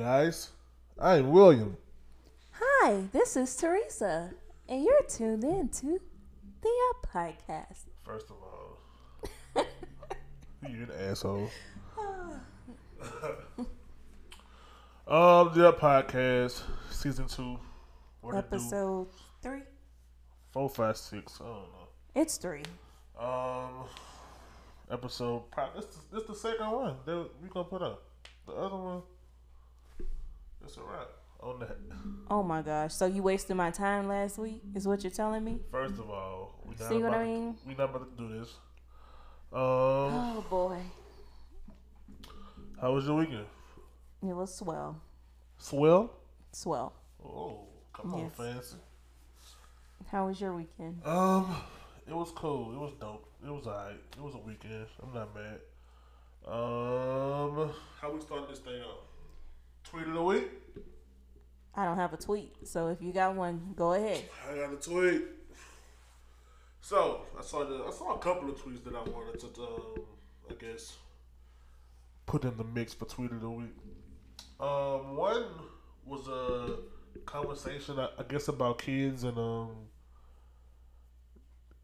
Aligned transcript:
guys. 0.00 0.48
I'm 0.98 1.30
William. 1.30 1.76
Hi, 2.52 3.02
this 3.12 3.36
is 3.36 3.54
Teresa, 3.54 4.30
and 4.66 4.82
you're 4.82 5.02
tuned 5.02 5.44
in 5.44 5.68
to 5.68 6.00
the 6.62 6.70
Up 6.88 7.06
Podcast. 7.12 7.84
First 8.02 8.30
of 8.30 8.36
all, 8.42 8.78
you're 10.66 10.84
an 10.84 10.90
asshole. 10.98 11.50
um, 15.06 15.50
the 15.54 15.68
Up 15.68 15.78
Podcast, 15.78 16.62
season 16.88 17.28
two. 17.28 17.58
What? 18.22 18.36
Episode 18.36 19.08
three. 19.42 19.64
Four, 20.50 20.70
five, 20.70 20.96
six. 20.96 21.42
I 21.42 21.44
don't 21.44 21.56
know. 21.56 21.88
It's 22.14 22.38
three. 22.38 22.62
Um, 23.20 23.84
episode. 24.90 25.42
This 25.76 25.84
this 26.10 26.24
the 26.24 26.34
second 26.34 26.70
one 26.70 26.96
that 27.04 27.28
we 27.42 27.50
gonna 27.50 27.68
put 27.68 27.82
up. 27.82 28.02
The 28.46 28.54
other 28.54 28.76
one, 28.76 29.02
it's 30.64 30.76
a 30.76 30.80
wrap 30.82 31.08
on 31.40 31.60
that. 31.60 31.76
Oh 32.30 32.42
my 32.44 32.62
gosh! 32.62 32.94
So 32.94 33.06
you 33.06 33.22
wasted 33.24 33.56
my 33.56 33.70
time 33.72 34.06
last 34.06 34.38
week? 34.38 34.62
Is 34.74 34.86
what 34.86 35.02
you're 35.02 35.10
telling 35.10 35.42
me? 35.44 35.58
First 35.72 35.94
of 35.98 36.08
all, 36.10 36.60
we 36.64 36.74
not 36.78 36.88
See 36.88 36.94
what 36.98 37.08
about 37.08 37.20
I 37.20 37.24
to- 37.24 37.30
mean? 37.30 37.56
we 37.66 37.74
not 37.74 37.90
about 37.90 38.16
to 38.16 38.22
do 38.22 38.38
this. 38.38 38.48
Um, 39.52 39.58
Oh 39.60 40.44
boy, 40.48 40.78
how 42.80 42.92
was 42.94 43.04
your 43.06 43.16
weekend? 43.16 43.46
it 44.22 44.26
was 44.34 44.54
swell, 44.54 45.00
Swell. 45.58 46.12
swell. 46.52 46.92
Oh, 47.24 47.66
come 47.92 48.14
on, 48.14 48.30
fancy. 48.30 48.76
How 50.10 50.26
was 50.26 50.40
your 50.40 50.54
weekend? 50.54 51.00
Um, 51.04 51.56
it 52.06 52.14
was 52.14 52.30
cool. 52.36 52.72
It 52.72 52.78
was 52.78 52.92
dope. 53.00 53.26
It 53.44 53.50
was 53.50 53.66
alright. 53.66 53.98
It 54.16 54.22
was 54.22 54.34
a 54.34 54.38
weekend. 54.38 54.86
I'm 55.02 55.12
not 55.12 55.34
mad. 55.34 55.60
Um, 56.46 57.70
how 58.00 58.12
we 58.12 58.20
starting 58.20 58.48
this 58.48 58.60
thing 58.60 58.80
off? 58.82 59.04
Tweet 59.84 60.06
of 60.06 60.14
the 60.14 60.22
week. 60.22 60.50
I 61.74 61.84
don't 61.84 61.96
have 61.96 62.12
a 62.12 62.16
tweet, 62.16 62.52
so 62.66 62.88
if 62.88 63.00
you 63.00 63.12
got 63.12 63.34
one, 63.34 63.74
go 63.76 63.92
ahead. 63.92 64.24
I 64.50 64.56
got 64.56 64.72
a 64.72 64.76
tweet. 64.76 65.22
So 66.80 67.22
I 67.38 67.42
saw 67.42 67.64
the 67.64 67.84
I 67.84 67.90
saw 67.90 68.14
a 68.14 68.18
couple 68.18 68.48
of 68.48 68.56
tweets 68.56 68.82
that 68.84 68.94
I 68.94 69.02
wanted 69.02 69.38
to 69.40 69.46
um, 69.62 70.02
I 70.50 70.54
guess 70.54 70.96
put 72.26 72.44
in 72.44 72.56
the 72.56 72.64
mix 72.64 72.92
for 72.94 73.04
tweet 73.04 73.30
of 73.32 73.40
the 73.40 73.50
week. 73.50 73.74
Um, 74.58 75.16
one 75.16 75.44
was 76.04 76.26
a 76.28 76.76
conversation 77.26 77.98
I, 77.98 78.08
I 78.18 78.22
guess 78.28 78.48
about 78.48 78.78
kids 78.78 79.24
and 79.24 79.36
um 79.38 79.70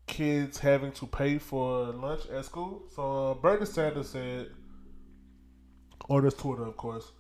kids 0.07 0.59
having 0.59 0.93
to 0.93 1.07
pay 1.07 1.39
for 1.39 1.87
lunch 1.93 2.23
at 2.29 2.45
school. 2.45 2.85
So 2.95 3.31
uh, 3.31 3.35
Bernie 3.35 3.67
Sanders 3.67 4.09
said 4.11 4.51
on 6.09 6.25
his 6.25 6.35
Twitter, 6.35 6.65
of 6.65 6.77
course. 6.77 7.11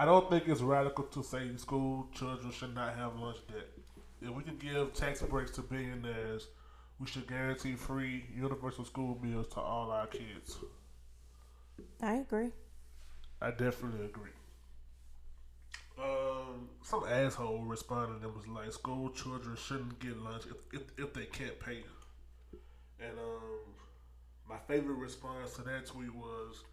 I 0.00 0.06
don't 0.06 0.30
think 0.30 0.48
it's 0.48 0.62
radical 0.62 1.04
to 1.04 1.22
say 1.22 1.54
school 1.58 2.08
children 2.14 2.50
should 2.52 2.74
not 2.74 2.96
have 2.96 3.18
lunch 3.18 3.36
debt. 3.48 3.68
If 4.22 4.30
we 4.30 4.42
can 4.42 4.56
give 4.56 4.94
tax 4.94 5.20
breaks 5.20 5.50
to 5.56 5.60
billionaires, 5.60 6.48
we 6.98 7.06
should 7.06 7.26
guarantee 7.26 7.74
free 7.74 8.24
universal 8.34 8.86
school 8.86 9.18
meals 9.22 9.48
to 9.48 9.60
all 9.60 9.90
our 9.90 10.06
kids. 10.06 10.56
I 12.00 12.14
agree. 12.14 12.48
I 13.42 13.50
definitely 13.50 14.06
agree. 14.06 14.30
Um, 16.02 16.70
some 16.82 17.04
asshole 17.06 17.64
responded 17.64 18.22
and 18.22 18.34
was 18.34 18.48
like, 18.48 18.72
"School 18.72 19.10
children 19.10 19.54
shouldn't 19.54 20.00
get 20.00 20.16
lunch 20.16 20.44
if, 20.46 20.80
if, 20.80 20.86
if 20.96 21.12
they 21.12 21.26
can't 21.26 21.60
pay." 21.60 21.84
And 22.98 23.18
um, 23.18 23.74
my 24.48 24.56
favorite 24.66 24.96
response 24.96 25.56
to 25.56 25.62
that 25.64 25.84
tweet 25.84 26.14
was, 26.14 26.64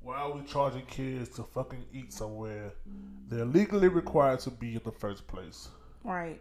"Why 0.00 0.16
are 0.16 0.32
we 0.32 0.42
charging 0.44 0.86
kids 0.86 1.28
to 1.36 1.42
fucking 1.42 1.84
eat 1.92 2.12
somewhere 2.12 2.72
they're 3.28 3.44
legally 3.44 3.88
required 3.88 4.40
to 4.40 4.50
be 4.50 4.74
in 4.76 4.82
the 4.84 4.92
first 4.92 5.26
place?" 5.26 5.68
Right. 6.04 6.40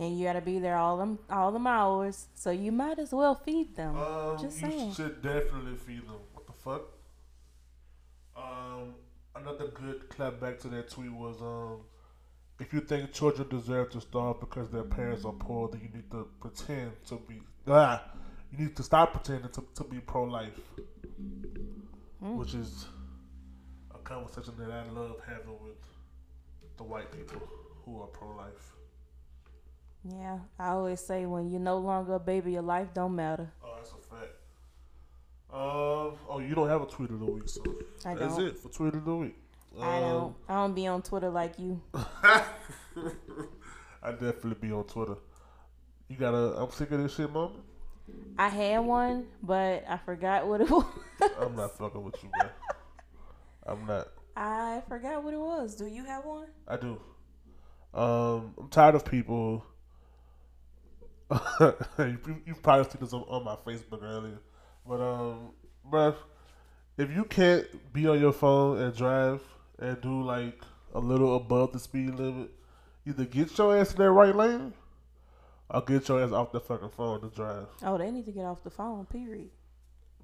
And 0.00 0.16
you 0.16 0.26
gotta 0.26 0.40
be 0.40 0.60
there 0.60 0.76
all 0.76 0.96
them 0.96 1.18
all 1.28 1.50
them 1.50 1.66
hours, 1.66 2.28
so 2.34 2.50
you 2.50 2.70
might 2.70 2.98
as 2.98 3.12
well 3.12 3.34
feed 3.34 3.74
them. 3.74 3.96
Um, 3.96 4.38
Just 4.38 4.62
you 4.62 4.70
saying. 4.70 4.92
should 4.94 5.22
definitely 5.22 5.74
feed 5.74 6.06
them. 6.06 6.20
What 6.34 6.46
the 6.46 6.52
fuck? 6.52 6.82
Um, 8.36 8.94
another 9.34 9.66
good 9.68 10.08
clap 10.08 10.40
back 10.40 10.60
to 10.60 10.68
that 10.68 10.90
tweet 10.90 11.12
was 11.12 11.42
um, 11.42 11.80
if 12.60 12.72
you 12.72 12.80
think 12.80 13.12
children 13.12 13.48
deserve 13.48 13.90
to 13.90 14.00
starve 14.00 14.38
because 14.38 14.70
their 14.70 14.84
parents 14.84 15.24
are 15.24 15.32
poor, 15.32 15.68
then 15.68 15.80
you 15.80 15.88
need 15.92 16.10
to 16.12 16.28
pretend 16.40 16.92
to 17.08 17.16
be 17.16 17.40
ah, 17.66 18.02
you 18.52 18.58
need 18.66 18.76
to 18.76 18.82
stop 18.84 19.12
pretending 19.12 19.50
to, 19.50 19.64
to 19.74 19.84
be 19.84 19.98
pro 19.98 20.24
life, 20.24 20.52
which 22.20 22.54
is 22.54 22.86
a 23.94 23.98
conversation 23.98 24.54
that 24.58 24.70
I 24.70 24.88
love 24.90 25.16
having 25.26 25.58
with 25.62 25.76
the 26.76 26.84
white 26.84 27.10
people 27.12 27.40
who 27.84 28.00
are 28.02 28.06
pro 28.06 28.34
life. 28.36 28.72
Yeah, 30.04 30.38
I 30.58 30.68
always 30.68 31.00
say 31.00 31.26
when 31.26 31.50
you're 31.50 31.60
no 31.60 31.78
longer 31.78 32.14
a 32.14 32.20
baby, 32.20 32.52
your 32.52 32.62
life 32.62 32.88
don't 32.94 33.16
matter. 33.16 33.50
Oh, 33.64 33.72
that's 33.76 33.90
a 33.90 33.94
fact. 33.94 34.34
Um. 35.52 36.18
Oh, 36.28 36.40
you 36.46 36.54
don't 36.54 36.68
have 36.68 36.82
a 36.82 36.86
tweet 36.86 37.10
of 37.10 37.20
the 37.20 37.26
week, 37.26 37.48
so 37.48 37.62
I 38.04 38.14
that's 38.14 38.36
don't. 38.36 38.46
it 38.48 38.58
for 38.58 38.68
tweet 38.68 38.94
of 38.94 39.04
the 39.04 39.16
week. 39.16 39.36
I 39.80 39.96
Um, 39.98 40.02
don't. 40.02 40.34
I 40.48 40.54
don't 40.54 40.74
be 40.74 40.86
on 40.86 41.02
Twitter 41.02 41.30
like 41.30 41.58
you. 41.58 41.80
I 41.94 42.44
definitely 44.12 44.56
be 44.60 44.72
on 44.72 44.84
Twitter. 44.84 45.16
You 46.08 46.16
got 46.16 46.34
a? 46.34 46.58
I'm 46.62 46.70
sick 46.70 46.90
of 46.92 47.02
this 47.02 47.14
shit, 47.14 47.32
mom. 47.32 47.52
I 48.38 48.48
had 48.48 48.78
one, 48.80 49.26
but 49.42 49.84
I 49.88 49.96
forgot 49.98 50.46
what 50.46 50.60
it 50.60 50.70
was. 50.70 50.84
I'm 51.40 51.56
not 51.56 51.76
fucking 51.76 52.02
with 52.02 52.22
you, 52.22 52.30
man. 52.38 52.50
I'm 53.66 53.86
not. 53.86 54.08
I 54.36 54.82
forgot 54.88 55.24
what 55.24 55.34
it 55.34 55.40
was. 55.40 55.74
Do 55.74 55.86
you 55.86 56.04
have 56.04 56.24
one? 56.24 56.46
I 56.66 56.76
do. 56.76 57.00
Um, 57.92 58.54
I'm 58.58 58.68
tired 58.68 58.94
of 58.94 59.04
people. 59.04 59.64
you, 61.98 62.42
you 62.46 62.54
probably 62.62 62.84
seen 62.84 63.00
this 63.00 63.12
on, 63.12 63.22
on 63.22 63.44
my 63.44 63.56
Facebook 63.56 64.02
earlier, 64.02 64.38
but 64.86 65.00
um, 65.00 65.50
bruh, 65.90 66.14
if 66.96 67.10
you 67.10 67.24
can't 67.24 67.66
be 67.92 68.06
on 68.08 68.18
your 68.18 68.32
phone 68.32 68.80
and 68.80 68.96
drive 68.96 69.42
and 69.78 70.00
do 70.00 70.22
like 70.22 70.62
a 70.94 70.98
little 70.98 71.36
above 71.36 71.72
the 71.72 71.78
speed 71.78 72.14
limit, 72.14 72.50
either 73.06 73.24
get 73.24 73.56
your 73.58 73.76
ass 73.76 73.92
in 73.92 73.98
that 73.98 74.10
right 74.10 74.34
lane, 74.34 74.72
or 75.70 75.82
get 75.82 76.08
your 76.08 76.22
ass 76.22 76.32
off 76.32 76.52
the 76.52 76.60
fucking 76.60 76.90
phone 76.90 77.20
to 77.20 77.28
drive. 77.28 77.66
Oh, 77.82 77.98
they 77.98 78.10
need 78.10 78.24
to 78.26 78.32
get 78.32 78.44
off 78.44 78.62
the 78.64 78.70
phone. 78.70 79.04
Period. 79.06 79.50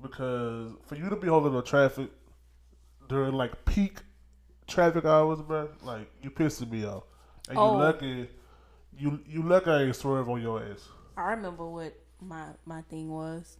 Because 0.02 0.72
for 0.86 0.96
you 0.96 1.08
to 1.08 1.16
be 1.16 1.28
holding 1.28 1.52
the 1.52 1.62
traffic 1.62 2.10
during 3.08 3.32
like 3.34 3.64
peak 3.64 3.98
traffic 4.66 5.04
hours, 5.04 5.40
bro, 5.42 5.68
like 5.82 6.10
you 6.22 6.30
pissing 6.30 6.70
me 6.70 6.84
off. 6.84 7.04
And 7.48 7.58
Oh. 7.58 7.72
you 7.72 7.78
lucky, 7.78 8.28
you 8.98 9.20
you 9.26 9.42
lucky 9.42 9.70
I 9.70 9.82
ain't 9.82 9.96
swerve 9.96 10.28
on 10.28 10.40
your 10.40 10.62
ass. 10.62 10.88
I 11.16 11.30
remember 11.30 11.66
what 11.66 11.94
my 12.20 12.48
my 12.64 12.82
thing 12.82 13.10
was. 13.10 13.58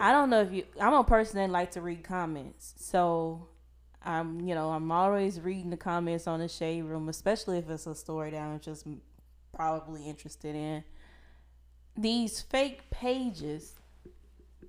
I 0.00 0.12
don't 0.12 0.30
know 0.30 0.42
if 0.42 0.52
you. 0.52 0.64
I'm 0.80 0.92
a 0.94 1.02
person 1.04 1.38
that 1.38 1.50
like 1.50 1.72
to 1.72 1.80
read 1.80 2.04
comments, 2.04 2.74
so 2.76 3.48
I'm 4.04 4.40
you 4.40 4.54
know 4.54 4.70
I'm 4.70 4.92
always 4.92 5.40
reading 5.40 5.70
the 5.70 5.76
comments 5.76 6.26
on 6.26 6.40
the 6.40 6.48
shade 6.48 6.82
room, 6.84 7.08
especially 7.08 7.58
if 7.58 7.68
it's 7.70 7.86
a 7.86 7.94
story 7.94 8.30
that 8.32 8.40
I'm 8.40 8.60
just 8.60 8.86
probably 9.54 10.06
interested 10.08 10.54
in. 10.54 10.84
These 11.96 12.40
fake 12.40 12.90
pages 12.90 13.74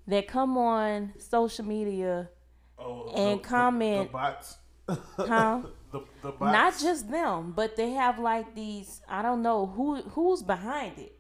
that 0.07 0.27
come 0.27 0.57
on 0.57 1.13
social 1.17 1.65
media, 1.65 2.29
Oh, 2.77 3.09
and 3.15 3.41
comment- 3.41 4.09
the, 4.09 4.13
bots. 4.13 4.57
huh? 4.87 5.61
the 5.91 6.01
the 6.21 6.31
bots. 6.31 6.51
Not 6.51 6.77
just 6.79 7.09
them, 7.09 7.53
but 7.55 7.75
they 7.75 7.91
have 7.91 8.19
like 8.19 8.53
these. 8.53 9.01
I 9.07 9.21
don't 9.21 9.41
know 9.41 9.65
who 9.65 10.01
who's 10.01 10.43
behind 10.43 10.99
it, 10.99 11.17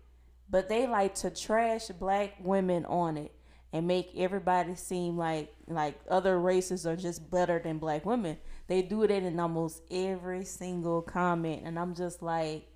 but 0.49 0.69
they 0.69 0.85
like 0.85 1.15
to 1.15 1.29
trash 1.31 1.87
black 1.87 2.33
women 2.39 2.85
on 2.85 3.17
it 3.17 3.31
and 3.73 3.87
make 3.87 4.11
everybody 4.15 4.75
seem 4.75 5.17
like 5.17 5.51
like 5.67 5.99
other 6.09 6.39
races 6.39 6.85
are 6.85 6.95
just 6.97 7.31
better 7.31 7.57
than 7.57 7.79
black 7.79 8.05
women. 8.05 8.37
They 8.67 8.81
do 8.83 9.01
it 9.03 9.09
in 9.11 9.39
almost 9.39 9.81
every 9.89 10.43
single 10.45 11.01
comment, 11.01 11.63
and 11.65 11.79
I'm 11.79 11.95
just 11.95 12.21
like 12.21 12.67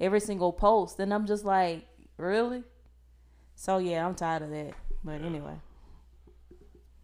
every 0.00 0.20
single 0.20 0.52
post, 0.52 0.98
and 1.00 1.14
I'm 1.14 1.26
just 1.26 1.44
like, 1.44 1.86
really? 2.18 2.64
So 3.56 3.78
yeah, 3.78 4.06
I'm 4.06 4.14
tired 4.14 4.42
of 4.42 4.50
that. 4.50 4.72
But 5.02 5.22
anyway, 5.22 5.54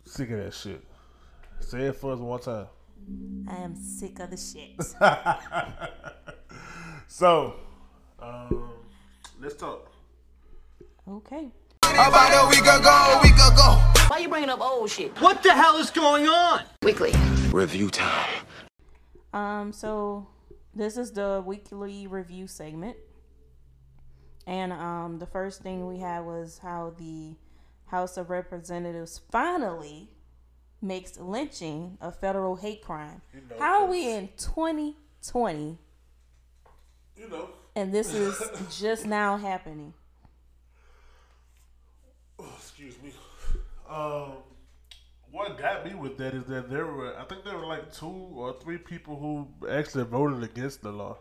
sick 0.05 0.31
of 0.31 0.39
that 0.39 0.55
shit. 0.55 0.83
Say 1.61 1.83
it 1.87 1.97
for 1.97 2.13
us 2.13 2.19
one 2.19 2.41
time. 2.41 2.67
I 3.49 3.57
am 3.57 3.75
sick 3.77 4.19
of 4.21 4.31
the 4.31 4.37
shit. 4.37 4.77
So, 7.13 7.57
um, 8.21 8.71
let's 9.41 9.57
talk. 9.57 9.91
okay. 11.09 11.51
About 11.83 12.45
a 12.45 12.49
week 12.49 12.61
ago, 12.61 13.19
a 13.19 13.21
week 13.21 13.35
ago. 13.35 13.83
Why 14.07 14.19
you 14.21 14.29
bringing 14.29 14.49
up 14.49 14.61
old 14.61 14.89
shit? 14.89 15.11
What 15.21 15.43
the 15.43 15.53
hell 15.53 15.77
is 15.79 15.91
going 15.91 16.29
on? 16.29 16.63
Weekly. 16.85 17.13
Review 17.51 17.91
time. 17.91 18.45
Um, 19.33 19.73
so 19.73 20.29
this 20.73 20.97
is 20.97 21.11
the 21.11 21.43
weekly 21.45 22.07
review 22.07 22.47
segment. 22.47 22.97
And 24.47 24.73
um 24.73 25.19
the 25.19 25.27
first 25.27 25.63
thing 25.63 25.87
we 25.87 25.99
had 25.99 26.21
was 26.25 26.59
how 26.59 26.95
the 26.99 27.37
House 27.87 28.17
of 28.17 28.31
Representatives 28.31 29.21
finally 29.31 30.11
makes 30.83 31.19
lynching 31.19 31.99
a 32.01 32.11
federal 32.13 32.57
hate 32.57 32.83
crime. 32.83 33.21
You 33.35 33.41
know, 33.51 33.57
How 33.59 33.83
are 33.85 33.87
we 33.91 34.11
in 34.11 34.29
2020 34.39 35.79
You 37.17 37.29
know, 37.29 37.51
and 37.77 37.93
this 37.93 38.15
is 38.15 38.41
just 38.81 39.07
now 39.07 39.37
happening? 39.37 39.95
excuse 42.57 42.95
me. 43.03 43.13
Um, 43.89 44.33
what 45.31 45.59
got 45.59 45.85
me 45.85 45.95
with 45.95 46.17
that 46.19 46.35
is 46.35 46.45
that 46.47 46.71
there 46.71 46.87
were, 46.87 47.17
I 47.19 47.25
think 47.25 47.45
there 47.45 47.57
were 47.57 47.67
like 47.67 47.93
two 47.93 48.07
or 48.07 48.55
three 48.61 48.79
people 48.79 49.17
who 49.19 49.49
actually 49.69 50.05
voted 50.05 50.43
against 50.43 50.83
the 50.83 50.91
law. 50.93 51.19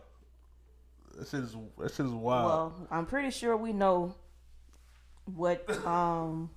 Shit 1.18 1.40
is 1.40 1.56
this 1.78 2.00
is 2.00 2.10
wild. 2.10 2.46
Well, 2.46 2.88
I'm 2.90 3.06
pretty 3.06 3.30
sure 3.30 3.56
we 3.56 3.72
know 3.72 4.14
what 5.24 5.68
um 5.86 6.50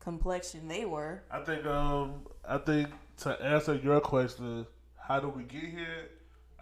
complexion 0.00 0.68
they 0.68 0.84
were. 0.84 1.22
I 1.30 1.40
think 1.40 1.64
um 1.66 2.26
I 2.46 2.58
think 2.58 2.88
to 3.18 3.30
answer 3.42 3.74
your 3.74 4.00
question, 4.00 4.66
how 4.96 5.20
do 5.20 5.28
we 5.28 5.42
get 5.44 5.64
here? 5.64 6.10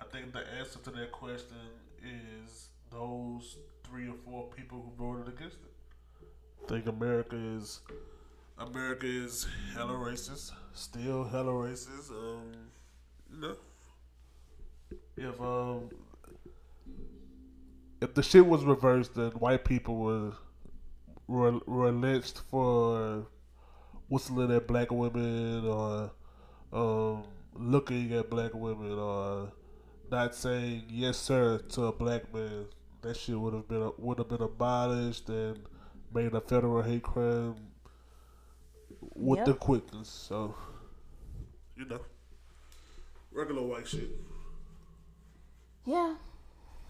I 0.00 0.04
think 0.04 0.32
the 0.32 0.42
answer 0.58 0.78
to 0.80 0.90
that 0.90 1.12
question 1.12 1.56
is 2.02 2.68
those 2.90 3.56
three 3.84 4.08
or 4.08 4.14
four 4.24 4.48
people 4.48 4.82
who 4.82 5.04
voted 5.04 5.32
against 5.32 5.56
it. 5.56 6.26
I 6.64 6.68
think 6.68 6.86
America 6.86 7.36
is 7.36 7.80
America 8.58 9.06
is 9.06 9.46
hella 9.74 9.94
racist, 9.94 10.52
still 10.72 11.24
hella 11.24 11.52
racist. 11.52 12.10
Um, 12.10 12.52
you 13.32 13.40
know, 13.40 13.56
if 15.16 15.40
um 15.40 15.90
if 18.00 18.14
the 18.14 18.22
shit 18.22 18.46
was 18.46 18.64
reversed, 18.64 19.14
then 19.14 19.30
white 19.32 19.64
people 19.64 19.96
were 19.96 20.32
were, 21.26 21.58
were 21.66 21.90
lynched 21.90 22.42
for 22.50 23.26
whistling 24.08 24.52
at 24.52 24.66
black 24.66 24.90
women 24.92 25.64
or 25.66 26.12
um, 26.72 27.24
looking 27.54 28.12
at 28.12 28.30
black 28.30 28.54
women 28.54 28.92
or 28.92 29.52
not 30.10 30.34
saying 30.34 30.84
yes 30.88 31.16
sir 31.16 31.58
to 31.70 31.84
a 31.84 31.92
black 31.92 32.32
man. 32.32 32.66
That 33.02 33.16
shit 33.16 33.38
would 33.38 33.54
have 33.54 33.68
been 33.68 33.92
would 33.98 34.18
have 34.18 34.28
been 34.28 34.42
abolished 34.42 35.28
and 35.28 35.58
made 36.14 36.32
a 36.34 36.40
federal 36.40 36.82
hate 36.82 37.02
crime 37.02 37.56
with 39.14 39.44
the 39.44 39.54
quickness. 39.54 40.08
So 40.08 40.54
you 41.76 41.84
know, 41.86 42.00
regular 43.32 43.62
white 43.62 43.86
shit. 43.86 44.10
Yeah. 45.84 46.14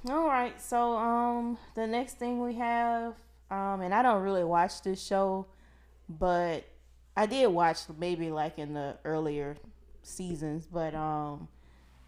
All 0.08 0.26
right. 0.26 0.61
So 0.61 0.97
um 0.97 1.58
the 1.75 1.87
next 1.87 2.19
thing 2.19 2.41
we 2.41 2.55
have 2.55 3.14
um 3.50 3.81
and 3.81 3.93
I 3.93 4.03
don't 4.03 4.23
really 4.23 4.44
watch 4.44 4.82
this 4.82 5.05
show, 5.05 5.47
but 6.08 6.64
I 7.17 7.26
did 7.26 7.49
watch 7.49 7.81
maybe 7.99 8.31
like 8.31 8.58
in 8.58 8.75
the 8.75 8.99
earlier 9.05 9.56
seasons, 10.03 10.67
but 10.67 10.94
um 10.94 11.49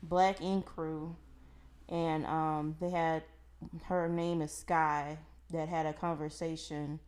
Black 0.03 0.41
Ink 0.41 0.67
Crew 0.67 1.17
and 1.89 2.25
um 2.27 2.77
they 2.81 2.91
had 2.91 3.25
her 3.87 4.09
name 4.09 4.43
is 4.43 4.53
Sky 4.53 5.19
that 5.51 5.69
had 5.69 5.87
a 5.87 5.93
conversation 5.93 7.01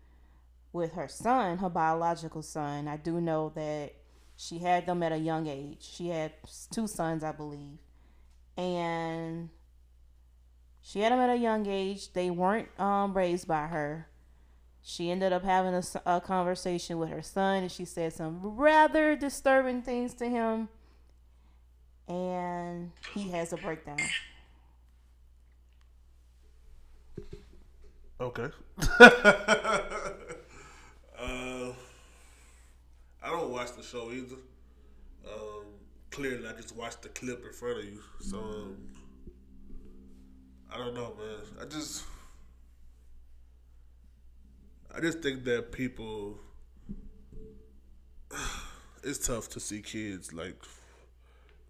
with 0.73 0.93
her 0.95 1.07
son, 1.07 1.59
her 1.59 1.69
biological 1.69 2.43
son. 2.43 2.89
I 2.89 2.97
do 2.97 3.21
know 3.21 3.53
that 3.55 3.95
she 4.37 4.59
had 4.59 4.87
them 4.87 5.03
at 5.03 5.13
a 5.13 5.19
young 5.19 5.47
age. 5.47 5.79
She 5.81 6.09
had 6.09 6.33
two 6.71 6.87
sons, 6.87 7.23
I 7.23 7.33
believe. 7.33 7.79
And 8.57 9.51
she 10.83 11.01
had 11.01 11.13
them 11.13 11.21
at 11.21 11.31
a 11.31 11.37
young 11.37 11.67
age. 11.67 12.13
They 12.13 12.31
weren't 12.31 12.69
um, 12.81 13.17
raised 13.17 13.47
by 13.47 13.67
her. 13.67 14.07
She 14.83 15.11
ended 15.11 15.33
up 15.33 15.45
having 15.45 15.81
a 16.07 16.21
conversation 16.21 16.99
with 16.99 17.11
her 17.11 17.23
son, 17.23 17.63
and 17.63 17.73
she 17.73 17.85
said 17.85 18.13
some 18.13 18.41
rather 18.43 19.15
disturbing 19.15 19.83
things 19.83 20.15
to 20.15 20.29
him. 20.29 20.69
And 22.09 22.93
he 23.15 23.29
has 23.31 23.53
a 23.53 23.57
breakdown. 23.57 23.99
Okay. 28.21 28.49
uh, 29.01 29.23
I 31.19 31.73
don't 33.23 33.51
watch 33.51 33.73
the 33.77 33.83
show 33.83 34.11
either. 34.11 34.37
Um, 35.27 35.65
clearly, 36.11 36.49
I 36.49 36.53
just 36.53 36.75
watched 36.75 37.03
the 37.03 37.09
clip 37.11 37.45
in 37.45 37.53
front 37.53 37.79
of 37.79 37.85
you. 37.85 38.01
So, 38.21 38.39
um, 38.39 38.77
I 40.73 40.79
don't 40.79 40.95
know, 40.95 41.15
man. 41.19 41.39
I 41.61 41.65
just, 41.65 42.05
I 44.95 45.01
just 45.01 45.21
think 45.21 45.45
that 45.45 45.73
people, 45.73 46.39
it's 49.03 49.27
tough 49.27 49.49
to 49.51 49.61
see 49.61 49.83
kids 49.83 50.33
like 50.33 50.57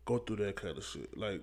go 0.05 0.19
through 0.19 0.37
that 0.37 0.56
kind 0.56 0.76
of 0.76 0.85
shit. 0.85 1.17
Like, 1.17 1.43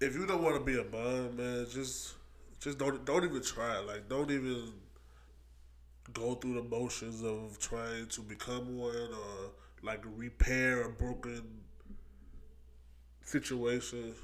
if 0.00 0.14
you 0.14 0.26
don't 0.26 0.42
want 0.42 0.56
to 0.56 0.64
be 0.64 0.78
a 0.78 0.84
mom, 0.84 1.36
man, 1.36 1.66
just 1.70 2.14
just 2.60 2.78
don't 2.78 3.04
don't 3.04 3.24
even 3.24 3.42
try. 3.42 3.78
Like 3.78 4.08
don't 4.08 4.30
even 4.30 4.72
go 6.12 6.34
through 6.34 6.54
the 6.54 6.62
motions 6.62 7.22
of 7.22 7.58
trying 7.58 8.06
to 8.08 8.20
become 8.20 8.78
one 8.78 8.94
or 8.94 9.50
like 9.82 10.02
repair 10.16 10.82
a 10.82 10.90
broken 10.90 11.42
situation. 13.22 14.14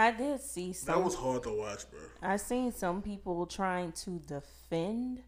I 0.00 0.12
did 0.12 0.40
see 0.40 0.72
some. 0.72 0.94
That 0.94 1.04
was 1.04 1.14
hard 1.14 1.42
to 1.42 1.50
watch, 1.50 1.90
bro. 1.90 2.00
I 2.22 2.36
seen 2.36 2.72
some 2.72 3.02
people 3.02 3.44
trying 3.44 3.92
to 3.92 4.18
defend 4.26 5.20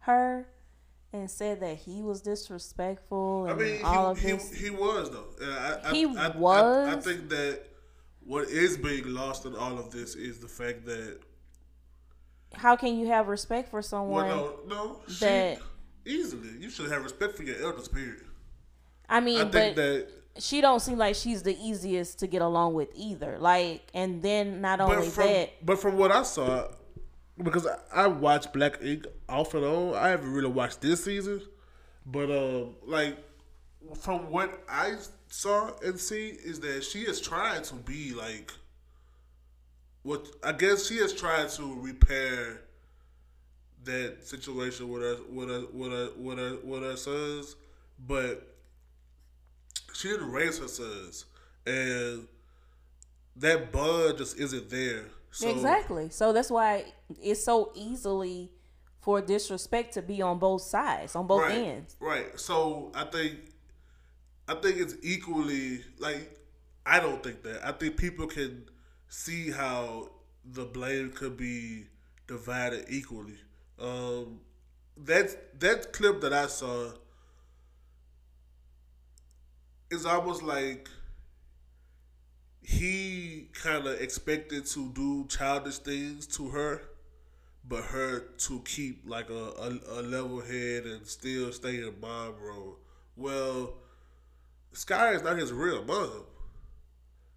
her 0.00 0.46
and 1.12 1.28
said 1.28 1.58
that 1.60 1.78
he 1.78 2.00
was 2.00 2.20
disrespectful 2.20 3.48
I 3.50 3.54
mean, 3.54 3.82
all 3.84 4.12
of 4.12 4.20
he, 4.20 4.30
this. 4.30 4.54
he, 4.54 4.66
he 4.66 4.70
was 4.70 5.10
though. 5.10 5.26
I, 5.42 5.88
I, 5.88 5.92
He 5.92 6.06
I, 6.06 6.28
I, 6.28 6.92
I, 6.92 7.00
think 7.00 7.28
that 7.30 7.62
what 8.24 8.48
is 8.48 8.76
being 8.76 9.08
lost 9.08 9.46
in 9.46 9.56
all 9.56 9.78
of 9.78 9.90
this 9.90 10.14
is 10.14 10.38
the 10.38 10.48
fact 10.48 10.84
that 10.86 11.18
How 12.54 12.76
can 12.76 12.96
you 12.96 13.08
have 13.08 13.26
respect 13.26 13.68
for 13.68 13.82
someone? 13.82 14.26
well, 14.28 14.60
no, 14.68 14.76
no, 14.76 15.00
she, 15.08 15.24
that- 15.24 15.58
easily 16.06 16.50
you 16.60 16.70
should 16.70 16.88
have 16.88 17.02
respect 17.02 17.36
for 17.36 17.42
your 17.42 17.60
elders. 17.64 17.88
Period. 17.88 18.22
I 19.08 19.18
mean, 19.18 19.40
I 19.40 19.50
think 19.50 19.74
that 19.74 20.08
she 20.38 20.60
don't 20.60 20.80
seem 20.80 20.98
like 20.98 21.14
she's 21.14 21.42
the 21.42 21.56
easiest 21.56 22.18
to 22.20 22.26
get 22.26 22.42
along 22.42 22.74
with 22.74 22.88
either. 22.94 23.38
Like, 23.38 23.82
and 23.94 24.22
then 24.22 24.60
not 24.60 24.80
only 24.80 24.96
but 24.96 25.06
from 25.06 25.26
that, 25.26 25.66
but 25.66 25.78
from 25.78 25.96
what 25.96 26.10
I 26.10 26.22
saw, 26.22 26.68
because 27.42 27.66
I, 27.66 27.76
I 27.92 28.06
watch 28.08 28.52
Black 28.52 28.82
Ink 28.82 29.06
off 29.28 29.54
and 29.54 29.64
on, 29.64 29.94
I 29.94 30.08
haven't 30.08 30.32
really 30.32 30.48
watched 30.48 30.80
this 30.80 31.04
season. 31.04 31.42
But 32.06 32.30
um, 32.30 32.76
like 32.84 33.16
from 34.00 34.30
what 34.30 34.62
I 34.68 34.94
saw 35.28 35.72
and 35.82 35.98
see 35.98 36.28
is 36.28 36.60
that 36.60 36.84
she 36.84 37.00
is 37.00 37.20
trying 37.20 37.62
to 37.62 37.74
be 37.74 38.12
like 38.12 38.52
what 40.02 40.26
I 40.42 40.52
guess 40.52 40.86
she 40.86 40.96
is 40.96 41.12
trying 41.14 41.48
to 41.50 41.80
repair 41.80 42.60
that 43.84 44.26
situation 44.26 44.88
with 44.88 45.02
her 45.02 45.16
with 45.30 45.48
her 45.48 45.64
with 45.72 45.92
her 45.92 46.10
with 46.16 46.38
her, 46.38 46.56
with 46.62 46.82
her 46.82 46.96
sons, 46.96 47.56
but 48.06 48.53
she 49.94 50.08
didn't 50.08 50.30
raise 50.30 50.58
her 50.58 50.68
sons, 50.68 51.24
and 51.66 52.26
that 53.36 53.72
bond 53.72 54.18
just 54.18 54.38
isn't 54.38 54.70
there. 54.70 55.04
So, 55.30 55.48
exactly. 55.48 56.10
So 56.10 56.32
that's 56.32 56.50
why 56.50 56.84
it's 57.20 57.42
so 57.42 57.72
easily 57.74 58.50
for 59.00 59.20
disrespect 59.20 59.94
to 59.94 60.02
be 60.02 60.22
on 60.22 60.38
both 60.38 60.62
sides, 60.62 61.14
on 61.16 61.26
both 61.26 61.42
right, 61.42 61.58
ends. 61.58 61.96
Right. 62.00 62.38
So 62.38 62.92
I 62.94 63.04
think 63.04 63.38
I 64.48 64.54
think 64.54 64.78
it's 64.78 64.94
equally 65.02 65.84
like 65.98 66.38
I 66.86 67.00
don't 67.00 67.22
think 67.22 67.42
that. 67.42 67.66
I 67.66 67.72
think 67.72 67.96
people 67.96 68.26
can 68.26 68.64
see 69.08 69.50
how 69.50 70.10
the 70.44 70.64
blame 70.64 71.10
could 71.10 71.36
be 71.36 71.84
divided 72.26 72.86
equally. 72.88 73.38
Um 73.78 74.40
that 74.96 75.60
that 75.60 75.92
clip 75.92 76.20
that 76.20 76.32
I 76.32 76.46
saw 76.46 76.92
is 79.94 80.06
almost 80.06 80.42
like 80.42 80.88
he 82.62 83.48
kind 83.52 83.86
of 83.86 84.00
expected 84.00 84.66
to 84.66 84.88
do 84.90 85.26
childish 85.28 85.78
things 85.78 86.26
to 86.26 86.48
her, 86.50 86.82
but 87.68 87.84
her 87.84 88.20
to 88.38 88.60
keep 88.64 89.02
like 89.06 89.30
a, 89.30 89.34
a, 89.34 90.00
a 90.00 90.02
level 90.02 90.40
head 90.40 90.84
and 90.84 91.06
still 91.06 91.52
stay 91.52 91.76
in 91.78 91.94
mom 92.00 92.34
role. 92.40 92.76
Well, 93.16 93.74
Sky 94.72 95.12
is 95.12 95.22
not 95.22 95.38
his 95.38 95.52
real 95.52 95.84
mom. 95.84 96.24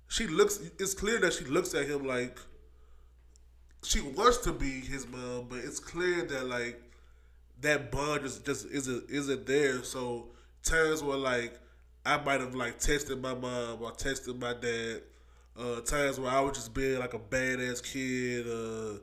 She 0.07 0.27
looks. 0.27 0.59
It's 0.79 0.93
clear 0.93 1.19
that 1.19 1.33
she 1.33 1.45
looks 1.45 1.73
at 1.73 1.87
him 1.87 2.05
like 2.05 2.37
she 3.83 4.01
wants 4.01 4.37
to 4.39 4.51
be 4.53 4.81
his 4.81 5.07
mom, 5.07 5.47
but 5.49 5.59
it's 5.59 5.79
clear 5.79 6.23
that 6.25 6.47
like 6.47 6.81
that 7.61 7.91
bond 7.91 8.21
just 8.23 8.45
just 8.45 8.65
isn't 8.67 9.09
isn't 9.09 9.45
there. 9.45 9.83
So 9.83 10.27
times 10.63 11.03
where 11.03 11.17
like 11.17 11.59
I 12.07 12.23
might 12.23 12.39
have 12.39 12.55
like 12.55 12.79
tested 12.79 13.21
my 13.21 13.33
mom 13.33 13.81
or 13.81 13.91
tested 13.91 14.39
my 14.39 14.53
dad. 14.53 15.01
Uh, 15.59 15.81
times 15.81 16.19
where 16.19 16.31
I 16.31 16.39
was 16.41 16.55
just 16.55 16.73
being 16.73 16.99
like 16.99 17.13
a 17.15 17.19
badass 17.19 17.83
kid, 17.83 18.47
uh, 18.47 18.99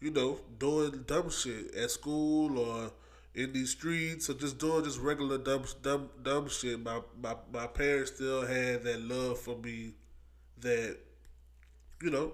you 0.00 0.10
know, 0.10 0.38
doing 0.58 1.02
dumb 1.06 1.30
shit 1.30 1.74
at 1.74 1.90
school 1.90 2.58
or 2.58 2.92
in 3.34 3.52
these 3.52 3.70
streets 3.70 4.30
or 4.30 4.34
just 4.34 4.58
doing 4.58 4.84
just 4.84 5.00
regular 5.00 5.38
dumb 5.38 5.64
dumb 5.82 6.10
dumb 6.22 6.48
shit. 6.48 6.78
My 6.78 7.00
my 7.20 7.34
my 7.52 7.66
parents 7.66 8.12
still 8.14 8.46
had 8.46 8.84
that 8.84 9.00
love 9.00 9.40
for 9.40 9.56
me 9.56 9.94
that 10.60 10.98
you 12.02 12.10
know 12.10 12.32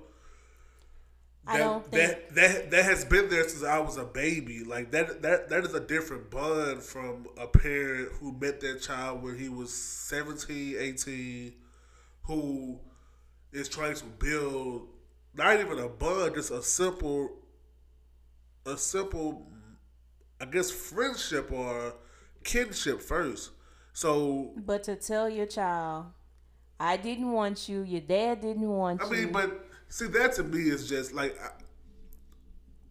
I 1.46 1.58
don't 1.58 1.90
that 1.90 2.30
think- 2.30 2.34
that 2.34 2.70
that 2.70 2.84
has 2.84 3.04
been 3.04 3.28
there 3.28 3.48
since 3.48 3.64
I 3.64 3.78
was 3.78 3.96
a 3.96 4.04
baby. 4.04 4.62
Like 4.64 4.90
that 4.92 5.22
that 5.22 5.48
that 5.48 5.64
is 5.64 5.74
a 5.74 5.80
different 5.80 6.30
bond 6.30 6.82
from 6.82 7.26
a 7.36 7.46
parent 7.46 8.12
who 8.20 8.32
met 8.32 8.60
their 8.60 8.76
child 8.76 9.22
when 9.22 9.38
he 9.38 9.48
was 9.48 9.72
17, 9.72 10.76
18, 10.78 11.52
who 12.24 12.78
is 13.52 13.68
trying 13.68 13.94
to 13.96 14.04
build 14.04 14.88
not 15.34 15.58
even 15.58 15.78
a 15.78 15.88
bond, 15.88 16.34
just 16.34 16.50
a 16.50 16.62
simple 16.62 17.30
a 18.66 18.76
simple 18.76 19.46
I 20.40 20.44
guess 20.46 20.70
friendship 20.70 21.50
or 21.52 21.94
kinship 22.44 23.00
first. 23.02 23.50
So 23.92 24.52
But 24.56 24.84
to 24.84 24.96
tell 24.96 25.28
your 25.28 25.46
child, 25.46 26.06
I 26.78 26.96
didn't 26.96 27.32
want 27.32 27.68
you, 27.68 27.82
your 27.82 28.00
dad 28.00 28.40
didn't 28.40 28.68
want 28.68 29.02
I 29.02 29.06
you. 29.06 29.10
I 29.10 29.14
mean, 29.16 29.32
but 29.32 29.66
see, 29.90 30.06
that 30.06 30.32
to 30.34 30.42
me 30.42 30.60
is 30.70 30.88
just 30.88 31.12
like 31.12 31.38
I, 31.42 31.50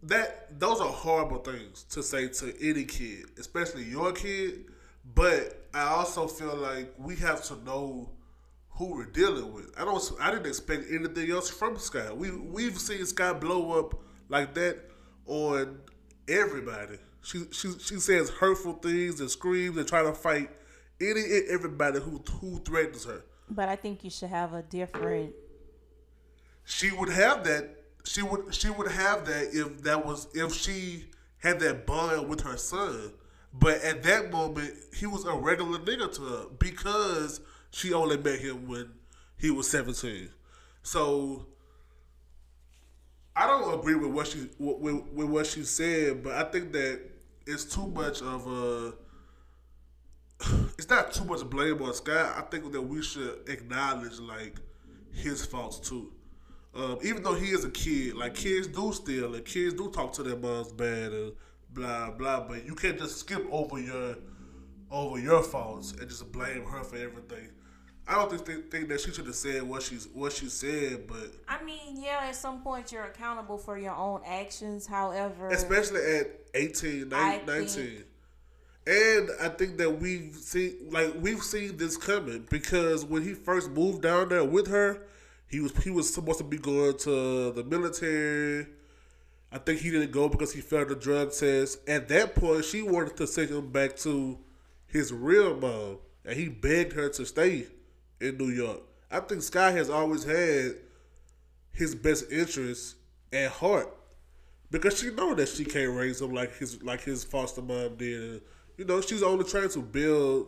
that. 0.04 0.60
Those 0.60 0.80
are 0.80 0.88
horrible 0.92 1.40
things 1.40 1.84
to 1.86 2.04
say 2.04 2.28
to 2.28 2.54
any 2.62 2.84
kid, 2.86 3.26
especially 3.40 3.84
your 3.86 4.12
kid. 4.12 4.66
But 5.16 5.66
I 5.74 5.82
also 5.88 6.28
feel 6.28 6.56
like 6.56 6.94
we 7.00 7.16
have 7.18 7.44
to 7.46 7.56
know 7.64 8.12
who 8.70 8.94
we're 8.96 9.06
dealing 9.06 9.52
with. 9.54 9.74
I 9.78 9.84
don't. 9.86 10.12
I 10.22 10.30
didn't 10.32 10.46
expect 10.48 10.86
anything 10.92 11.32
else 11.32 11.50
from 11.50 11.78
Sky. 11.80 12.14
We 12.14 12.32
we've 12.32 12.78
seen 12.78 13.06
Sky 13.06 13.34
blow 13.34 13.80
up 13.80 13.96
like 14.30 14.54
that 14.54 14.78
on 15.26 15.80
everybody. 16.28 16.98
She 17.24 17.46
she 17.52 17.72
she 17.80 17.96
says 18.00 18.30
hurtful 18.30 18.74
things 18.74 19.20
and 19.20 19.30
screams 19.32 19.78
and 19.78 19.88
try 19.88 20.04
to 20.04 20.14
fight 20.14 20.50
any 21.02 21.22
everybody 21.50 22.00
who 22.00 22.22
who 22.40 22.60
threatens 22.60 23.06
her. 23.06 23.24
but 23.50 23.68
I 23.70 23.76
think 23.76 24.04
you 24.04 24.10
should 24.12 24.30
have 24.30 24.54
a 24.54 24.62
different. 24.62 25.34
She 26.70 26.92
would 26.92 27.10
have 27.10 27.44
that 27.44 27.68
she 28.06 28.22
would 28.22 28.54
she 28.54 28.70
would 28.70 28.92
have 28.92 29.26
that 29.26 29.50
if 29.52 29.82
that 29.84 30.06
was 30.06 30.28
if 30.34 30.54
she 30.54 31.06
had 31.40 31.60
that 31.60 31.86
bond 31.86 32.30
with 32.30 32.42
her 32.42 32.56
son 32.58 33.12
but 33.52 33.82
at 33.82 34.04
that 34.04 34.32
moment 34.32 34.72
he 34.94 35.08
was 35.08 35.26
a 35.26 35.34
regular 35.34 35.80
nigga 35.80 36.14
to 36.14 36.22
her 36.22 36.46
because 36.60 37.42
she 37.72 37.92
only 37.94 38.18
met 38.18 38.40
him 38.40 38.68
when 38.68 38.90
he 39.38 39.50
was 39.50 39.70
17 39.70 40.30
so 40.84 41.48
i 43.36 43.48
don't 43.48 43.80
agree 43.80 43.96
with 43.96 44.12
what 44.12 44.28
she 44.28 44.48
with, 44.60 45.04
with 45.12 45.28
what 45.28 45.48
she 45.48 45.64
said 45.64 46.24
but 46.24 46.34
i 46.34 46.44
think 46.52 46.72
that 46.72 47.02
it's 47.48 47.66
too 47.66 47.88
much 47.88 48.22
of 48.22 48.46
a 48.48 48.94
it's 50.78 50.90
not 50.90 51.12
too 51.12 51.26
much 51.26 51.44
blame 51.50 51.82
on 51.82 51.94
Sky. 51.94 52.34
I 52.38 52.42
think 52.42 52.72
that 52.72 52.82
we 52.82 53.02
should 53.02 53.48
acknowledge 53.50 54.20
like 54.20 54.56
his 55.12 55.46
faults 55.46 55.80
too. 55.80 56.14
Um, 56.76 57.00
even 57.02 57.24
though 57.24 57.34
he 57.34 57.48
is 57.48 57.66
a 57.66 57.70
kid, 57.70 58.16
like 58.16 58.36
kids 58.36 58.68
do 58.68 58.94
steal 58.94 59.34
and 59.34 59.44
kids 59.44 59.74
do 59.74 59.90
talk 59.90 60.14
to 60.14 60.24
their 60.24 60.36
moms 60.38 60.72
bad 60.72 61.12
and 61.12 61.34
blah 61.72 62.12
blah. 62.12 62.42
But 62.48 62.66
you 62.66 62.76
can't 62.76 62.98
just 62.98 63.18
skip 63.20 63.46
over 63.52 63.80
your 63.80 64.16
over 64.92 65.20
your 65.20 65.42
faults 65.44 65.94
and 65.94 66.08
just 66.10 66.32
blame 66.32 66.64
her 66.66 66.84
for 66.84 66.98
everything. 66.98 67.50
I 68.08 68.16
don't 68.16 68.32
think, 68.32 68.46
think, 68.46 68.72
think 68.72 68.90
that 68.90 69.02
she 69.02 69.12
should 69.12 69.28
have 69.28 69.36
said 69.36 69.62
what 69.64 69.84
she's 69.84 70.08
what 70.14 70.32
she 70.34 70.48
said, 70.50 71.08
but 71.08 71.32
I 71.48 71.64
mean, 71.64 72.02
yeah, 72.02 72.22
at 72.24 72.36
some 72.36 72.62
point 72.62 72.92
you're 72.92 73.04
accountable 73.04 73.58
for 73.58 73.78
your 73.78 73.94
own 73.96 74.22
actions. 74.26 74.88
However, 74.88 75.50
especially 75.50 76.02
at 76.02 76.28
18, 76.56 77.10
19. 77.10 77.46
19. 77.46 77.68
think- 77.68 78.06
And 78.88 79.30
I 79.40 79.50
think 79.50 79.78
that 79.78 80.00
we've 80.00 80.34
seen 80.36 80.88
like 80.90 81.14
we've 81.20 81.44
seen 81.44 81.78
this 81.78 81.98
coming 81.98 82.48
because 82.50 83.06
when 83.06 83.22
he 83.24 83.34
first 83.34 83.70
moved 83.70 84.02
down 84.02 84.30
there 84.30 84.44
with 84.44 84.68
her, 84.68 85.04
he 85.50 85.60
was 85.60 85.76
he 85.84 85.90
was 85.90 86.14
supposed 86.14 86.38
to 86.38 86.44
be 86.44 86.58
going 86.58 86.98
to 87.00 87.52
the 87.52 87.64
military. 87.64 88.68
I 89.52 89.58
think 89.58 89.80
he 89.80 89.90
didn't 89.90 90.12
go 90.12 90.30
because 90.30 90.54
he 90.54 90.62
failed 90.62 90.90
the 90.90 90.96
drug 90.96 91.34
test. 91.34 91.80
At 91.90 92.08
that 92.10 92.36
point, 92.36 92.66
she 92.66 92.84
wanted 92.84 93.18
to 93.18 93.26
send 93.26 93.50
him 93.50 93.72
back 93.72 93.96
to 93.98 94.38
his 94.86 95.12
real 95.12 95.56
mom, 95.56 95.98
and 96.24 96.38
he 96.38 96.50
begged 96.50 96.94
her 96.94 97.10
to 97.10 97.26
stay 97.26 97.66
in 98.22 98.38
New 98.38 98.50
York. 98.50 98.82
I 99.10 99.20
think 99.22 99.42
Sky 99.42 99.72
has 99.72 99.90
always 99.90 100.24
had 100.24 100.76
his 101.72 101.96
best 101.96 102.32
interests 102.32 102.96
at 103.34 103.50
heart 103.50 103.96
because 104.70 105.00
she 105.00 105.12
know 105.12 105.34
that 105.34 105.50
she 105.50 105.66
can't 105.66 105.96
raise 105.96 106.22
him 106.22 106.34
like 106.34 106.56
his 106.58 106.82
like 106.84 107.02
his 107.02 107.24
foster 107.24 107.62
mom 107.62 107.96
did. 107.96 108.42
You 108.78 108.86
know, 108.86 109.02
she's 109.02 109.24
only 109.24 109.46
trying 109.46 109.70
to 109.70 109.82
build, 109.82 110.48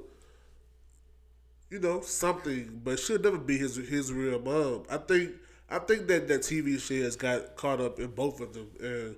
you 1.72 1.80
know, 1.80 2.02
something, 2.02 2.82
but 2.84 3.00
she'll 3.00 3.20
never 3.20 3.40
be 3.40 3.58
his 3.58 3.78
his 3.78 4.14
real 4.14 4.40
mom. 4.40 4.84
I 4.90 4.98
think 4.98 5.32
I 5.70 5.80
think 5.80 6.08
that 6.08 6.28
that 6.28 6.42
TV 6.42 6.80
shit 6.80 7.04
has 7.04 7.16
got 7.16 7.56
caught 7.56 7.82
up 7.82 8.00
in 8.00 8.08
both 8.12 8.42
of 8.42 8.54
them, 8.54 8.70
and 8.80 9.16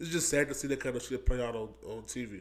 it's 0.00 0.10
just 0.10 0.28
sad 0.30 0.48
to 0.48 0.54
see 0.54 0.68
that 0.68 0.80
kind 0.80 0.96
of 0.96 1.02
shit 1.02 1.26
play 1.26 1.44
out 1.44 1.54
on 1.54 1.68
on 1.86 2.02
TV. 2.04 2.40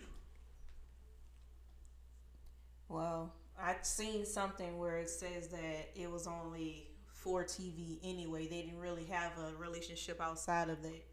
well, 2.89 3.33
I've 3.61 3.85
seen 3.85 4.25
something 4.25 4.77
where 4.79 4.97
it 4.97 5.09
says 5.09 5.49
that 5.49 5.91
it 5.95 6.09
was 6.09 6.27
only 6.27 6.87
for 7.07 7.43
TV 7.43 7.99
anyway. 8.03 8.47
They 8.47 8.61
didn't 8.63 8.79
really 8.79 9.05
have 9.05 9.33
a 9.37 9.55
relationship 9.57 10.21
outside 10.21 10.69
of 10.69 10.81
that. 10.83 11.05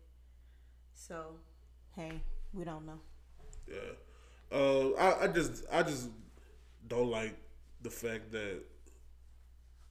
So, 0.95 1.37
hey, 1.95 2.23
we 2.53 2.65
don't 2.65 2.87
know. 2.87 3.01
Yeah. 3.69 4.57
Uh, 4.57 4.91
I, 4.93 5.25
I 5.25 5.27
just 5.29 5.65
I 5.73 5.83
just 5.83 6.09
don't 6.87 7.11
like 7.11 7.37
the 7.87 7.91
fact 7.91 8.33
that 8.33 8.63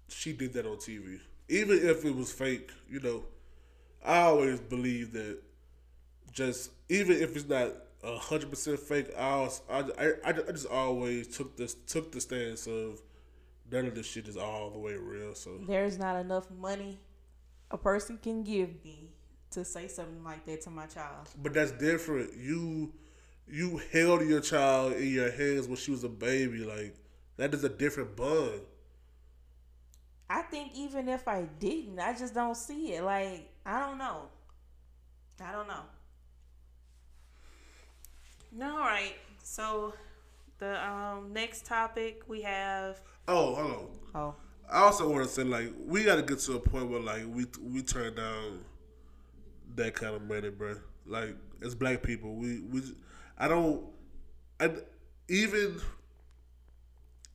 she 0.07 0.33
did 0.33 0.53
that 0.53 0.65
on 0.65 0.77
TV. 0.77 1.19
Even 1.47 1.77
if 1.77 2.05
it 2.05 2.15
was 2.15 2.31
fake, 2.31 2.71
you 2.89 2.99
know, 2.99 3.23
I 4.03 4.21
always 4.21 4.59
believe 4.59 5.13
that 5.13 5.39
just 6.31 6.71
even 6.89 7.17
if 7.17 7.35
it's 7.35 7.47
not 7.47 7.71
a 8.03 8.17
hundred 8.17 8.49
percent 8.49 8.79
fake, 8.79 9.07
I, 9.17 9.49
I 9.69 9.79
I 9.99 10.13
I 10.27 10.31
just 10.33 10.67
always 10.67 11.27
took 11.27 11.55
this 11.57 11.75
took 11.87 12.11
the 12.11 12.21
stance 12.21 12.67
of 12.67 13.01
none 13.71 13.85
of 13.85 13.95
this 13.95 14.05
shit 14.05 14.27
is 14.27 14.37
all 14.37 14.69
the 14.69 14.79
way 14.79 14.93
real. 14.95 15.33
So 15.33 15.57
There's 15.65 15.97
not 15.97 16.17
enough 16.17 16.49
money 16.51 16.99
a 17.71 17.77
person 17.77 18.17
can 18.21 18.43
give 18.43 18.69
me 18.83 19.09
to 19.51 19.65
say 19.65 19.87
something 19.87 20.23
like 20.23 20.45
that 20.45 20.61
to 20.61 20.69
my 20.69 20.85
child. 20.85 21.29
But 21.41 21.53
that's 21.53 21.71
different. 21.71 22.33
You 22.35 22.93
you 23.47 23.81
held 23.91 24.21
your 24.21 24.41
child 24.41 24.93
in 24.93 25.09
your 25.09 25.31
hands 25.31 25.67
when 25.67 25.77
she 25.77 25.91
was 25.91 26.03
a 26.03 26.09
baby. 26.09 26.59
Like 26.59 26.95
that 27.37 27.53
is 27.53 27.63
a 27.63 27.69
different 27.69 28.15
bond. 28.15 28.61
I 30.29 30.41
think 30.41 30.71
even 30.75 31.07
if 31.07 31.27
I 31.27 31.43
didn't, 31.59 31.99
I 31.99 32.13
just 32.13 32.33
don't 32.33 32.55
see 32.55 32.93
it. 32.93 33.03
Like, 33.03 33.51
I 33.65 33.79
don't 33.79 33.97
know. 33.97 34.29
I 35.43 35.51
don't 35.51 35.67
know. 35.67 35.83
No, 38.51 38.77
all 38.77 38.79
right. 38.79 39.15
So, 39.43 39.93
the 40.59 40.83
um, 40.87 41.33
next 41.33 41.65
topic 41.65 42.23
we 42.27 42.41
have. 42.41 42.99
Oh, 43.27 43.55
hold 43.55 43.71
on. 43.71 43.87
Oh, 44.15 44.35
I 44.71 44.79
also 44.79 45.09
want 45.09 45.23
to 45.23 45.29
say 45.29 45.43
like 45.43 45.71
we 45.85 46.03
got 46.03 46.15
to 46.15 46.21
get 46.21 46.39
to 46.39 46.53
a 46.53 46.59
point 46.59 46.89
where 46.89 46.99
like 46.99 47.23
we 47.27 47.45
we 47.61 47.81
turn 47.81 48.15
down 48.15 48.63
that 49.75 49.93
kind 49.93 50.15
of 50.15 50.21
money, 50.23 50.49
bro. 50.49 50.75
Like 51.05 51.35
as 51.63 51.75
black 51.75 52.01
people, 52.01 52.35
we 52.35 52.61
we 52.61 52.81
I 53.37 53.47
don't 53.47 53.83
I 54.59 54.71
even 55.27 55.79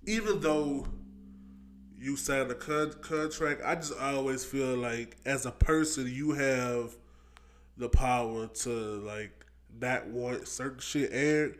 even 0.06 0.40
though 0.40 0.86
you 1.98 2.16
sign 2.16 2.50
a 2.50 2.54
con- 2.54 2.94
contract, 3.02 3.60
I 3.64 3.74
just 3.74 3.96
always 3.98 4.44
feel 4.44 4.76
like 4.76 5.16
as 5.24 5.46
a 5.46 5.50
person 5.50 6.10
you 6.10 6.32
have 6.32 6.96
the 7.76 7.88
power 7.88 8.46
to 8.46 8.70
like 8.70 9.44
not 9.80 10.06
want 10.06 10.48
certain 10.48 10.80
shit 10.80 11.10
aired. 11.12 11.58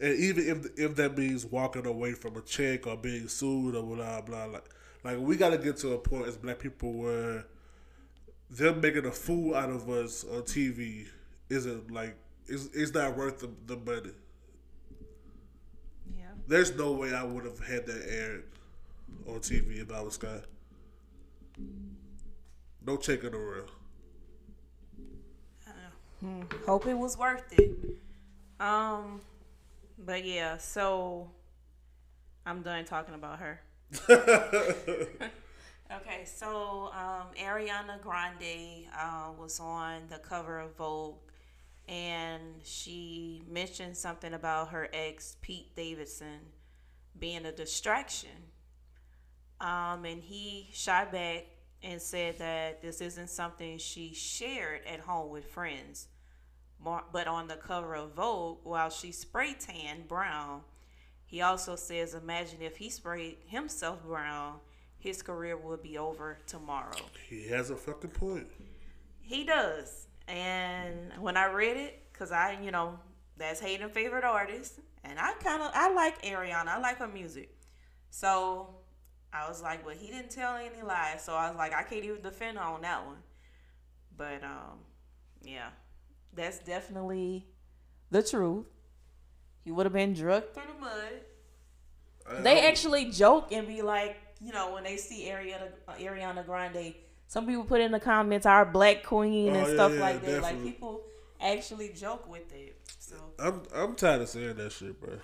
And 0.00 0.14
even 0.14 0.48
if 0.48 0.78
if 0.78 0.96
that 0.96 1.16
means 1.16 1.44
walking 1.44 1.86
away 1.86 2.12
from 2.12 2.36
a 2.36 2.40
check 2.40 2.86
or 2.86 2.96
being 2.96 3.28
sued 3.28 3.74
or 3.74 3.82
blah 3.82 4.20
blah 4.20 4.44
like 4.44 4.64
like 5.04 5.18
we 5.18 5.36
gotta 5.36 5.58
get 5.58 5.76
to 5.78 5.92
a 5.92 5.98
point 5.98 6.26
as 6.26 6.36
black 6.36 6.58
people 6.58 6.92
where 6.92 7.44
them 8.50 8.80
making 8.80 9.06
a 9.06 9.10
fool 9.10 9.54
out 9.54 9.70
of 9.70 9.88
us 9.88 10.24
on 10.24 10.42
TV 10.42 11.06
isn't 11.50 11.90
like 11.90 12.16
it's, 12.46 12.66
it's 12.74 12.94
not 12.94 13.16
worth 13.16 13.40
the, 13.40 13.50
the 13.66 13.76
money. 13.76 14.12
There's 16.48 16.74
no 16.74 16.92
way 16.92 17.14
I 17.14 17.22
would 17.22 17.44
have 17.44 17.60
had 17.60 17.86
that 17.86 18.06
aired 18.08 18.44
on 19.28 19.40
TV 19.40 19.82
if 19.82 19.92
I 19.92 20.00
was 20.00 20.14
Sky. 20.14 20.40
No 22.86 22.96
check 22.96 23.22
in 23.22 23.32
the 23.32 23.38
real. 23.38 23.66
Hope 26.66 26.86
it 26.86 26.96
was 26.96 27.18
worth 27.18 27.44
it. 27.52 27.70
Um, 28.58 29.20
but 29.98 30.24
yeah, 30.24 30.56
so 30.56 31.30
I'm 32.46 32.62
done 32.62 32.86
talking 32.86 33.14
about 33.14 33.40
her. 33.40 33.60
okay, 34.10 35.06
so 36.24 36.90
um, 36.94 37.26
Ariana 37.38 38.00
Grande 38.00 38.86
uh, 38.98 39.32
was 39.38 39.60
on 39.60 40.04
the 40.08 40.18
cover 40.18 40.60
of 40.60 40.74
Vogue, 40.76 41.16
and 41.88 42.42
she 42.62 43.42
mentioned 43.48 43.96
something 43.96 44.34
about 44.34 44.68
her 44.68 44.88
ex 44.92 45.36
Pete 45.40 45.74
Davidson 45.74 46.40
being 47.18 47.46
a 47.46 47.52
distraction. 47.52 48.30
Um, 49.60 50.04
and 50.04 50.22
he 50.22 50.68
shot 50.72 51.10
back 51.10 51.46
and 51.82 52.00
said 52.00 52.38
that 52.38 52.82
this 52.82 53.00
isn't 53.00 53.30
something 53.30 53.78
she 53.78 54.12
shared 54.12 54.82
at 54.86 55.00
home 55.00 55.30
with 55.30 55.46
friends, 55.46 56.08
but 56.84 57.26
on 57.26 57.48
the 57.48 57.56
cover 57.56 57.94
of 57.94 58.14
Vogue 58.14 58.58
while 58.64 58.90
she 58.90 59.10
spray 59.10 59.54
tanned 59.54 60.06
brown. 60.06 60.62
He 61.24 61.42
also 61.42 61.76
says, 61.76 62.14
"Imagine 62.14 62.62
if 62.62 62.76
he 62.76 62.90
sprayed 62.90 63.38
himself 63.46 64.02
brown, 64.04 64.60
his 64.98 65.22
career 65.22 65.56
would 65.56 65.82
be 65.82 65.98
over 65.98 66.38
tomorrow." 66.46 66.96
He 67.28 67.48
has 67.48 67.70
a 67.70 67.76
fucking 67.76 68.10
point. 68.10 68.48
He 69.20 69.44
does. 69.44 70.07
And 70.28 71.12
when 71.20 71.36
I 71.36 71.46
read 71.46 71.76
it, 71.76 72.02
cause 72.12 72.30
I, 72.30 72.58
you 72.62 72.70
know, 72.70 72.98
that's 73.36 73.60
Hayden' 73.60 73.90
favorite 73.90 74.24
artist, 74.24 74.80
and 75.04 75.18
I 75.18 75.32
kind 75.34 75.62
of 75.62 75.70
I 75.74 75.92
like 75.92 76.22
Ariana. 76.22 76.68
I 76.68 76.78
like 76.78 76.98
her 76.98 77.08
music. 77.08 77.56
So 78.10 78.74
I 79.32 79.48
was 79.48 79.62
like, 79.62 79.84
well, 79.86 79.94
he 79.96 80.08
didn't 80.08 80.30
tell 80.30 80.56
any 80.56 80.82
lies. 80.82 81.24
So 81.24 81.34
I 81.34 81.48
was 81.48 81.56
like, 81.56 81.74
I 81.74 81.82
can't 81.82 82.04
even 82.04 82.22
defend 82.22 82.58
her 82.58 82.64
on 82.64 82.82
that 82.82 83.06
one. 83.06 83.16
But 84.16 84.42
um, 84.44 84.80
yeah, 85.42 85.68
that's 86.34 86.58
definitely 86.58 87.46
the 88.10 88.22
truth. 88.22 88.66
He 89.64 89.70
would 89.70 89.86
have 89.86 89.92
been 89.92 90.14
drugged 90.14 90.54
through 90.54 90.64
the 90.74 90.80
mud. 90.80 92.42
They 92.42 92.66
actually 92.66 93.10
joke 93.10 93.52
and 93.52 93.66
be 93.66 93.80
like, 93.82 94.16
you 94.40 94.52
know, 94.52 94.72
when 94.74 94.84
they 94.84 94.96
see 94.96 95.28
Ariana 95.30 95.70
Ariana 95.98 96.44
Grande, 96.44 96.94
some 97.28 97.46
people 97.46 97.64
put 97.64 97.80
in 97.80 97.92
the 97.92 98.00
comments 98.00 98.46
our 98.46 98.64
black 98.64 99.04
queen 99.04 99.54
and 99.54 99.66
Oh, 99.66 99.74
stuff 99.74 99.92
yeah, 99.94 100.00
like 100.00 100.24
that. 100.24 100.42
Like 100.42 100.62
people 100.62 101.02
actually 101.40 101.90
joke 101.90 102.28
with 102.28 102.52
it. 102.52 102.76
So 102.98 103.16
I'm 103.38 103.62
I'm 103.74 103.94
tired 103.94 104.22
of 104.22 104.28
saying 104.28 104.56
that 104.56 104.72
shit, 104.72 104.98
bro. 105.00 105.18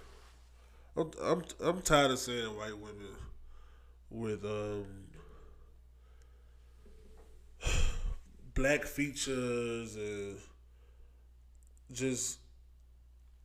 I'm 0.96 1.10
I'm 1.22 1.42
I'm 1.60 1.82
tired 1.82 2.10
of 2.12 2.18
saying 2.18 2.56
white 2.56 2.78
women 2.78 3.16
with 4.10 4.44
um 4.44 4.84
black 8.54 8.84
features 8.84 9.96
and 9.96 10.36
just 11.90 12.38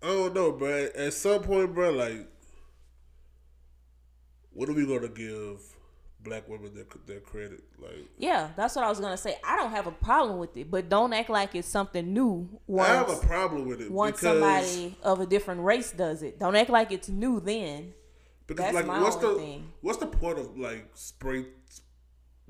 I 0.03 0.07
don't 0.07 0.33
know, 0.33 0.51
bro. 0.51 0.89
At 0.95 1.13
some 1.13 1.41
point, 1.43 1.73
bro, 1.73 1.91
like 1.91 2.27
what 4.51 4.67
are 4.69 4.73
we 4.73 4.85
gonna 4.85 5.07
give 5.07 5.61
black 6.23 6.47
women 6.49 6.73
their 6.73 6.85
their 7.05 7.19
credit? 7.19 7.63
Like 7.81 8.07
yeah, 8.17 8.49
that's 8.55 8.75
what 8.75 8.85
I 8.85 8.89
was 8.89 8.99
gonna 8.99 9.17
say. 9.17 9.37
I 9.43 9.55
don't 9.55 9.71
have 9.71 9.87
a 9.87 9.91
problem 9.91 10.37
with 10.39 10.55
it, 10.57 10.69
but 10.69 10.89
don't 10.89 11.13
act 11.13 11.29
like 11.29 11.55
it's 11.55 11.67
something 11.67 12.13
new 12.13 12.49
I 12.79 12.87
have 12.87 13.09
a 13.09 13.15
problem 13.15 13.67
with 13.67 13.81
it 13.81 13.91
once 13.91 14.19
somebody 14.19 14.95
of 15.03 15.19
a 15.19 15.25
different 15.25 15.61
race 15.61 15.91
does 15.91 16.23
it. 16.23 16.39
Don't 16.39 16.55
act 16.55 16.69
like 16.69 16.91
it's 16.91 17.09
new 17.09 17.39
then. 17.39 17.93
Because 18.47 18.65
That's 18.65 18.75
like, 18.75 18.85
my 18.87 19.01
what's 19.01 19.15
the 19.17 19.35
thing. 19.35 19.71
what's 19.81 19.99
the 19.99 20.07
point 20.07 20.39
of 20.39 20.57
like 20.57 20.89
spray, 20.95 21.45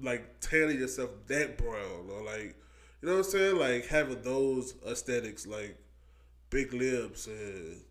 like 0.01 0.39
tanning 0.39 0.79
yourself 0.79 1.09
that 1.27 1.57
brown 1.57 2.09
or 2.09 2.23
like, 2.23 2.55
you 3.01 3.09
know 3.09 3.17
what 3.17 3.25
I'm 3.25 3.31
saying? 3.31 3.57
Like 3.57 3.87
having 3.87 4.21
those 4.21 4.75
aesthetics, 4.87 5.45
like 5.45 5.77
big 6.49 6.73
lips 6.73 7.27
and 7.27 7.81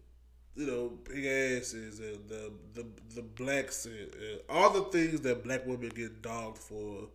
you 0.59 0.67
know 0.67 0.93
big 1.05 1.25
asses 1.25 2.01
and 2.01 2.29
the 2.29 2.53
the 2.75 2.85
the 3.15 3.23
blacks 3.23 3.87
and, 3.87 3.95
and 3.95 4.41
all 4.51 4.71
the 4.71 4.83
things 4.91 5.21
that 5.23 5.45
black 5.45 5.67
women 5.67 5.89
get 5.91 6.21
dogged 6.21 6.59
for 6.59 7.09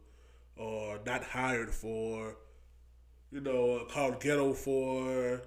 or 0.58 1.00
not 1.06 1.24
hired 1.24 1.72
for, 1.72 2.36
you 3.32 3.42
know, 3.42 3.78
uh, 3.78 3.86
called 3.86 4.20
ghetto 4.20 4.54
for, 4.54 5.42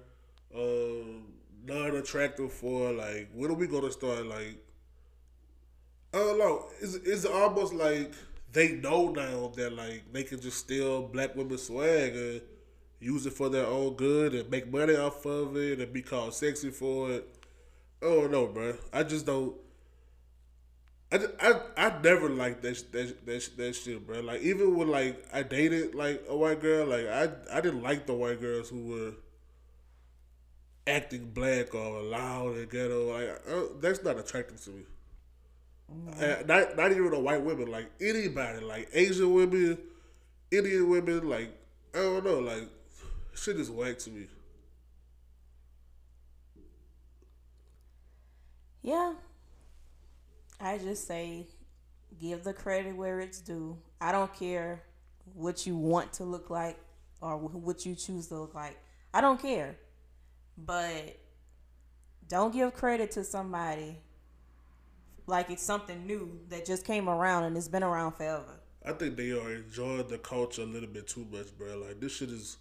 um, 0.55 1.25
non 1.65 1.95
attractive 1.95 2.51
for. 2.51 2.91
Like, 2.91 3.29
when 3.33 3.51
are 3.51 3.55
we 3.55 3.67
gonna 3.67 3.91
start 3.91 4.25
like? 4.25 4.63
I 6.13 6.17
don't 6.19 6.39
know. 6.39 6.65
It's, 6.81 6.95
it's 6.95 7.25
almost 7.25 7.73
like 7.73 8.13
they 8.53 8.73
know 8.73 9.09
now 9.11 9.51
that 9.55 9.73
like 9.73 10.03
they 10.11 10.23
can 10.23 10.39
just 10.39 10.57
steal 10.57 11.03
black 11.03 11.35
women's 11.35 11.63
swag 11.63 12.15
and 12.15 12.41
use 12.99 13.25
it 13.25 13.33
for 13.33 13.49
their 13.49 13.65
own 13.65 13.93
good 13.95 14.33
and 14.33 14.49
make 14.49 14.71
money 14.71 14.95
off 14.95 15.25
of 15.25 15.55
it 15.57 15.79
and 15.79 15.93
be 15.93 16.01
called 16.01 16.33
sexy 16.33 16.71
for 16.71 17.11
it. 17.11 17.36
I 18.01 18.05
don't 18.05 18.53
bro. 18.53 18.75
I 18.93 19.03
just 19.03 19.25
don't. 19.25 19.55
I, 21.11 21.19
I, 21.39 21.61
I 21.77 22.01
never 22.01 22.29
liked 22.29 22.61
that, 22.63 22.91
that, 22.91 23.25
that, 23.25 23.49
that 23.57 23.75
shit, 23.75 24.05
bro. 24.05 24.19
Like 24.19 24.41
even 24.41 24.75
when 24.75 24.89
like 24.89 25.25
I 25.33 25.43
dated 25.43 25.95
like 25.95 26.23
a 26.27 26.35
white 26.35 26.61
girl, 26.61 26.87
like 26.87 27.07
I 27.07 27.29
I 27.51 27.61
didn't 27.61 27.81
like 27.81 28.05
the 28.05 28.13
white 28.13 28.41
girls 28.41 28.69
who 28.69 28.87
were 28.87 29.13
acting 30.85 31.31
black 31.31 31.73
or 31.73 32.01
loud 32.01 32.55
and 32.55 32.69
ghetto. 32.69 33.13
Like 33.13 33.41
uh, 33.49 33.73
that's 33.79 34.03
not 34.03 34.17
attractive 34.17 34.61
to 34.65 34.69
me. 34.71 34.83
Uh, 36.19 36.43
not 36.45 36.75
not 36.75 36.91
even 36.91 37.11
the 37.11 37.19
white 37.19 37.41
women, 37.41 37.71
like 37.71 37.89
anybody, 38.01 38.59
like 38.59 38.89
Asian 38.93 39.33
women, 39.33 39.77
Indian 40.51 40.89
women, 40.89 41.29
like 41.29 41.49
I 41.93 41.99
don't 41.99 42.25
know, 42.25 42.39
like 42.39 42.67
shit 43.33 43.57
is 43.57 43.71
whack 43.71 43.97
to 43.99 44.09
me. 44.09 44.27
Yeah. 48.87 49.15
I 50.61 50.77
just 50.77 51.09
say 51.09 51.45
give 52.21 52.45
the 52.45 52.53
credit 52.53 52.95
where 52.95 53.19
it's 53.19 53.41
due. 53.41 53.77
I 53.99 54.13
don't 54.13 54.33
care 54.33 54.81
what 55.33 55.67
you 55.67 55.75
want 55.75 56.13
to 56.13 56.23
look 56.23 56.49
like 56.49 56.79
or 57.19 57.35
what 57.35 57.85
you 57.85 57.95
choose 57.95 58.27
to 58.27 58.35
look 58.35 58.55
like. 58.55 58.77
I 59.13 59.19
don't 59.19 59.41
care. 59.41 59.75
But 60.57 61.19
don't 62.29 62.53
give 62.53 62.73
credit 62.75 63.11
to 63.11 63.25
somebody 63.25 63.97
like 65.25 65.49
it's 65.49 65.63
something 65.63 66.07
new 66.07 66.39
that 66.47 66.65
just 66.65 66.85
came 66.85 67.09
around 67.09 67.43
and 67.43 67.57
it's 67.57 67.67
been 67.67 67.83
around 67.83 68.13
forever. 68.13 68.61
I 68.85 68.93
think 68.93 69.17
they 69.17 69.31
are 69.31 69.53
enjoying 69.53 70.07
the 70.07 70.17
culture 70.17 70.61
a 70.61 70.65
little 70.65 70.87
bit 70.87 71.09
too 71.09 71.27
much, 71.29 71.47
bro. 71.57 71.77
Like 71.77 71.99
this 71.99 72.15
shit 72.15 72.29
is, 72.29 72.55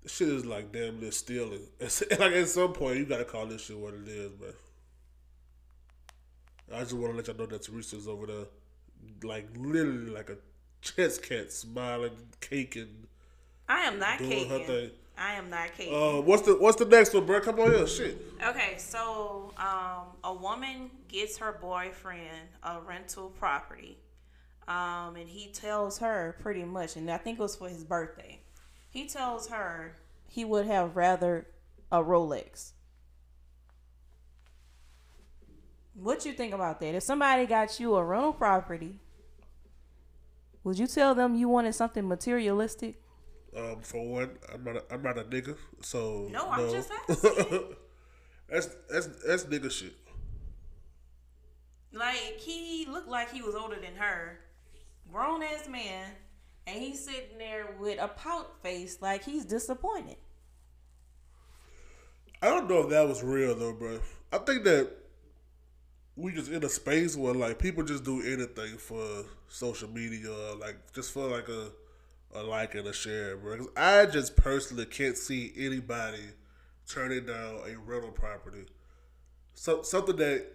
this 0.00 0.14
shit 0.14 0.28
is 0.28 0.46
like 0.46 0.70
damn 0.70 1.00
near 1.00 1.10
stealing. 1.10 1.66
It's, 1.80 2.04
like 2.12 2.34
at 2.34 2.48
some 2.48 2.72
point, 2.72 2.98
you 2.98 3.04
gotta 3.04 3.24
call 3.24 3.46
this 3.46 3.62
shit 3.62 3.76
what 3.76 3.94
it 3.94 4.06
is, 4.06 4.30
bro. 4.30 4.50
I 6.74 6.80
just 6.80 6.92
want 6.92 7.12
to 7.12 7.16
let 7.16 7.26
y'all 7.26 7.36
know 7.36 7.46
that 7.46 7.62
Teresa's 7.62 8.06
over 8.08 8.26
there, 8.26 8.44
like 9.22 9.48
literally 9.56 10.10
like 10.10 10.30
a 10.30 10.36
chess 10.82 11.18
cat, 11.18 11.52
smiling, 11.52 12.12
caking. 12.40 13.06
I 13.68 13.80
am 13.80 13.98
not 13.98 14.18
Doing 14.18 14.48
her 14.48 14.58
caking. 14.58 14.66
thing. 14.66 14.90
I 15.16 15.32
am 15.34 15.50
not 15.50 15.74
caking. 15.76 15.94
Uh, 15.94 16.20
what's 16.20 16.42
the 16.42 16.54
what's 16.56 16.76
the 16.76 16.84
next 16.84 17.12
one, 17.14 17.26
bro? 17.26 17.40
Come 17.40 17.58
on 17.60 17.72
here, 17.72 17.86
shit. 17.86 18.22
Okay, 18.46 18.74
so 18.78 19.52
um, 19.56 20.06
a 20.24 20.32
woman 20.32 20.90
gets 21.08 21.38
her 21.38 21.52
boyfriend 21.60 22.48
a 22.62 22.80
rental 22.80 23.30
property, 23.30 23.98
um, 24.68 25.16
and 25.16 25.28
he 25.28 25.48
tells 25.52 25.98
her 25.98 26.36
pretty 26.40 26.64
much, 26.64 26.96
and 26.96 27.10
I 27.10 27.16
think 27.16 27.38
it 27.38 27.42
was 27.42 27.56
for 27.56 27.68
his 27.68 27.82
birthday. 27.82 28.40
He 28.90 29.06
tells 29.08 29.48
her 29.48 29.96
he 30.28 30.44
would 30.44 30.66
have 30.66 30.94
rather 30.96 31.46
a 31.90 31.98
Rolex. 32.02 32.72
What 36.00 36.24
you 36.24 36.32
think 36.32 36.54
about 36.54 36.80
that? 36.80 36.94
If 36.94 37.02
somebody 37.02 37.44
got 37.46 37.80
you 37.80 37.96
a 37.96 38.04
rental 38.04 38.32
property, 38.32 39.00
would 40.62 40.78
you 40.78 40.86
tell 40.86 41.14
them 41.14 41.34
you 41.34 41.48
wanted 41.48 41.74
something 41.74 42.06
materialistic? 42.06 43.00
Um, 43.56 43.80
for 43.82 44.06
one, 44.06 44.30
I'm 44.52 44.62
not 44.62 44.76
a, 44.76 44.84
I'm 44.92 45.02
not 45.02 45.18
a 45.18 45.24
nigga, 45.24 45.56
so 45.80 46.28
No, 46.30 46.50
I'm 46.50 46.70
just 46.70 46.90
asking. 47.08 47.74
that's 48.48 48.68
that's 48.88 49.06
that's 49.26 49.44
nigga 49.44 49.70
shit. 49.70 49.94
Like 51.92 52.38
he 52.38 52.86
looked 52.88 53.08
like 53.08 53.32
he 53.32 53.42
was 53.42 53.54
older 53.54 53.76
than 53.80 53.96
her, 53.96 54.38
grown 55.10 55.42
ass 55.42 55.66
man, 55.68 56.10
and 56.66 56.76
he's 56.80 57.02
sitting 57.04 57.38
there 57.38 57.74
with 57.80 57.98
a 58.00 58.08
pout 58.08 58.62
face, 58.62 58.98
like 59.00 59.24
he's 59.24 59.44
disappointed. 59.44 60.16
I 62.40 62.48
don't 62.50 62.68
know 62.68 62.82
if 62.82 62.90
that 62.90 63.08
was 63.08 63.22
real 63.24 63.54
though, 63.56 63.72
bro. 63.72 63.98
I 64.32 64.38
think 64.38 64.62
that 64.64 64.90
we 66.18 66.32
just 66.32 66.50
in 66.50 66.64
a 66.64 66.70
space 66.70 67.16
where 67.16 67.34
like 67.34 67.60
people 67.60 67.84
just 67.84 68.04
do 68.04 68.22
anything 68.22 68.78
for 68.78 69.24
social 69.48 69.90
media, 69.90 70.32
like 70.60 70.92
just 70.94 71.12
for 71.12 71.28
like 71.28 71.48
a 71.48 71.70
a 72.34 72.42
like 72.42 72.74
and 72.76 72.86
a 72.88 72.94
share, 72.94 73.36
bro. 73.36 73.58
'Cause 73.58 73.68
I 73.76 74.06
just 74.06 74.36
personally 74.36 74.86
can't 74.86 75.18
see 75.18 75.52
anybody 75.56 76.24
turning 76.88 77.26
down 77.26 77.60
a 77.68 77.76
rental 77.78 78.12
property, 78.12 78.66
so 79.54 79.82
something 79.82 80.16
that 80.16 80.46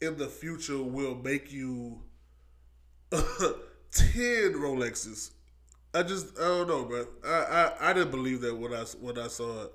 in 0.00 0.18
the 0.18 0.28
future 0.28 0.82
will 0.82 1.16
make 1.16 1.52
you 1.52 2.02
ten 3.10 4.54
Rolexes. 4.54 5.30
I 5.94 6.02
just 6.02 6.38
I 6.38 6.42
don't 6.44 6.68
know, 6.68 6.84
bro. 6.84 7.06
I, 7.24 7.30
I 7.80 7.90
I 7.90 7.92
didn't 7.94 8.12
believe 8.12 8.40
that 8.42 8.56
when 8.56 8.74
I 8.74 8.84
when 9.00 9.18
I 9.18 9.28
saw 9.28 9.64
it. 9.64 9.72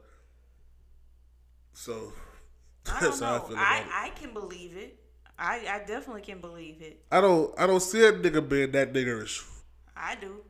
So 1.73 2.13
I 2.87 3.01
don't 3.01 3.21
I 3.21 3.39
know. 3.39 3.39
feel 3.39 3.57
I. 3.57 3.83
I 4.05 4.09
can 4.09 4.33
believe 4.33 4.75
it. 4.77 4.99
I, 5.37 5.65
I 5.67 5.79
definitely 5.85 6.21
can 6.21 6.39
believe 6.39 6.81
it. 6.81 7.01
I 7.11 7.21
don't 7.21 7.53
I 7.57 7.67
don't 7.67 7.81
see 7.81 8.05
a 8.05 8.13
nigga 8.13 8.47
being 8.47 8.71
that 8.71 8.93
niggerish. 8.93 9.43
I 9.95 10.15
do. 10.15 10.41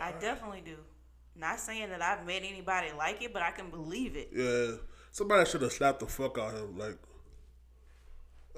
I 0.00 0.12
definitely 0.12 0.62
do. 0.64 0.76
Not 1.34 1.60
saying 1.60 1.90
that 1.90 2.02
I've 2.02 2.26
met 2.26 2.42
anybody 2.44 2.88
like 2.96 3.22
it, 3.22 3.32
but 3.32 3.42
I 3.42 3.50
can 3.50 3.70
believe 3.70 4.16
it. 4.16 4.30
Yeah, 4.34 4.76
somebody 5.10 5.48
should 5.48 5.62
have 5.62 5.72
slapped 5.72 6.00
the 6.00 6.06
fuck 6.06 6.38
out 6.38 6.54
of 6.54 6.60
him. 6.60 6.78
Like, 6.78 6.98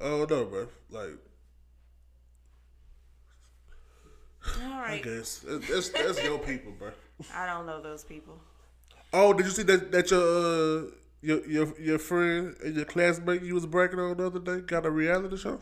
I 0.01 0.05
don't 0.09 0.31
know, 0.31 0.45
bro. 0.45 0.69
Like, 0.91 1.19
all 4.63 4.81
right. 4.81 5.01
I 5.01 5.03
guess 5.03 5.45
that's 5.47 5.91
that's 5.91 6.23
your 6.25 6.39
people, 6.39 6.73
bro. 6.73 6.91
I 7.35 7.47
don't 7.47 7.67
know 7.67 7.83
those 7.83 8.05
people. 8.05 8.39
Oh, 9.13 9.33
did 9.33 9.47
you 9.47 9.53
see 9.53 9.63
that 9.65 9.93
that 9.93 10.11
your 10.11 10.21
uh, 10.21 10.91
your 11.23 11.47
your 11.47 11.81
your 11.81 11.99
friend 11.99 12.57
and 12.65 12.77
your 12.77 12.85
classmate 12.85 13.43
you 13.43 13.55
was 13.55 13.67
bragging 13.67 13.99
on 14.01 14.17
the 14.17 14.27
other 14.27 14.39
day 14.39 14.61
got 14.61 14.87
a 14.87 14.91
reality 14.91 15.37
show? 15.37 15.59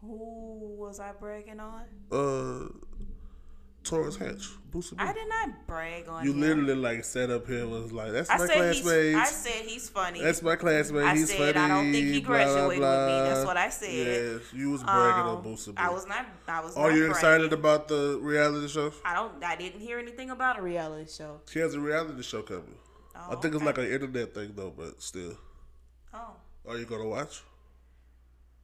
Who 0.00 0.76
was 0.78 0.98
I 1.00 1.12
bragging 1.12 1.60
on? 1.60 1.82
Uh, 2.10 2.68
Torence 3.84 4.16
Hatch, 4.16 4.48
Boosie. 4.70 4.94
I 4.98 5.12
did 5.12 5.28
not 5.28 5.66
brag 5.66 6.08
on 6.08 6.24
You 6.24 6.32
him. 6.32 6.40
literally 6.40 6.74
like 6.76 7.04
sat 7.04 7.30
up 7.30 7.46
here 7.48 7.60
and 7.62 7.70
was 7.70 7.92
like, 7.92 8.12
"That's 8.12 8.30
I 8.30 8.38
my 8.38 8.46
classmate. 8.46 9.14
I 9.16 9.24
said 9.26 9.64
he's 9.66 9.88
funny. 9.88 10.22
That's 10.22 10.40
my 10.42 10.54
classmate. 10.56 11.04
I 11.04 11.14
He's 11.16 11.30
said, 11.30 11.54
funny." 11.54 11.64
I 11.64 11.68
don't 11.68 11.92
think 11.92 12.06
he 12.06 12.20
blah, 12.20 12.28
blah, 12.28 12.36
graduated 12.44 12.80
with 12.80 13.08
me. 13.08 13.28
That's 13.28 13.44
what 13.46 13.56
I 13.56 13.68
said. 13.68 13.90
Yes, 13.92 14.40
you 14.52 14.70
was 14.70 14.82
bragging 14.84 15.24
on 15.26 15.36
Um, 15.38 15.44
Boosie. 15.44 15.66
B. 15.74 15.74
I 15.76 15.90
was 15.90 16.06
not. 16.06 16.26
I 16.48 16.60
was. 16.60 16.76
Are 16.76 16.92
you 16.92 17.10
excited 17.10 17.52
about 17.52 17.88
the 17.88 18.18
reality 18.22 18.68
show? 18.68 18.92
I 19.04 19.14
don't. 19.14 19.42
I 19.42 19.56
didn't 19.56 19.80
hear 19.80 19.98
anything 19.98 20.30
about 20.30 20.58
a 20.58 20.62
reality 20.62 21.10
show. 21.10 21.40
She 21.50 21.58
has 21.58 21.74
a 21.74 21.80
reality 21.80 22.22
show 22.22 22.42
coming. 22.42 22.74
I 23.14 23.34
Oh, 23.34 23.36
think 23.36 23.54
it's 23.54 23.62
like 23.64 23.78
an 23.78 23.86
internet 23.90 24.34
thing 24.34 24.52
though, 24.54 24.72
but 24.76 25.00
still. 25.02 25.36
Oh. 26.14 26.34
Are 26.68 26.78
you 26.78 26.84
gonna 26.86 27.06
watch? 27.08 27.42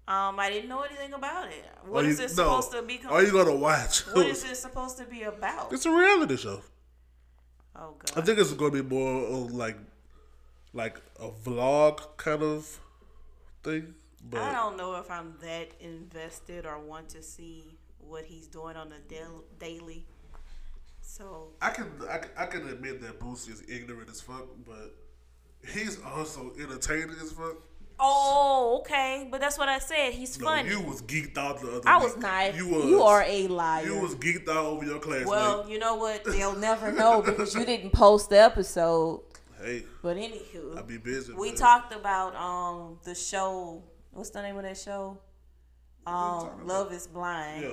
Um, 0.06 0.40
I 0.40 0.48
didn't 0.48 0.70
know 0.70 0.80
anything 0.82 1.12
about 1.12 1.48
it. 1.48 1.64
What 1.84 2.06
is 2.06 2.18
you, 2.18 2.24
it 2.24 2.30
supposed 2.30 2.72
to 2.72 2.82
be? 2.82 3.00
Are 3.08 3.22
you 3.22 3.32
gonna 3.32 3.54
watch? 3.54 4.00
what 4.14 4.26
is 4.26 4.42
it 4.44 4.56
supposed 4.56 4.96
to 4.98 5.04
be 5.04 5.22
about? 5.22 5.72
It's 5.72 5.84
a 5.84 5.90
reality 5.90 6.36
show. 6.36 6.62
Oh 7.76 7.94
god. 7.98 8.12
I 8.16 8.20
think 8.24 8.38
it's 8.38 8.52
gonna 8.54 8.70
be 8.70 8.82
more 8.82 9.22
of 9.26 9.52
like, 9.52 9.76
like 10.72 11.00
a 11.20 11.28
vlog 11.30 12.16
kind 12.16 12.42
of 12.42 12.80
thing. 13.62 13.94
But 14.30 14.40
I 14.40 14.52
don't 14.52 14.76
know 14.76 14.96
if 14.96 15.10
I'm 15.10 15.34
that 15.42 15.72
invested 15.80 16.64
or 16.66 16.78
want 16.78 17.10
to 17.10 17.22
see 17.22 17.78
what 17.98 18.24
he's 18.24 18.46
doing 18.46 18.76
on 18.76 18.88
the 18.88 18.98
dail- 19.14 19.44
daily. 19.58 20.06
So 21.10 21.48
I 21.62 21.70
can 21.70 21.90
I, 22.10 22.18
can- 22.18 22.30
I 22.36 22.44
can 22.46 22.68
admit 22.68 23.00
that 23.00 23.18
Boosie 23.18 23.50
is 23.50 23.62
ignorant 23.66 24.10
as 24.10 24.20
fuck, 24.20 24.44
but 24.66 24.94
he's 25.72 25.98
also 26.02 26.52
entertaining 26.60 27.16
as 27.22 27.32
fuck. 27.32 27.56
Oh, 27.98 28.78
okay, 28.80 29.26
but 29.30 29.40
that's 29.40 29.58
what 29.58 29.68
I 29.70 29.78
said. 29.78 30.12
He's 30.12 30.38
No, 30.38 30.46
funny. 30.46 30.68
you 30.68 30.80
was 30.82 31.00
geeked 31.02 31.36
out 31.38 31.60
the 31.62 31.68
other. 31.68 31.80
Day. 31.80 31.88
I 31.90 31.96
week. 31.96 32.04
was 32.04 32.16
not. 32.18 32.54
You 32.54 32.66
You, 32.88 33.02
are 33.02 33.22
a 33.26 33.48
liar. 33.48 33.84
You 33.86 33.98
was 34.00 34.14
geeked 34.16 34.48
out 34.48 34.66
over 34.66 34.84
your 34.84 35.00
class. 35.00 35.26
well, 35.26 35.68
you 35.68 35.78
know 35.78 35.96
what? 35.96 36.24
They'll 36.24 36.54
never 36.68 36.92
know 36.92 37.22
because 37.22 37.54
you 37.56 37.64
didn't 37.64 37.92
post 37.92 38.28
the 38.30 38.38
episode. 38.40 39.22
hey, 39.60 39.84
But 40.02 40.16
anywho, 40.18 40.78
I 40.78 40.82
be 40.82 40.98
busy. 40.98 41.32
we 41.32 41.48
man. 41.48 41.56
talked 41.56 41.92
about 41.94 42.36
um 42.36 42.98
the 43.02 43.14
show. 43.14 43.82
What's 44.12 44.30
the 44.30 44.42
name 44.42 44.56
of 44.58 44.62
that 44.62 44.76
show? 44.76 45.18
Um, 46.06 46.14
about? 46.14 46.66
Love 46.66 46.92
Is 46.92 47.06
Blind. 47.08 47.62
Yeah. 47.64 47.72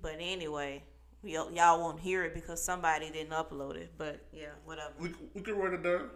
But 0.00 0.16
anyway, 0.20 0.82
y'all 1.26 1.50
y'all 1.52 1.80
won't 1.80 2.00
hear 2.00 2.24
it 2.24 2.34
because 2.34 2.62
somebody 2.62 3.10
didn't 3.10 3.32
upload 3.32 3.76
it. 3.76 3.92
But 3.96 4.20
yeah, 4.32 4.46
whatever. 4.64 4.92
We 4.98 5.10
we 5.34 5.40
can 5.40 5.56
write 5.56 5.74
it 5.74 5.82
down. 5.82 6.10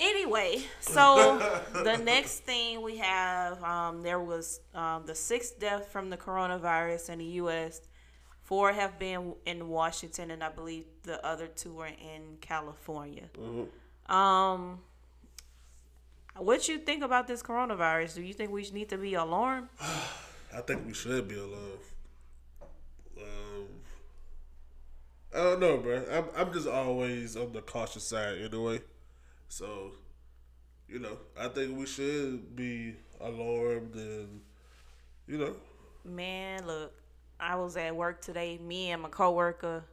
Anyway, 0.00 0.62
so 0.80 1.38
the 1.72 1.96
next 1.96 2.40
thing 2.40 2.82
we 2.82 2.96
have, 2.96 3.62
um, 3.62 4.02
there 4.02 4.20
was 4.20 4.60
um, 4.74 5.04
the 5.06 5.14
sixth 5.14 5.60
death 5.60 5.88
from 5.88 6.10
the 6.10 6.16
coronavirus 6.16 7.10
in 7.10 7.18
the 7.20 7.24
U.S. 7.24 7.80
Four 8.42 8.72
have 8.72 8.98
been 8.98 9.34
in 9.46 9.68
Washington, 9.68 10.32
and 10.32 10.42
I 10.42 10.48
believe 10.48 10.84
the 11.04 11.24
other 11.24 11.46
two 11.46 11.78
are 11.78 11.86
in 11.86 12.36
California. 12.40 13.28
Um, 14.06 14.80
what 16.36 16.68
you 16.68 16.78
think 16.78 17.02
about 17.02 17.26
this 17.26 17.42
coronavirus? 17.42 18.16
Do 18.16 18.22
you 18.22 18.34
think 18.34 18.50
we 18.50 18.68
need 18.70 18.88
to 18.88 18.98
be 18.98 19.14
alarmed? 19.14 19.68
I 19.80 20.60
think 20.60 20.86
we 20.86 20.92
should 20.92 21.28
be 21.28 21.36
alone. 21.36 21.78
Um, 23.18 23.66
I 25.34 25.38
don't 25.38 25.60
know, 25.60 25.78
bro. 25.78 26.04
I'm 26.10 26.24
I'm 26.36 26.52
just 26.52 26.68
always 26.68 27.36
on 27.36 27.52
the 27.52 27.62
cautious 27.62 28.04
side 28.04 28.38
anyway. 28.38 28.80
So, 29.48 29.92
you 30.88 30.98
know, 30.98 31.18
I 31.38 31.48
think 31.48 31.76
we 31.76 31.86
should 31.86 32.54
be 32.56 32.96
alarmed 33.20 33.94
and, 33.94 34.40
you 35.26 35.38
know, 35.38 35.54
Man, 36.04 36.66
look, 36.66 36.92
I 37.38 37.54
was 37.56 37.76
at 37.76 37.94
work 37.94 38.22
today. 38.22 38.58
Me 38.58 38.90
and 38.90 39.02
my 39.02 39.08
coworker 39.08 39.84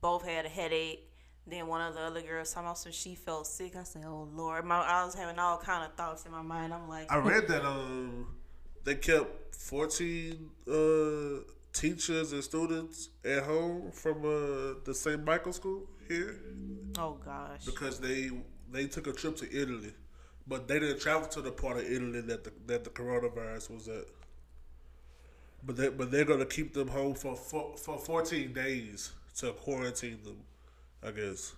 both 0.00 0.24
had 0.24 0.44
a 0.44 0.48
headache. 0.48 1.10
Then 1.46 1.66
one 1.66 1.80
of 1.80 1.94
the 1.94 2.00
other 2.00 2.22
girls 2.22 2.50
some 2.50 2.66
she 2.90 3.14
felt 3.14 3.46
sick. 3.46 3.76
I 3.76 3.82
said, 3.82 4.04
"Oh 4.06 4.28
Lord," 4.34 4.64
my 4.64 4.76
I 4.76 5.04
was 5.04 5.14
having 5.14 5.38
all 5.38 5.58
kind 5.58 5.84
of 5.84 5.94
thoughts 5.94 6.24
in 6.24 6.32
my 6.32 6.42
mind. 6.42 6.72
I'm 6.72 6.88
like, 6.88 7.10
I 7.12 7.18
read 7.18 7.48
that 7.48 7.64
um 7.64 8.26
they 8.84 8.94
kept 8.94 9.54
14 9.54 10.50
uh 10.66 10.72
teachers 11.74 12.32
and 12.32 12.42
students 12.42 13.10
at 13.24 13.42
home 13.42 13.90
from 13.92 14.24
uh 14.24 14.80
the 14.84 14.94
St. 14.94 15.22
Michael 15.22 15.52
School 15.52 15.82
here 16.08 16.36
"Oh 16.96 17.18
gosh." 17.24 17.64
because 17.66 18.00
they 18.00 18.30
they 18.70 18.86
took 18.86 19.06
a 19.06 19.12
trip 19.12 19.36
to 19.38 19.46
Italy, 19.62 19.92
but 20.46 20.68
they 20.68 20.78
didn't 20.78 21.00
travel 21.00 21.28
to 21.28 21.42
the 21.42 21.50
part 21.52 21.76
of 21.76 21.84
Italy 21.84 22.20
that 22.22 22.44
the 22.44 22.52
that 22.66 22.84
the 22.84 22.90
coronavirus 22.90 23.70
was 23.70 23.88
at. 23.88 24.06
But 25.62 25.76
they 25.76 25.88
but 25.88 26.10
they're 26.10 26.24
gonna 26.24 26.46
keep 26.46 26.72
them 26.74 26.88
home 26.88 27.14
for 27.14 27.36
for, 27.36 27.76
for 27.76 27.98
14 27.98 28.52
days 28.52 29.12
to 29.38 29.52
quarantine 29.52 30.20
them, 30.22 30.38
I 31.02 31.10
guess. 31.10 31.54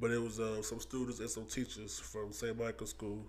But 0.00 0.12
it 0.12 0.22
was 0.22 0.38
uh, 0.40 0.62
some 0.62 0.80
students 0.80 1.20
and 1.20 1.28
some 1.28 1.44
teachers 1.46 1.98
from 1.98 2.32
St. 2.32 2.58
Michael 2.58 2.86
School 2.86 3.26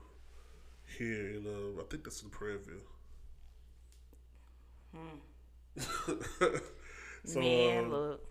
here 0.97 1.29
in 1.29 1.45
um, 1.47 1.77
I 1.79 1.83
think 1.89 2.03
that's 2.03 2.21
in 2.23 2.29
Prairieville. 2.29 2.85
so 7.25 7.39
Man, 7.39 7.85
um, 7.85 7.91
look. 7.91 8.27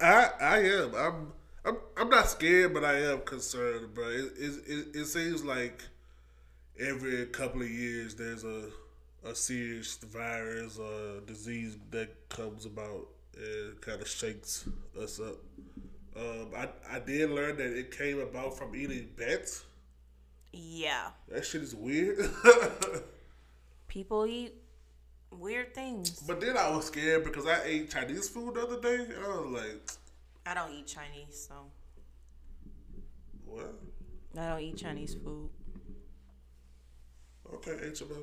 I 0.00 0.30
I 0.40 0.58
am. 0.58 0.94
I'm 0.94 1.32
I'm 1.64 1.76
I'm 1.96 2.08
not 2.08 2.28
scared, 2.28 2.74
but 2.74 2.84
I 2.84 3.00
am 3.00 3.20
concerned, 3.22 3.94
bro. 3.94 4.08
It 4.08 4.32
it 4.36 4.62
it, 4.66 4.86
it 4.96 5.04
seems 5.06 5.44
like 5.44 5.82
every 6.78 7.26
couple 7.26 7.62
of 7.62 7.70
years 7.70 8.14
there's 8.14 8.44
a 8.44 8.68
a 9.24 9.34
serious 9.34 9.96
virus 9.96 10.78
or 10.78 11.20
disease 11.26 11.76
that 11.90 12.28
comes 12.28 12.64
about 12.64 13.08
and 13.36 13.80
kind 13.80 14.00
of 14.00 14.08
shakes 14.08 14.68
us 15.00 15.20
up. 15.20 15.36
Um, 16.16 16.50
I 16.56 16.68
I 16.90 16.98
did 17.00 17.30
learn 17.30 17.56
that 17.56 17.78
it 17.78 17.96
came 17.96 18.20
about 18.20 18.56
from 18.56 18.74
eating 18.74 19.08
bats. 19.16 19.64
Yeah, 20.52 21.08
That 21.28 21.44
shit 21.44 21.62
is 21.62 21.74
weird. 21.74 22.18
people 23.88 24.24
eat 24.26 24.54
weird 25.30 25.74
things. 25.74 26.20
but 26.20 26.40
then 26.40 26.56
I 26.56 26.70
was 26.70 26.86
scared 26.86 27.24
because 27.24 27.46
I 27.46 27.60
ate 27.64 27.90
Chinese 27.90 28.28
food 28.28 28.54
the 28.54 28.62
other 28.62 28.80
day. 28.80 29.04
And 29.14 29.24
I 29.24 29.28
was 29.40 29.62
like, 29.62 29.90
I 30.46 30.54
don't 30.54 30.72
eat 30.72 30.86
Chinese, 30.86 31.48
so 31.48 31.54
what? 33.44 33.74
I 34.38 34.48
don't 34.50 34.60
eat 34.60 34.76
Chinese 34.76 35.14
food. 35.14 35.50
Okay, 37.54 37.76
ate 37.84 38.00
your 38.00 38.08
mama. 38.08 38.22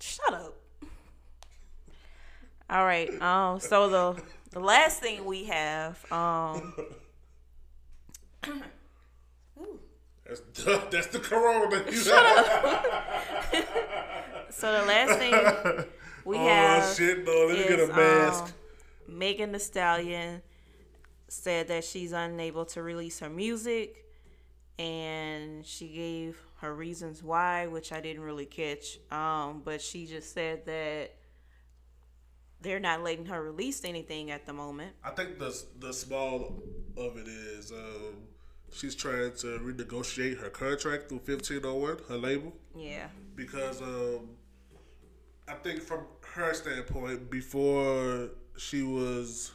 Shut 0.00 0.32
up. 0.32 0.54
All 2.70 2.84
right. 2.84 3.10
Um. 3.22 3.60
So 3.60 3.88
the 3.88 4.22
the 4.50 4.60
last 4.60 5.00
thing 5.00 5.24
we 5.24 5.44
have. 5.44 6.04
Um. 6.12 6.74
That's 10.26 10.40
that's 10.90 11.06
the 11.08 11.18
corona. 11.20 11.82
You 11.90 11.96
show 11.96 12.12
So 14.50 14.72
the 14.80 14.86
last 14.86 15.18
thing 15.18 15.84
we 16.28 16.36
oh 16.36 16.46
have 16.46 16.94
shit! 16.96 17.24
No, 17.24 17.46
let 17.48 17.58
me 17.58 17.76
get 17.76 17.80
a 17.80 17.92
mask. 17.92 18.44
um, 18.44 19.18
Megan 19.18 19.52
Thee 19.52 19.58
Stallion 19.58 20.42
said 21.28 21.68
that 21.68 21.84
she's 21.84 22.12
unable 22.12 22.66
to 22.66 22.82
release 22.82 23.20
her 23.20 23.30
music, 23.30 24.04
and 24.78 25.64
she 25.64 25.88
gave 25.88 26.38
her 26.60 26.74
reasons 26.74 27.22
why, 27.22 27.66
which 27.66 27.92
I 27.92 28.00
didn't 28.00 28.22
really 28.22 28.44
catch. 28.46 28.98
Um, 29.10 29.62
but 29.64 29.80
she 29.80 30.06
just 30.06 30.34
said 30.34 30.66
that 30.66 31.14
they're 32.60 32.80
not 32.80 33.02
letting 33.02 33.26
her 33.26 33.42
release 33.42 33.84
anything 33.84 34.30
at 34.30 34.44
the 34.44 34.52
moment. 34.52 34.92
I 35.02 35.10
think 35.10 35.38
the 35.38 35.58
the 35.78 35.92
small 35.94 36.62
of 36.96 37.16
it 37.16 37.26
is 37.28 37.72
um, 37.72 38.16
she's 38.70 38.94
trying 38.94 39.32
to 39.36 39.58
renegotiate 39.60 40.40
her 40.40 40.50
contract 40.50 41.08
through 41.08 41.20
fifteen 41.20 41.60
oh 41.64 41.74
one, 41.76 41.96
her 42.08 42.16
label, 42.18 42.52
Yeah. 42.76 43.06
because 43.34 43.80
um, 43.80 44.30
I 45.46 45.54
think 45.54 45.80
from 45.80 46.00
her 46.34 46.54
standpoint, 46.54 47.30
before 47.30 48.28
she 48.56 48.82
was 48.82 49.52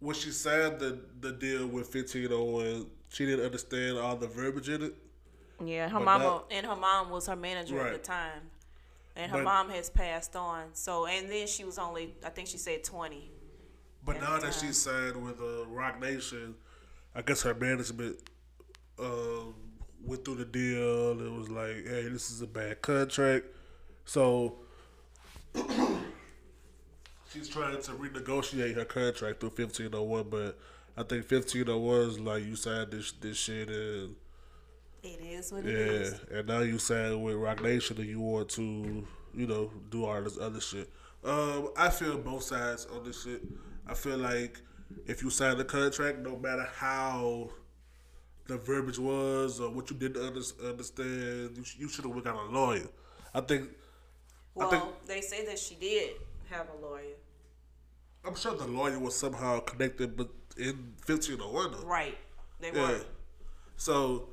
when 0.00 0.14
she 0.14 0.30
signed 0.30 0.78
the 0.80 0.98
the 1.20 1.32
deal 1.32 1.66
with 1.66 1.88
fifteen 1.88 2.28
oh 2.30 2.44
one, 2.44 2.86
she 3.08 3.26
didn't 3.26 3.44
understand 3.44 3.98
all 3.98 4.16
the 4.16 4.26
verbiage 4.26 4.68
in 4.68 4.82
it. 4.82 4.94
Yeah, 5.64 5.88
her 5.88 5.98
But 5.98 6.04
mama 6.04 6.42
that- 6.48 6.56
and 6.56 6.66
her 6.66 6.76
mom 6.76 7.10
was 7.10 7.26
her 7.26 7.36
manager 7.36 7.80
at 7.80 7.92
the 7.92 7.98
time, 7.98 8.50
and 9.16 9.30
her 9.30 9.38
But- 9.38 9.44
mom 9.44 9.70
has 9.70 9.88
passed 9.88 10.34
on. 10.36 10.74
So, 10.74 11.06
and 11.06 11.30
then 11.30 11.46
she 11.46 11.64
was 11.64 11.78
only, 11.78 12.14
I 12.24 12.30
think 12.30 12.48
she 12.48 12.58
said 12.58 12.84
twenty. 12.84 13.30
But 14.04 14.16
at 14.16 14.22
now 14.22 14.38
that 14.38 14.52
she 14.52 14.72
signed 14.72 15.24
with 15.24 15.40
uh, 15.40 15.66
Roc 15.66 15.98
Nation, 16.00 16.56
I 17.14 17.22
guess 17.22 17.42
her 17.42 17.54
management 17.54 18.16
um, 18.98 19.54
went 20.04 20.24
through 20.24 20.34
the 20.36 20.44
deal. 20.44 21.18
It 21.24 21.32
was 21.32 21.48
like, 21.48 21.86
hey, 21.86 22.08
this 22.08 22.30
is 22.30 22.42
a 22.42 22.46
bad 22.46 22.82
contract. 22.82 23.46
So 24.04 24.58
she's 27.32 27.48
trying 27.48 27.80
to 27.82 27.90
renegotiate 27.92 28.74
her 28.76 28.84
contract 28.84 29.40
through 29.40 29.50
1501, 29.50 30.28
but 30.30 30.58
I 30.96 31.02
think 31.02 31.30
1501 31.30 32.00
is 32.08 32.20
like 32.20 32.44
you 32.44 32.56
signed 32.56 32.90
this 32.92 33.12
this 33.12 33.36
shit 33.36 33.68
and 33.68 34.14
It 35.02 35.20
is 35.20 35.52
what 35.52 35.64
yeah, 35.64 35.70
it 35.70 35.78
is. 35.78 36.20
and 36.30 36.46
now 36.48 36.60
you 36.60 36.78
signed 36.78 37.22
with 37.22 37.36
Roc 37.36 37.62
Nation 37.62 37.98
and 37.98 38.06
you 38.08 38.20
want 38.20 38.48
to, 38.50 39.06
you 39.34 39.46
know, 39.46 39.70
do 39.90 40.04
all 40.04 40.22
this 40.22 40.38
other 40.38 40.60
shit. 40.60 40.90
Um, 41.24 41.70
I 41.76 41.88
feel 41.90 42.18
both 42.18 42.42
sides 42.44 42.86
on 42.94 43.04
this 43.04 43.22
shit. 43.24 43.42
I 43.86 43.94
feel 43.94 44.18
like 44.18 44.60
if 45.06 45.22
you 45.22 45.30
sign 45.30 45.56
the 45.58 45.64
contract, 45.64 46.18
no 46.18 46.36
matter 46.36 46.68
how 46.74 47.50
the 48.46 48.58
verbiage 48.58 48.98
was 48.98 49.58
or 49.60 49.70
what 49.70 49.90
you 49.90 49.96
didn't 49.96 50.22
under- 50.22 50.68
understand, 50.68 51.56
you, 51.56 51.64
sh- 51.64 51.76
you 51.78 51.88
should 51.88 52.04
have 52.04 52.12
went 52.12 52.24
got 52.26 52.36
a 52.36 52.50
lawyer. 52.50 52.86
I 53.32 53.40
think. 53.40 53.70
Well, 54.54 54.70
think 54.70 54.84
they 55.06 55.20
say 55.20 55.44
that 55.46 55.58
she 55.58 55.74
did 55.74 56.12
have 56.50 56.66
a 56.68 56.86
lawyer. 56.86 57.16
I'm 58.24 58.34
sure 58.34 58.56
the 58.56 58.66
lawyer 58.66 58.98
was 58.98 59.14
somehow 59.16 59.60
connected, 59.60 60.16
but 60.16 60.28
in 60.56 60.94
1501, 61.04 61.72
though. 61.72 61.78
Right. 61.82 62.16
They 62.60 62.72
Yeah. 62.72 62.88
were. 62.88 63.00
So 63.76 64.28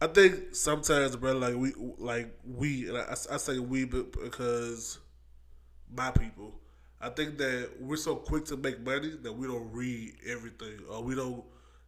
I 0.00 0.06
think 0.08 0.54
sometimes, 0.54 1.16
bro, 1.16 1.34
like 1.38 1.54
we, 1.54 1.72
like 1.98 2.34
we, 2.44 2.88
and 2.88 2.98
I, 2.98 3.12
I 3.30 3.36
say 3.38 3.58
we 3.58 3.84
because 3.84 4.98
my 5.94 6.10
people. 6.10 6.54
I 7.00 7.10
think 7.10 7.36
that 7.38 7.70
we're 7.80 7.96
so 7.96 8.16
quick 8.16 8.46
to 8.46 8.56
make 8.56 8.80
money 8.80 9.10
that 9.22 9.32
we 9.32 9.46
don't 9.46 9.70
read 9.72 10.14
everything, 10.26 10.80
or 10.88 11.02
we 11.02 11.14
don't 11.14 11.44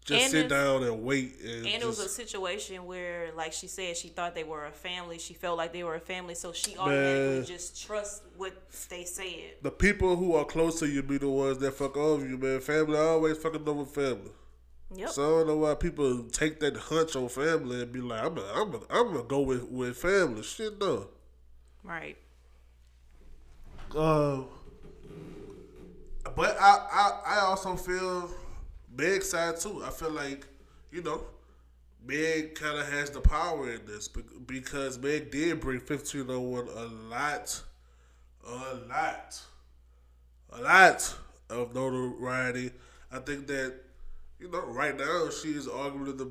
just 0.07 0.23
And 0.23 0.31
sit 0.31 0.49
down 0.49 0.85
and 0.85 1.03
wait. 1.03 1.41
And, 1.41 1.67
And 1.67 1.83
it 1.83 1.87
was 1.87 1.99
a 1.99 2.09
situation 2.09 2.87
where, 2.87 3.31
like 3.37 3.53
she 3.53 3.67
said, 3.67 3.97
she 3.97 4.09
thought 4.09 4.35
they 4.37 4.45
were 4.45 4.67
a 4.67 4.71
family. 4.73 5.19
She 5.19 5.35
felt 5.35 5.59
like 5.59 5.73
they 5.73 5.83
were 5.83 5.97
a 5.97 6.01
family, 6.01 6.35
so 6.37 6.53
she 6.53 6.77
automatically 6.77 7.37
Man. 7.39 7.45
just 7.45 7.85
trust 7.85 8.23
what 8.37 8.55
they 8.89 9.05
said. 9.05 9.55
the 9.63 9.71
people 9.73 10.15
who 10.17 10.35
are 10.37 10.45
close 10.45 10.79
to 10.79 10.87
you 10.87 11.03
be 11.03 11.19
the 11.19 11.29
ones 11.29 11.59
that 11.59 11.73
fuck 11.75 11.97
over 11.97 12.25
you, 12.27 12.39
man. 12.39 12.61
Family 12.61 12.97
always 12.97 13.37
fucking 13.39 13.69
over 13.69 13.85
family. 13.85 14.31
Yep. 14.95 15.09
So 15.11 15.23
I 15.25 15.39
don't 15.39 15.49
know 15.49 15.57
why 15.57 15.75
people 15.75 16.23
take 16.31 16.61
that 16.61 16.77
hunch 16.77 17.17
on 17.17 17.29
family 17.29 17.83
and 17.83 17.91
be 17.91 18.01
like, 18.01 18.23
I'm 18.23 18.35
gonna, 18.37 18.53
I'm 18.55 18.71
gonna, 18.71 18.85
I'm 18.89 19.07
gonna 19.13 19.25
go 19.25 19.41
with 19.41 19.65
with 19.65 19.97
family. 19.97 20.45
Shit, 20.45 20.79
no. 20.81 21.09
right. 21.83 22.17
Uh, 23.95 24.43
but 26.37 26.57
I, 26.61 26.87
I 26.93 27.21
I 27.27 27.39
also 27.41 27.77
feel 27.77 28.31
Meg's 28.97 29.31
side 29.31 29.59
too. 29.59 29.83
I 29.85 29.91
feel 29.91 30.11
like 30.11 30.47
you 30.91 31.03
know 31.03 31.23
Meg 32.07 32.55
kind 32.55 32.79
of 32.79 32.89
has 32.91 33.11
the 33.11 33.21
power 33.21 33.71
in 33.71 33.85
this 33.87 34.09
because 34.47 34.99
Meg 34.99 35.31
did 35.31 35.61
bring 35.61 35.81
fifteen 35.81 36.27
oh 36.29 36.41
one 36.41 36.69
a 36.69 36.85
lot, 36.85 37.63
a 38.47 38.75
lot, 38.89 39.41
a 40.53 40.63
lot 40.63 41.17
of 41.51 41.75
notoriety. 41.75 42.71
I 43.11 43.19
think 43.19 43.47
that 43.49 43.75
you 44.39 44.51
know 44.51 44.67
right 44.67 44.97
now 44.97 45.31
she 45.31 45.51
is 45.51 45.67
arguably 45.67 46.17
the 46.17 46.31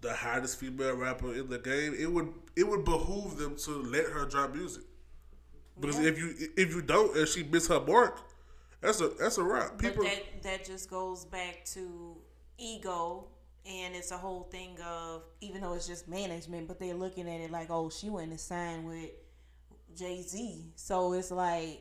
the 0.00 0.14
hottest 0.14 0.60
female 0.60 0.94
rapper 0.94 1.34
in 1.34 1.48
the 1.48 1.58
game. 1.58 1.94
It 1.98 2.10
would 2.10 2.32
it 2.56 2.66
would 2.68 2.84
behoove 2.84 3.36
them 3.36 3.56
to 3.56 3.70
let 3.70 4.06
her 4.06 4.24
drop 4.26 4.54
music. 4.54 4.84
Because 5.80 5.98
if 6.00 6.18
you 6.18 6.34
if 6.56 6.74
you 6.74 6.82
don't 6.82 7.16
and 7.16 7.28
she 7.28 7.42
miss 7.42 7.68
her 7.68 7.80
mark, 7.80 8.20
that's 8.80 9.00
a 9.00 9.08
that's 9.08 9.38
a 9.38 9.42
wrap. 9.44 9.78
People 9.78 10.04
but 10.04 10.10
that 10.10 10.42
that 10.42 10.64
just 10.64 10.88
goes 10.90 11.24
back 11.24 11.64
to 11.74 12.16
ego, 12.58 13.28
and 13.66 13.94
it's 13.94 14.10
a 14.10 14.16
whole 14.16 14.44
thing 14.44 14.76
of 14.86 15.22
even 15.40 15.60
though 15.60 15.74
it's 15.74 15.86
just 15.86 16.08
management, 16.08 16.68
but 16.68 16.78
they're 16.78 16.94
looking 16.94 17.28
at 17.28 17.40
it 17.40 17.50
like, 17.50 17.70
oh, 17.70 17.90
she 17.90 18.08
went 18.10 18.30
and 18.30 18.40
signed 18.40 18.86
with 18.86 19.10
Jay 19.96 20.22
Z, 20.22 20.72
so 20.76 21.12
it's 21.12 21.30
like, 21.30 21.80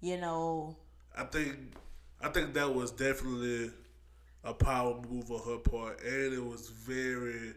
you 0.00 0.18
know, 0.18 0.76
I 1.16 1.24
think 1.24 1.56
I 2.20 2.28
think 2.28 2.54
that 2.54 2.74
was 2.74 2.90
definitely 2.90 3.70
a 4.44 4.54
power 4.54 5.00
move 5.08 5.30
on 5.30 5.40
her 5.46 5.58
part, 5.58 6.02
and 6.02 6.32
it 6.32 6.44
was 6.44 6.68
very 6.68 7.54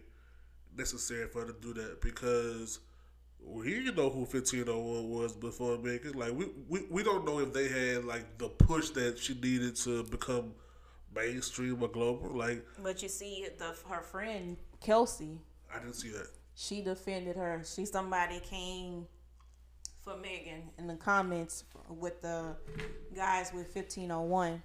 necessary 0.75 1.27
for 1.27 1.41
her 1.41 1.47
to 1.47 1.55
do 1.59 1.73
that 1.73 2.01
because 2.01 2.79
we 3.39 3.69
didn't 3.69 3.95
know 3.95 4.09
who 4.09 4.25
fifteen 4.25 4.65
oh 4.67 4.79
one 4.79 5.09
was 5.09 5.33
before 5.33 5.77
Megan. 5.77 6.13
Like 6.13 6.33
we, 6.33 6.47
we 6.67 6.81
we 6.89 7.03
don't 7.03 7.25
know 7.25 7.39
if 7.39 7.53
they 7.53 7.67
had 7.67 8.05
like 8.05 8.37
the 8.37 8.49
push 8.49 8.89
that 8.91 9.17
she 9.19 9.33
needed 9.35 9.75
to 9.77 10.03
become 10.05 10.53
mainstream 11.15 11.81
or 11.81 11.87
global. 11.87 12.29
Like 12.35 12.65
but 12.83 13.01
you 13.01 13.09
see 13.09 13.47
the 13.57 13.73
her 13.89 14.01
friend 14.01 14.57
Kelsey, 14.81 15.39
I 15.73 15.79
didn't 15.79 15.95
see 15.95 16.09
that. 16.09 16.27
she 16.55 16.81
defended 16.81 17.35
her. 17.35 17.61
She 17.65 17.85
somebody 17.85 18.39
came 18.41 19.07
for 20.01 20.17
Megan 20.17 20.63
in 20.77 20.87
the 20.87 20.95
comments 20.95 21.63
with 21.89 22.21
the 22.21 22.55
guys 23.15 23.51
with 23.53 23.67
fifteen 23.73 24.11
oh 24.11 24.21
one, 24.21 24.61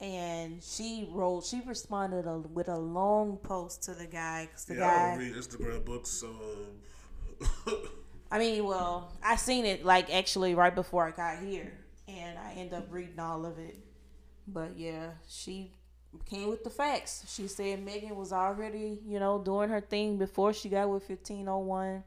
and 0.00 0.62
she 0.62 1.08
wrote. 1.12 1.44
She 1.44 1.60
responded 1.66 2.26
a, 2.26 2.38
with 2.38 2.68
a 2.68 2.78
long 2.78 3.36
post 3.38 3.82
to 3.84 3.94
the 3.94 4.06
guy. 4.06 4.48
'cause 4.50 4.64
the 4.64 4.76
Yeah, 4.76 4.86
I 4.90 5.10
don't 5.10 5.18
read 5.18 5.34
Instagram 5.34 5.84
books, 5.84 6.08
so 6.10 6.28
um, 6.28 6.66
I 8.30 8.38
mean, 8.38 8.64
well, 8.64 9.12
I 9.22 9.36
seen 9.36 9.64
it 9.64 9.84
like 9.84 10.12
actually 10.12 10.54
right 10.54 10.74
before 10.74 11.06
I 11.06 11.10
got 11.10 11.42
here, 11.42 11.72
and 12.06 12.38
I 12.38 12.52
end 12.56 12.72
up 12.72 12.86
reading 12.90 13.18
all 13.18 13.44
of 13.44 13.58
it. 13.58 13.76
But 14.46 14.76
yeah, 14.76 15.10
she 15.28 15.72
came 16.26 16.48
with 16.48 16.64
the 16.64 16.70
facts. 16.70 17.24
She 17.34 17.48
said 17.48 17.84
Megan 17.84 18.16
was 18.16 18.32
already, 18.32 18.98
you 19.06 19.18
know, 19.20 19.40
doing 19.42 19.68
her 19.70 19.80
thing 19.80 20.16
before 20.16 20.52
she 20.52 20.68
got 20.68 20.88
with 20.88 21.02
fifteen 21.04 21.48
oh 21.48 21.58
one, 21.58 22.04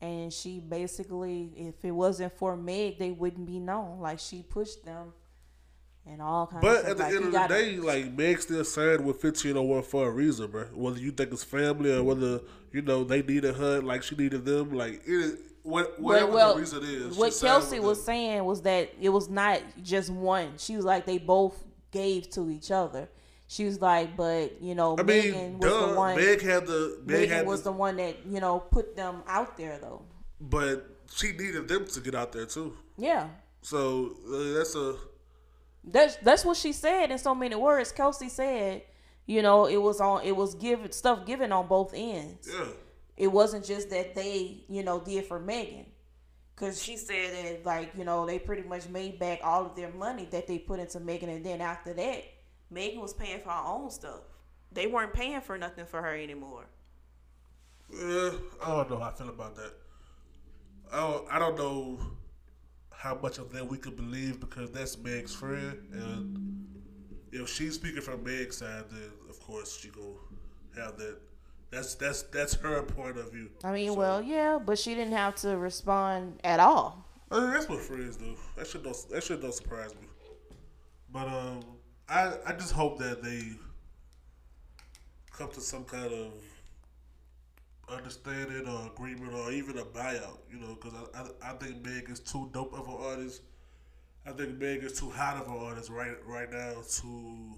and 0.00 0.32
she 0.32 0.60
basically, 0.60 1.50
if 1.56 1.84
it 1.84 1.90
wasn't 1.90 2.32
for 2.38 2.56
Meg, 2.56 2.98
they 2.98 3.10
wouldn't 3.10 3.46
be 3.46 3.58
known. 3.58 4.00
Like 4.00 4.20
she 4.20 4.42
pushed 4.42 4.84
them, 4.84 5.12
and 6.06 6.22
all 6.22 6.46
kinds. 6.46 6.62
But 6.62 6.70
of 6.70 6.76
stuff. 6.76 6.86
But 6.86 6.90
at 6.90 6.96
the 6.98 7.02
like, 7.04 7.14
end 7.14 7.24
of 7.24 7.32
the 7.32 7.38
gotta- 7.38 7.54
day, 7.54 7.76
like 7.78 8.12
Meg 8.16 8.40
still 8.40 8.64
signed 8.64 9.04
with 9.04 9.20
fifteen 9.20 9.56
oh 9.56 9.62
one 9.62 9.82
for 9.82 10.06
a 10.06 10.10
reason, 10.10 10.50
bro. 10.50 10.64
Whether 10.72 11.00
you 11.00 11.10
think 11.10 11.32
it's 11.32 11.42
family 11.44 11.92
or 11.92 12.02
whether 12.04 12.40
you 12.72 12.82
know 12.82 13.04
they 13.04 13.22
needed 13.22 13.56
her 13.56 13.80
like 13.80 14.02
she 14.02 14.16
needed 14.16 14.44
them, 14.44 14.72
like 14.72 15.02
it, 15.06 15.38
what, 15.62 16.00
whatever 16.00 16.32
well, 16.32 16.54
the 16.54 16.60
reason 16.60 16.82
is. 16.82 17.16
what 17.16 17.36
Kelsey 17.40 17.80
was 17.80 18.02
saying 18.02 18.44
was 18.44 18.62
that 18.62 18.90
it 19.00 19.10
was 19.10 19.28
not 19.28 19.60
just 19.82 20.10
one. 20.10 20.52
She 20.56 20.76
was 20.76 20.84
like 20.84 21.06
they 21.06 21.18
both 21.18 21.62
gave 21.90 22.30
to 22.30 22.50
each 22.50 22.70
other. 22.70 23.08
She 23.46 23.64
was 23.64 23.80
like, 23.80 24.16
but 24.16 24.60
you 24.60 24.74
know, 24.74 24.96
I 24.98 25.02
mean, 25.02 25.32
Megan 25.32 25.58
was 25.58 25.70
duh, 25.70 25.86
the 25.86 25.94
one. 25.94 26.16
Meg 26.16 26.42
had 26.42 26.66
the 26.66 26.98
Meg 27.04 27.20
Megan 27.20 27.36
had 27.36 27.46
was 27.46 27.62
the, 27.62 27.70
the 27.70 27.76
one 27.76 27.96
that 27.96 28.26
you 28.26 28.40
know 28.40 28.60
put 28.60 28.94
them 28.96 29.22
out 29.26 29.56
there 29.56 29.78
though. 29.78 30.02
but 30.40 30.86
she 31.14 31.32
needed 31.32 31.66
them 31.68 31.86
to 31.86 32.00
get 32.00 32.14
out 32.14 32.32
there 32.32 32.46
too. 32.46 32.76
Yeah, 32.98 33.28
So 33.62 34.16
uh, 34.28 34.58
that's 34.58 34.74
a 34.74 34.96
that's 35.84 36.16
that's 36.16 36.44
what 36.44 36.56
she 36.56 36.72
said 36.72 37.10
in 37.10 37.18
so 37.18 37.34
many 37.34 37.54
words. 37.54 37.92
Kelsey 37.92 38.28
said, 38.28 38.82
you 39.28 39.42
know, 39.42 39.66
it 39.66 39.76
was 39.76 40.00
on. 40.00 40.22
It 40.24 40.34
was 40.34 40.54
given 40.54 40.90
stuff 40.90 41.26
given 41.26 41.52
on 41.52 41.68
both 41.68 41.92
ends. 41.94 42.48
yeah. 42.50 42.64
it 43.16 43.28
wasn't 43.28 43.64
just 43.64 43.90
that 43.90 44.14
they, 44.14 44.64
you 44.68 44.82
know, 44.82 45.00
did 45.00 45.26
for 45.26 45.38
Megan. 45.38 45.84
Cause 46.56 46.82
she 46.82 46.96
said 46.96 47.34
that 47.34 47.64
like, 47.64 47.92
you 47.96 48.04
know, 48.04 48.26
they 48.26 48.40
pretty 48.40 48.66
much 48.66 48.88
made 48.88 49.20
back 49.20 49.40
all 49.44 49.66
of 49.66 49.76
their 49.76 49.92
money 49.92 50.26
that 50.32 50.48
they 50.48 50.58
put 50.58 50.80
into 50.80 50.98
Megan 50.98 51.28
and 51.28 51.46
then 51.46 51.60
after 51.60 51.92
that, 51.92 52.24
Megan 52.68 53.00
was 53.00 53.14
paying 53.14 53.40
for 53.40 53.50
her 53.50 53.62
own 53.64 53.90
stuff. 53.90 54.22
They 54.72 54.88
weren't 54.88 55.12
paying 55.12 55.40
for 55.40 55.56
nothing 55.56 55.86
for 55.86 56.02
her 56.02 56.16
anymore. 56.16 56.64
Yeah, 57.92 58.30
I 58.64 58.70
don't 58.70 58.90
know 58.90 58.98
how 58.98 59.10
I 59.10 59.12
feel 59.12 59.28
about 59.28 59.54
that. 59.56 59.72
I 60.92 60.96
don't, 60.96 61.32
I 61.32 61.38
don't 61.38 61.56
know 61.56 62.00
how 62.90 63.14
much 63.14 63.38
of 63.38 63.52
that 63.52 63.68
we 63.68 63.78
could 63.78 63.94
believe 63.94 64.40
because 64.40 64.72
that's 64.72 64.98
Meg's 64.98 65.34
friend, 65.34 65.78
and 65.92 66.77
if 67.32 67.48
she's 67.48 67.74
speaking 67.74 68.00
from 68.02 68.24
Meg's 68.24 68.58
side, 68.58 68.84
then 68.90 69.10
of 69.28 69.40
course 69.40 69.78
she 69.78 69.88
gonna 69.88 70.06
have 70.76 70.96
that. 70.98 71.18
That's 71.70 71.94
that's 71.96 72.22
that's 72.22 72.54
her 72.54 72.82
point 72.82 73.18
of 73.18 73.32
view. 73.32 73.50
I 73.62 73.72
mean, 73.72 73.92
So, 73.92 73.98
well, 73.98 74.22
yeah, 74.22 74.58
but 74.58 74.78
she 74.78 74.94
didn't 74.94 75.12
have 75.12 75.34
to 75.36 75.56
respond 75.56 76.40
at 76.44 76.60
all. 76.60 77.04
I 77.30 77.40
mean, 77.40 77.50
that's 77.50 77.68
what 77.68 77.80
friends 77.80 78.16
do. 78.16 78.34
That 78.56 78.66
should 78.66 78.82
don't 78.84 78.96
that 79.10 79.22
should 79.22 79.42
don't 79.42 79.54
surprise 79.54 79.94
me. 79.94 80.08
But 81.12 81.28
um, 81.28 81.60
I 82.08 82.32
I 82.46 82.52
just 82.52 82.72
hope 82.72 82.98
that 82.98 83.22
they 83.22 83.42
come 85.32 85.50
to 85.50 85.60
some 85.60 85.84
kind 85.84 86.12
of 86.12 86.32
understanding 87.88 88.66
or 88.68 88.86
agreement 88.86 89.32
or 89.34 89.52
even 89.52 89.78
a 89.78 89.84
buyout. 89.84 90.38
You 90.50 90.60
know, 90.60 90.74
because 90.80 90.94
I, 91.14 91.20
I 91.20 91.50
I 91.50 91.52
think 91.54 91.84
Meg 91.84 92.08
is 92.08 92.20
too 92.20 92.48
dope 92.52 92.72
of 92.72 92.88
an 92.88 92.96
artist. 92.98 93.42
I 94.28 94.32
think 94.32 94.60
Meg 94.60 94.84
is 94.84 94.92
too 94.92 95.08
hot 95.08 95.38
of 95.38 95.46
an 95.48 95.58
artist 95.58 95.88
right 95.88 96.14
right 96.26 96.50
now 96.52 96.74
to 96.86 97.54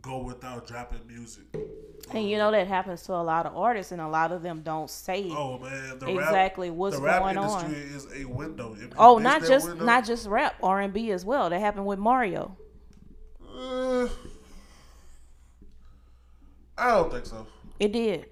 go 0.00 0.22
without 0.22 0.66
dropping 0.66 1.06
music. 1.06 1.44
And 2.12 2.30
you 2.30 2.38
know 2.38 2.50
that 2.50 2.66
happens 2.66 3.02
to 3.02 3.12
a 3.12 3.16
lot 3.22 3.44
of 3.44 3.54
artists, 3.54 3.92
and 3.92 4.00
a 4.00 4.08
lot 4.08 4.32
of 4.32 4.42
them 4.42 4.62
don't 4.62 4.88
say 4.88 5.26
Oh 5.28 5.58
man, 5.58 5.98
the 5.98 6.08
exactly 6.08 6.70
rap, 6.70 6.78
what's 6.78 6.96
the 6.96 7.02
rap 7.02 7.22
going 7.22 7.36
industry 7.36 7.68
on. 7.68 7.74
is 7.74 8.06
a 8.14 8.24
window. 8.24 8.74
If 8.80 8.92
Oh, 8.96 9.18
not 9.18 9.44
just 9.44 9.68
window, 9.68 9.84
not 9.84 10.06
just 10.06 10.26
rap, 10.26 10.54
R 10.62 10.80
and 10.80 10.94
B 10.94 11.10
as 11.10 11.26
well. 11.26 11.50
That 11.50 11.60
happened 11.60 11.84
with 11.84 11.98
Mario. 11.98 12.56
uh, 13.46 14.08
I 16.78 16.90
don't 16.92 17.12
think 17.12 17.26
so. 17.26 17.46
It 17.78 17.92
did. 17.92 18.26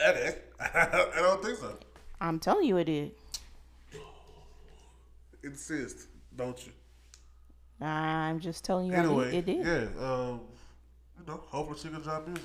I 0.00 0.34
I 0.60 1.16
don't 1.16 1.42
think 1.42 1.58
so. 1.58 1.76
I'm 2.20 2.38
telling 2.38 2.66
you, 2.68 2.76
it 2.76 2.84
did. 2.84 3.12
Insist, 5.44 6.08
don't 6.36 6.58
you? 6.66 6.72
I'm 7.84 8.38
just 8.38 8.64
telling 8.64 8.86
you, 8.86 8.94
I 8.94 8.98
Anyway, 8.98 9.30
did. 9.32 9.48
it 9.48 9.64
did. 9.64 9.66
yeah. 9.66 10.04
Um, 10.04 10.40
you 11.18 11.26
know, 11.26 11.42
hopefully 11.48 11.78
she 11.80 11.88
can 11.88 12.00
drop 12.00 12.26
music. 12.26 12.44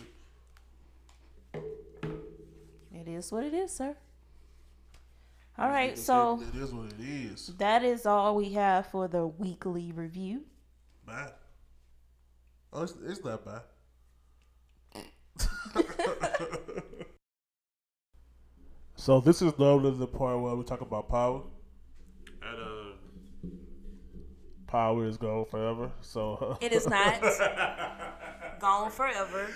It 2.92 3.08
is 3.08 3.32
what 3.32 3.44
it 3.44 3.54
is, 3.54 3.72
sir. 3.72 3.96
All 5.60 5.70
right, 5.70 5.98
so 5.98 6.42
it 6.54 6.56
is 6.62 6.72
what 6.72 6.88
it 6.88 7.00
is. 7.00 7.48
that 7.58 7.84
is 7.84 8.06
all 8.06 8.36
we 8.36 8.50
have 8.54 8.88
for 8.88 9.08
the 9.08 9.26
weekly 9.26 9.92
review. 9.92 10.44
Bye. 11.06 11.32
Oh, 12.74 12.84
it's, 12.84 12.94
it's 13.06 13.24
not 13.24 13.44
bad. 13.46 13.62
so 18.96 19.20
this 19.20 19.42
is 19.42 19.58
normally 19.58 19.98
the 19.98 20.08
part 20.08 20.40
where 20.40 20.56
we 20.56 20.64
talk 20.64 20.82
about 20.82 21.10
power, 21.10 21.42
and 22.44 22.62
uh, 22.62 22.94
power 24.68 25.06
is 25.06 25.18
gone 25.18 25.46
forever. 25.46 25.92
So 26.02 26.58
It 26.62 26.72
is 26.74 26.88
not 26.88 27.22
gone 28.60 28.92
forever. 28.92 29.48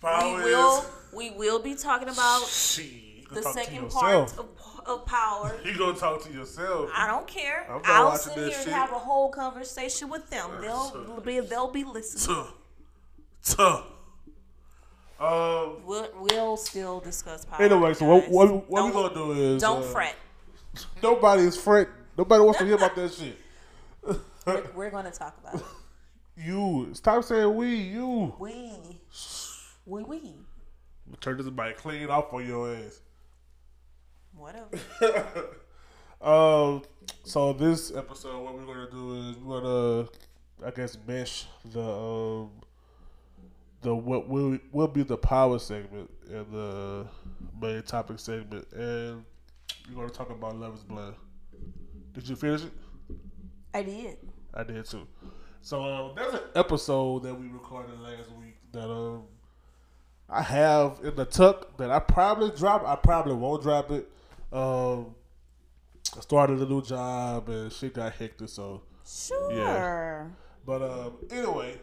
power 0.00 0.36
we 0.38 0.44
will 0.44 0.84
we 1.12 1.30
will 1.30 1.58
be 1.60 1.74
talking 1.74 2.08
about 2.08 2.46
She, 2.46 3.24
the 3.32 3.40
talk 3.42 3.54
to 3.54 3.60
second 3.64 3.90
part 3.90 4.38
of, 4.38 4.48
of 4.86 5.06
power. 5.06 5.58
You 5.64 5.76
gonna 5.76 5.98
talk 5.98 6.22
to 6.24 6.32
yourself? 6.32 6.90
I 6.94 7.06
don't 7.06 7.26
care. 7.26 7.66
I'll 7.84 8.16
sit 8.16 8.34
here 8.34 8.50
shit. 8.50 8.66
and 8.66 8.74
have 8.74 8.92
a 8.92 8.98
whole 8.98 9.30
conversation 9.30 10.08
with 10.08 10.30
them. 10.30 10.50
They'll 10.60 11.20
be 11.24 11.40
they'll 11.40 11.70
be 11.70 11.84
listening. 11.84 12.46
Tuh. 13.44 13.82
Um. 15.20 15.76
We'll, 15.84 16.08
we'll 16.18 16.56
still 16.56 17.00
discuss 17.00 17.44
power. 17.44 17.60
Anyway, 17.62 17.92
so 17.92 18.06
what 18.06 18.28
what, 18.30 18.70
what 18.70 18.86
we 18.86 18.92
gonna 18.92 19.14
do 19.14 19.32
is 19.32 19.60
Don't 19.60 19.80
uh, 19.82 19.86
fret. 19.86 20.16
Nobody 21.02 21.42
is 21.42 21.56
fret. 21.56 21.88
Nobody 22.16 22.42
wants 22.42 22.58
to 22.60 22.64
hear 22.64 22.76
about 22.76 22.94
that 22.96 23.12
shit. 23.12 23.36
We're, 24.46 24.64
we're 24.74 24.90
gonna 24.90 25.10
talk 25.10 25.36
about 25.38 25.56
it. 25.56 25.62
You 26.36 26.90
stop 26.94 27.24
saying 27.24 27.54
we. 27.54 27.74
You 27.76 28.34
We 28.38 28.72
we 29.86 30.04
we 30.04 30.32
turn 31.20 31.36
this 31.36 31.46
mic 31.46 31.76
clean 31.76 32.08
off 32.08 32.32
on 32.32 32.46
your 32.46 32.74
ass. 32.74 33.00
whatever. 34.34 34.68
Um. 36.20 36.82
So 37.24 37.54
this 37.54 37.94
episode, 37.96 38.42
what 38.42 38.54
we're 38.54 38.66
gonna 38.66 38.90
do 38.90 39.16
is 39.16 39.36
we're 39.38 39.60
gonna, 39.62 40.08
I 40.62 40.70
guess, 40.70 40.98
mesh 41.06 41.46
the 41.64 41.80
um, 41.82 42.50
the 43.80 43.94
what 43.94 44.28
will 44.28 44.58
will 44.70 44.88
be 44.88 45.02
the 45.02 45.16
power 45.16 45.58
segment 45.58 46.10
and 46.28 46.46
the 46.52 47.06
main 47.58 47.82
topic 47.84 48.18
segment, 48.18 48.70
and 48.72 49.24
we're 49.88 50.02
gonna 50.02 50.10
talk 50.10 50.28
about 50.28 50.56
Love 50.56 50.74
Is 50.74 50.82
Blind. 50.82 51.14
Did 52.12 52.28
you 52.28 52.36
finish 52.36 52.64
it? 52.64 52.72
I 53.72 53.82
did. 53.82 54.18
I 54.54 54.62
did 54.64 54.84
too. 54.84 55.06
So 55.62 55.82
um, 55.84 56.12
there's 56.16 56.34
an 56.34 56.40
episode 56.54 57.22
that 57.24 57.34
we 57.34 57.48
recorded 57.48 57.98
last 58.00 58.30
week 58.32 58.56
that 58.72 58.90
um 58.90 59.24
I 60.28 60.42
have 60.42 61.00
in 61.02 61.16
the 61.16 61.24
tuck 61.24 61.76
that 61.78 61.90
I 61.90 61.98
probably 61.98 62.50
drop. 62.56 62.84
I 62.86 62.94
probably 62.96 63.34
won't 63.34 63.62
drop 63.62 63.90
it. 63.90 64.08
Um, 64.52 65.14
I 66.16 66.20
started 66.20 66.60
a 66.60 66.66
new 66.66 66.82
job 66.82 67.48
and 67.48 67.72
shit 67.72 67.94
got 67.94 68.12
hectic. 68.12 68.48
So, 68.48 68.82
Sure. 69.04 69.52
Yeah. 69.52 70.26
but 70.64 70.82
um, 70.82 71.12
anyway, 71.30 71.78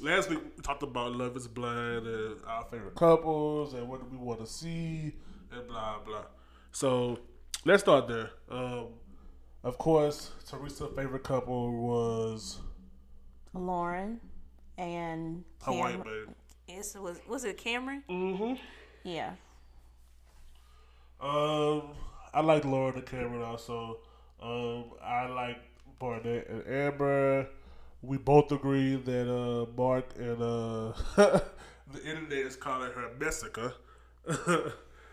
last 0.00 0.28
week 0.30 0.40
we 0.56 0.62
talked 0.62 0.82
about 0.82 1.12
Love 1.14 1.36
Is 1.36 1.46
Blind 1.46 2.06
and 2.06 2.36
our 2.46 2.64
favorite 2.64 2.96
couples 2.96 3.74
and 3.74 3.88
what 3.88 4.00
do 4.00 4.06
we 4.10 4.16
want 4.22 4.40
to 4.40 4.46
see 4.46 5.14
and 5.52 5.68
blah 5.68 5.98
blah. 6.04 6.24
So 6.72 7.20
let's 7.64 7.82
start 7.84 8.08
there. 8.08 8.30
Um, 8.50 8.86
of 9.62 9.78
course, 9.78 10.30
Teresa's 10.48 10.94
favorite 10.96 11.24
couple 11.24 11.72
was 11.72 12.58
Lauren 13.52 14.20
and 14.78 15.44
Hawaii 15.62 15.92
Cameron. 15.92 16.26
Babe. 16.26 16.34
It's, 16.68 16.94
was 16.94 17.20
was 17.28 17.44
it 17.44 17.56
Cameron? 17.56 18.02
Mm-hmm. 18.08 18.54
Yeah. 19.04 19.32
Um, 21.20 21.82
I 22.32 22.40
like 22.40 22.64
Lauren 22.64 22.94
and 22.94 23.06
Cameron 23.06 23.42
also. 23.42 23.98
Um, 24.40 24.92
I 25.02 25.26
like 25.26 25.58
Barnett 25.98 26.48
and 26.48 26.66
Amber. 26.66 27.48
We 28.02 28.16
both 28.16 28.50
agree 28.52 28.96
that 28.96 29.30
uh, 29.30 29.66
Mark 29.76 30.14
and 30.16 30.40
uh, 30.40 30.92
the 31.16 32.02
internet 32.02 32.38
is 32.38 32.56
calling 32.56 32.90
her 32.92 33.10
Messica. 33.18 33.74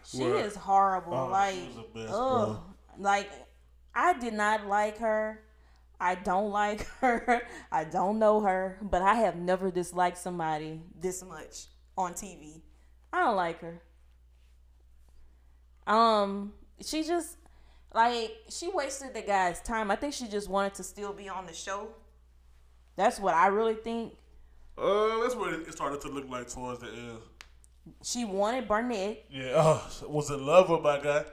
She 0.10 0.23
is 0.23 0.55
horrible. 0.55 1.13
Oh, 1.13 1.27
like, 1.27 1.53
she's 1.53 1.75
a 1.75 1.97
mess, 1.97 2.10
ugh. 2.13 2.47
bro. 2.47 2.63
Like, 2.97 3.29
I 3.97 4.13
did 4.13 4.33
not 4.36 4.67
like 4.67 4.99
her. 4.99 5.41
I 5.99 6.13
don't 6.13 6.51
like 6.51 6.86
her. 7.01 7.41
I 7.71 7.83
don't 7.83 8.19
know 8.19 8.41
her, 8.41 8.77
but 8.81 9.01
I 9.01 9.15
have 9.15 9.36
never 9.36 9.71
disliked 9.71 10.19
somebody 10.19 10.81
this 10.97 11.23
much 11.23 11.65
on 11.97 12.13
TV. 12.13 12.62
I 13.12 13.23
don't 13.25 13.36
like 13.36 13.60
her. 13.62 13.81
Um, 15.88 16.53
she 16.79 17.03
just 17.03 17.38
like 17.91 18.31
she 18.49 18.69
wasted 18.69 19.15
the 19.15 19.23
guy's 19.23 19.62
time. 19.62 19.89
I 19.89 19.95
think 19.95 20.13
she 20.13 20.27
just 20.27 20.47
wanted 20.47 20.75
to 20.75 20.83
still 20.83 21.12
be 21.12 21.27
on 21.27 21.47
the 21.47 21.53
show. 21.53 21.88
That's 22.95 23.19
what 23.19 23.33
I 23.33 23.47
really 23.47 23.75
think. 23.75 24.13
Uh, 24.77 25.21
that's 25.21 25.36
what 25.36 25.53
it 25.53 25.71
started 25.71 26.01
to 26.01 26.10
look 26.10 26.29
like 26.29 26.47
towards 26.47 26.81
the 26.81 26.88
end. 26.88 27.17
She 28.03 28.25
wanted 28.25 28.67
Barnett, 28.67 29.25
Yeah, 29.31 29.53
uh, 29.55 29.81
was 30.07 30.29
in 30.29 30.45
love 30.45 30.69
with 30.69 30.81
my 30.81 30.99
guy. 30.99 31.23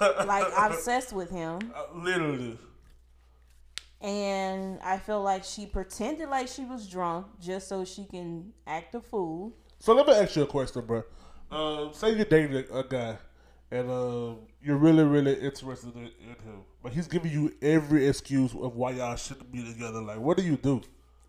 Like 0.00 0.46
obsessed 0.56 1.12
with 1.12 1.30
him. 1.30 1.58
Uh, 1.74 1.84
Literally. 1.98 2.58
and 4.00 4.80
I 4.82 4.98
feel 4.98 5.22
like 5.22 5.44
she 5.44 5.66
pretended 5.66 6.28
like 6.28 6.48
she 6.48 6.64
was 6.64 6.86
drunk 6.88 7.26
just 7.40 7.68
so 7.68 7.84
she 7.84 8.04
can 8.04 8.52
act 8.66 8.94
a 8.94 9.00
fool. 9.00 9.52
So 9.78 9.94
let 9.94 10.06
me 10.06 10.12
ask 10.14 10.36
you 10.36 10.42
a 10.42 10.46
question, 10.46 10.84
bro. 10.86 11.02
Um, 11.50 11.92
say 11.92 12.14
you're 12.14 12.24
dating 12.24 12.64
a, 12.70 12.78
a 12.78 12.84
guy, 12.84 13.16
and 13.70 13.90
um, 13.90 14.38
you're 14.62 14.76
really, 14.76 15.04
really 15.04 15.34
interested 15.34 15.94
in, 15.94 16.02
in 16.20 16.28
him, 16.28 16.62
but 16.82 16.92
he's 16.92 17.06
giving 17.06 17.30
you 17.30 17.52
every 17.60 18.06
excuse 18.08 18.52
of 18.54 18.74
why 18.76 18.92
y'all 18.92 19.16
shouldn't 19.16 19.52
be 19.52 19.62
together. 19.64 20.00
Like, 20.00 20.18
what 20.18 20.36
do 20.36 20.42
you 20.42 20.56
do? 20.56 20.80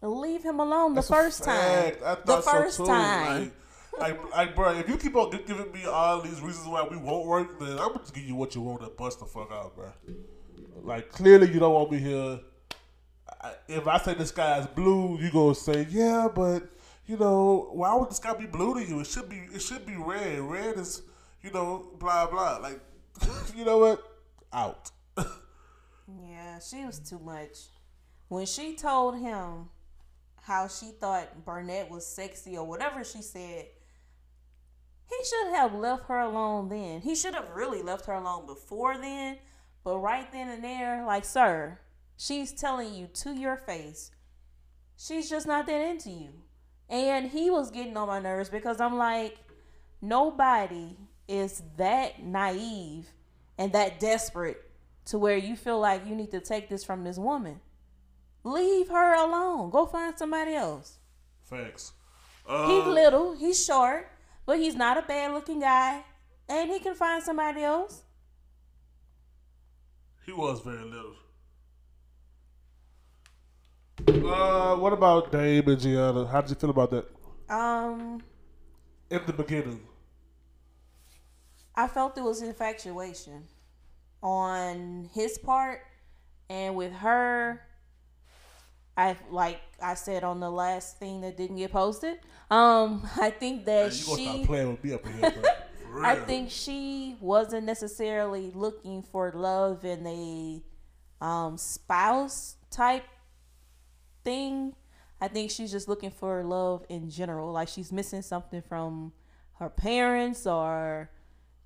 Leave 0.01 0.43
him 0.43 0.60
alone 0.60 0.91
the 0.95 1.01
That's 1.01 1.10
a 1.10 1.13
first 1.13 1.43
time. 1.43 1.93
fact. 1.93 2.03
I 2.03 2.15
The 2.15 2.21
thought 2.21 2.43
so, 2.43 2.51
first 2.51 2.77
too. 2.77 2.86
time. 2.86 3.41
Like, 3.43 3.53
like, 3.99 4.32
like, 4.32 4.56
bro, 4.56 4.73
if 4.73 4.88
you 4.89 4.97
keep 4.97 5.15
on 5.15 5.32
giving 5.45 5.71
me 5.71 5.86
all 5.86 6.21
these 6.21 6.41
reasons 6.41 6.67
why 6.67 6.88
we 6.89 6.97
won't 6.97 7.25
work, 7.25 7.60
then 7.60 7.71
I'm 7.71 7.89
gonna 7.89 7.99
just 7.99 8.13
give 8.13 8.23
you 8.23 8.36
what 8.36 8.56
you 8.56 8.62
want 8.62 8.82
and 8.82 8.95
bust 8.97 9.19
the 9.19 9.25
fuck 9.25 9.51
out, 9.51 9.75
bro. 9.75 9.91
Like, 10.82 11.12
clearly 11.12 11.51
you 11.51 11.60
don't 11.60 11.73
want 11.73 11.91
me 11.91 11.99
here. 11.99 12.39
If 13.67 13.88
I 13.88 13.97
say 13.97 14.13
the 14.13 14.25
sky 14.25 14.60
is 14.60 14.67
blue, 14.67 15.19
you 15.19 15.32
gonna 15.32 15.56
say, 15.56 15.88
yeah, 15.89 16.27
but 16.34 16.63
you 17.06 17.17
know, 17.17 17.69
why 17.73 17.93
would 17.95 18.10
the 18.10 18.15
sky 18.15 18.34
be 18.34 18.45
blue 18.45 18.73
to 18.75 18.86
you? 18.86 18.99
It 19.01 19.08
should 19.08 19.29
be, 19.29 19.47
it 19.53 19.62
should 19.62 19.86
be 19.86 19.95
red. 19.95 20.39
Red 20.39 20.77
is, 20.77 21.01
you 21.41 21.51
know, 21.51 21.91
blah 21.99 22.28
blah. 22.28 22.57
Like, 22.57 22.80
you 23.55 23.65
know 23.65 23.78
what? 23.80 24.03
Out. 24.51 24.91
Yeah, 26.28 26.59
she 26.59 26.86
was 26.86 26.99
too 26.99 27.20
much. 27.20 27.70
When 28.28 28.45
she 28.45 28.76
told 28.76 29.18
him 29.18 29.70
how 30.41 30.68
she 30.68 30.88
thought 30.88 31.45
Barnett 31.45 31.89
was 31.89 32.05
sexy 32.05 32.57
or 32.57 32.65
whatever 32.68 33.03
she 33.03 33.22
said, 33.22 33.68
he 35.20 35.26
should 35.26 35.53
have 35.53 35.74
left 35.74 36.07
her 36.07 36.20
alone 36.20 36.70
then. 36.70 37.01
He 37.01 37.16
should 37.16 37.34
have 37.34 37.49
really 37.53 37.82
left 37.82 38.05
her 38.05 38.14
alone 38.14 38.45
before 38.45 38.97
then. 38.97 39.38
But 39.84 39.97
right 39.97 40.32
then 40.32 40.49
and 40.49 40.64
there, 40.64 41.05
like, 41.05 41.26
sir, 41.26 41.80
she's 42.18 42.53
telling 42.53 42.93
you 42.93 43.07
to 43.16 43.34
your 43.34 43.57
face, 43.57 44.11
she's 44.97 45.30
just 45.30 45.45
not 45.45 45.66
that 45.66 45.89
into 45.89 46.09
you. 46.09 46.30
And 46.89 47.30
he 47.30 47.49
was 47.49 47.72
getting 47.72 47.97
on 47.97 48.07
my 48.07 48.20
nerves 48.20 48.49
because 48.49 48.80
I'm 48.80 48.97
like, 48.97 49.38
nobody 50.01 50.97
is 51.28 51.64
that 51.78 52.24
naive 52.24 53.09
and 53.57 53.74
that 53.74 53.99
desperate 53.99 54.61
to 55.05 55.18
where 55.18 55.38
you 55.38 55.55
feel 55.55 55.80
like 55.80 56.07
you 56.07 56.16
need 56.16 56.32
to 56.32 56.39
take 56.39 56.70
this 56.70 56.84
from 56.84 57.03
this 57.03 57.18
woman. 57.18 57.59
Leave 58.43 58.89
her 58.89 59.16
alone. 59.16 59.70
Go 59.70 59.86
find 59.86 60.18
somebody 60.18 60.53
else. 60.53 60.97
Facts. 61.43 61.93
He's 62.45 62.55
Uh, 62.55 62.89
little, 62.89 63.36
he's 63.36 63.66
short, 63.66 64.09
but 64.46 64.60
he's 64.60 64.76
not 64.76 64.98
a 64.98 65.02
bad 65.02 65.34
looking 65.34 65.60
guy. 65.60 66.04
And 66.50 66.70
he 66.70 66.80
can 66.80 66.94
find 66.96 67.24
somebody 67.24 67.64
else. 67.64 68.04
He 70.26 70.32
was 70.32 70.62
very 70.62 70.84
little. 70.84 71.16
Uh, 74.08 74.76
what 74.78 74.94
about 74.94 75.32
Dame 75.32 75.68
and 75.68 75.80
Gianna? 75.80 76.26
How 76.26 76.41
did 76.41 76.50
you 76.52 76.56
feel 76.56 76.70
about 76.72 76.91
that 76.91 77.06
Um, 77.50 78.22
in 79.10 79.22
the 79.26 79.34
beginning? 79.34 79.88
I 81.76 81.88
felt 81.88 82.18
it 82.18 82.24
was 82.24 82.41
infatuation 82.41 83.48
on 84.22 85.10
his 85.14 85.38
part, 85.38 85.82
and 86.50 86.76
with 86.76 86.94
her, 86.94 87.62
I 88.96 89.18
like 89.30 89.60
I 89.82 89.96
said 89.96 90.24
on 90.24 90.39
the 90.39 90.52
last 90.52 91.00
thing 91.00 91.22
that 91.22 91.38
didn't 91.38 91.58
get 91.58 91.72
posted. 91.72 92.20
Um, 92.52 93.08
I 93.22 93.30
think 93.32 93.66
that 93.66 93.89
gonna 93.89 93.91
she. 93.91 94.26
stop 94.26 94.46
playing 94.46 94.72
with 94.72 94.84
me 94.84 94.94
up 94.94 95.06
in 95.06 95.14
here? 95.14 95.44
I 96.04 96.16
think 96.16 96.50
she 96.50 97.18
wasn't 97.20 97.66
necessarily 97.66 98.52
looking 98.56 99.04
for 99.04 99.32
love 99.32 99.86
in 99.86 100.08
a 100.08 100.64
um, 101.24 101.58
spouse 101.58 102.56
type 102.72 103.06
thing. 104.24 104.74
I 105.22 105.28
think 105.28 105.52
she's 105.52 105.72
just 105.72 105.88
looking 105.88 106.12
for 106.12 106.44
love 106.44 106.86
in 106.89 107.10
general. 107.10 107.52
Like 107.52 107.68
she's 107.68 107.91
missing 107.91 108.24
something 108.24 108.62
from 108.62 109.14
her 109.60 109.70
parents 109.70 110.48
or 110.48 111.10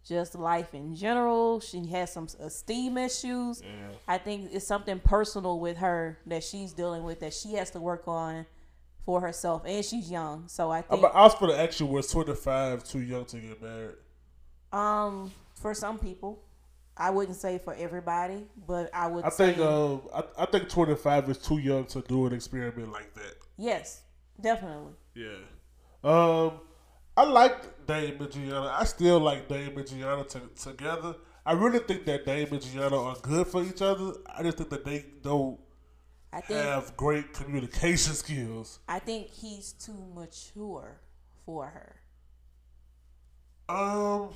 just 0.07 0.35
life 0.35 0.73
in 0.73 0.95
general. 0.95 1.59
She 1.59 1.85
has 1.87 2.11
some 2.13 2.27
esteem 2.39 2.97
issues. 2.97 3.61
I 4.07 4.17
think 4.17 4.49
it's 4.53 4.65
something 4.65 4.99
personal 4.99 5.59
with 5.59 5.77
her 5.77 6.19
that 6.27 6.43
she's 6.43 6.73
dealing 6.73 7.03
with 7.03 7.19
that 7.19 7.33
she 7.33 7.53
has 7.53 7.71
to 7.71 7.79
work 7.79 8.07
on 8.07 8.45
for 9.05 9.21
herself. 9.21 9.63
And 9.65 9.83
she's 9.83 10.09
young. 10.09 10.47
So 10.47 10.71
I 10.71 10.81
think 10.81 11.03
I'm, 11.03 11.11
I 11.13 11.23
was 11.23 11.33
for 11.35 11.47
the 11.47 11.59
action 11.59 11.89
was 11.89 12.07
25 12.11 12.83
too 12.83 13.01
young 13.01 13.25
to 13.25 13.37
get 13.39 13.61
married. 13.61 13.95
Um, 14.71 15.31
for 15.55 15.73
some 15.73 15.97
people, 15.97 16.43
I 16.95 17.09
wouldn't 17.11 17.37
say 17.37 17.57
for 17.59 17.73
everybody, 17.75 18.45
but 18.67 18.89
I 18.93 19.07
would 19.07 19.23
I 19.23 19.29
say 19.29 19.53
think 19.53 19.59
um 19.65 20.01
I, 20.13 20.23
I 20.39 20.45
think 20.45 20.67
25 20.69 21.29
is 21.29 21.37
too 21.37 21.57
young 21.59 21.85
to 21.85 22.01
do 22.01 22.25
an 22.25 22.33
experiment 22.33 22.91
like 22.91 23.13
that. 23.13 23.35
yes, 23.57 24.01
definitely. 24.41 24.93
Yeah. 25.15 25.37
Um, 26.03 26.59
I 27.17 27.23
like 27.25 27.87
Dame 27.87 28.21
and 28.21 28.31
Gianna. 28.31 28.75
I 28.77 28.83
still 28.85 29.19
like 29.19 29.47
Dame 29.47 29.75
and 29.75 29.87
Gianna 29.87 30.23
to, 30.25 30.41
together. 30.55 31.15
I 31.43 31.53
really 31.53 31.79
think 31.79 32.05
that 32.05 32.25
Dame 32.27 32.49
and 32.51 32.61
Gianna 32.61 33.01
are 33.01 33.15
good 33.21 33.47
for 33.47 33.63
each 33.63 33.81
other. 33.81 34.13
I 34.37 34.43
just 34.43 34.57
think 34.59 34.69
that 34.69 34.85
they 34.85 35.03
don't 35.23 35.59
I 36.31 36.41
think 36.41 36.59
have 36.59 36.95
great 36.95 37.33
communication 37.33 38.13
skills. 38.13 38.79
I 38.87 38.99
think 38.99 39.29
he's 39.31 39.73
too 39.73 39.97
mature 40.13 41.01
for 41.43 41.65
her. 41.65 41.95
Um, 43.67 44.29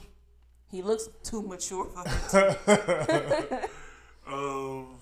He 0.71 0.81
looks 0.81 1.07
too 1.23 1.43
mature 1.43 1.85
for 1.85 2.09
her. 2.09 3.67
um, 4.27 4.95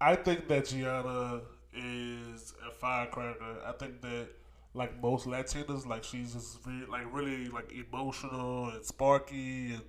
I 0.00 0.14
think 0.14 0.46
that 0.46 0.66
Gianna 0.66 1.40
is 1.74 2.54
a 2.66 2.70
firecracker. 2.70 3.56
I 3.66 3.72
think 3.72 4.00
that 4.02 4.28
like 4.74 5.00
most 5.02 5.26
Latinas, 5.26 5.86
like 5.86 6.04
she's 6.04 6.32
just 6.34 6.62
very, 6.64 6.86
like 6.86 7.12
really 7.12 7.48
like 7.48 7.72
emotional 7.72 8.70
and 8.70 8.84
sparky 8.84 9.72
and 9.74 9.82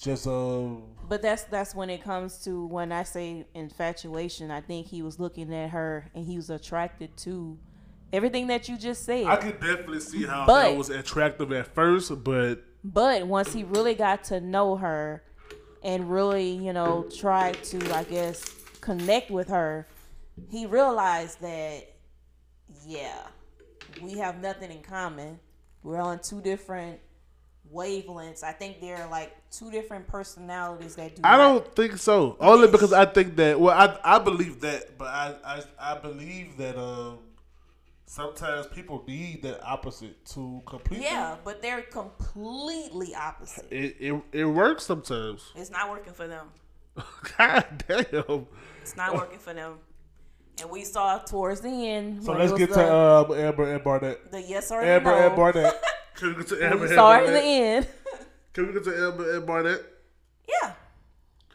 just 0.00 0.26
um 0.26 0.82
but 1.10 1.20
that's 1.20 1.42
that's 1.44 1.74
when 1.74 1.90
it 1.90 2.02
comes 2.02 2.38
to 2.44 2.66
when 2.66 2.90
I 2.90 3.02
say 3.02 3.46
infatuation. 3.54 4.50
I 4.50 4.60
think 4.62 4.86
he 4.86 5.02
was 5.02 5.20
looking 5.20 5.54
at 5.54 5.70
her 5.70 6.10
and 6.14 6.24
he 6.24 6.36
was 6.36 6.48
attracted 6.50 7.16
to 7.18 7.58
everything 8.12 8.46
that 8.48 8.68
you 8.68 8.76
just 8.78 9.04
said. 9.04 9.26
I 9.26 9.36
could 9.36 9.60
definitely 9.60 10.00
see 10.00 10.24
how 10.24 10.46
But- 10.46 10.70
that 10.70 10.76
was 10.76 10.90
attractive 10.90 11.52
at 11.52 11.74
first, 11.74 12.24
but 12.24 12.64
But 12.82 13.26
once 13.26 13.52
he 13.52 13.62
really 13.62 13.94
got 13.94 14.24
to 14.24 14.40
know 14.40 14.76
her 14.76 15.22
and 15.82 16.10
really, 16.10 16.50
you 16.50 16.72
know, 16.72 17.04
tried 17.14 17.62
to, 17.64 17.94
I 17.94 18.04
guess, 18.04 18.42
connect 18.80 19.30
with 19.30 19.48
her, 19.48 19.86
he 20.50 20.64
realized 20.66 21.40
that, 21.42 21.84
yeah, 22.86 23.26
we 24.02 24.18
have 24.18 24.40
nothing 24.40 24.70
in 24.70 24.82
common. 24.82 25.38
We're 25.82 26.00
on 26.00 26.20
two 26.20 26.40
different 26.40 27.00
wavelengths. 27.72 28.42
I 28.42 28.52
think 28.52 28.80
they're 28.80 29.06
like 29.10 29.34
two 29.50 29.70
different 29.70 30.06
personalities 30.06 30.96
that 30.96 31.16
do. 31.16 31.22
I 31.24 31.36
don't 31.36 31.74
think 31.74 31.96
so. 31.98 32.36
Only 32.40 32.68
because 32.68 32.92
I 32.92 33.04
think 33.06 33.36
that 33.36 33.58
well, 33.58 33.76
I 33.76 34.16
I 34.16 34.18
believe 34.18 34.60
that, 34.60 34.98
but 34.98 35.08
I 35.08 35.34
I, 35.44 35.62
I 35.78 35.98
believe 35.98 36.56
that 36.58 36.76
um 36.78 37.18
sometimes 38.06 38.66
people 38.66 39.04
need 39.06 39.42
that 39.42 39.62
opposite 39.64 40.24
to 40.26 40.62
complete. 40.66 41.00
Yeah, 41.02 41.36
but 41.44 41.62
they're 41.62 41.82
completely 41.82 43.14
opposite. 43.14 43.66
It, 43.70 43.96
it 44.00 44.22
it 44.32 44.44
works 44.44 44.84
sometimes. 44.84 45.52
It's 45.54 45.70
not 45.70 45.90
working 45.90 46.12
for 46.12 46.26
them. 46.26 46.48
God 47.38 47.84
damn. 47.86 48.46
It's 48.82 48.96
not 48.96 49.14
working 49.14 49.38
for 49.38 49.54
them. 49.54 49.78
And 50.60 50.70
we 50.70 50.84
saw 50.84 51.18
towards 51.18 51.60
the 51.60 51.88
end. 51.88 52.22
So 52.22 52.32
let's 52.32 52.52
get 52.52 52.70
the, 52.70 52.76
to 52.76 52.94
um, 52.94 53.32
Amber 53.32 53.72
and 53.72 53.82
Barnett. 53.82 54.30
the 54.30 54.42
yes 54.42 54.70
or 54.70 54.82
Amber 54.82 55.10
no. 55.10 55.26
and 55.26 55.36
Barnett. 55.36 55.82
Can 56.14 56.28
we 56.28 56.34
get 56.34 56.48
to 56.48 56.56
We 56.56 56.64
Amber 56.64 56.84
and 56.86 56.94
saw 56.94 57.18
it 57.18 57.26
in 57.26 57.32
the 57.32 57.40
end. 57.40 57.86
Can 58.52 58.66
we 58.66 58.72
get 58.72 58.84
to 58.84 59.06
Amber 59.06 59.36
and 59.36 59.46
Barnett? 59.46 59.82
yeah. 60.48 60.72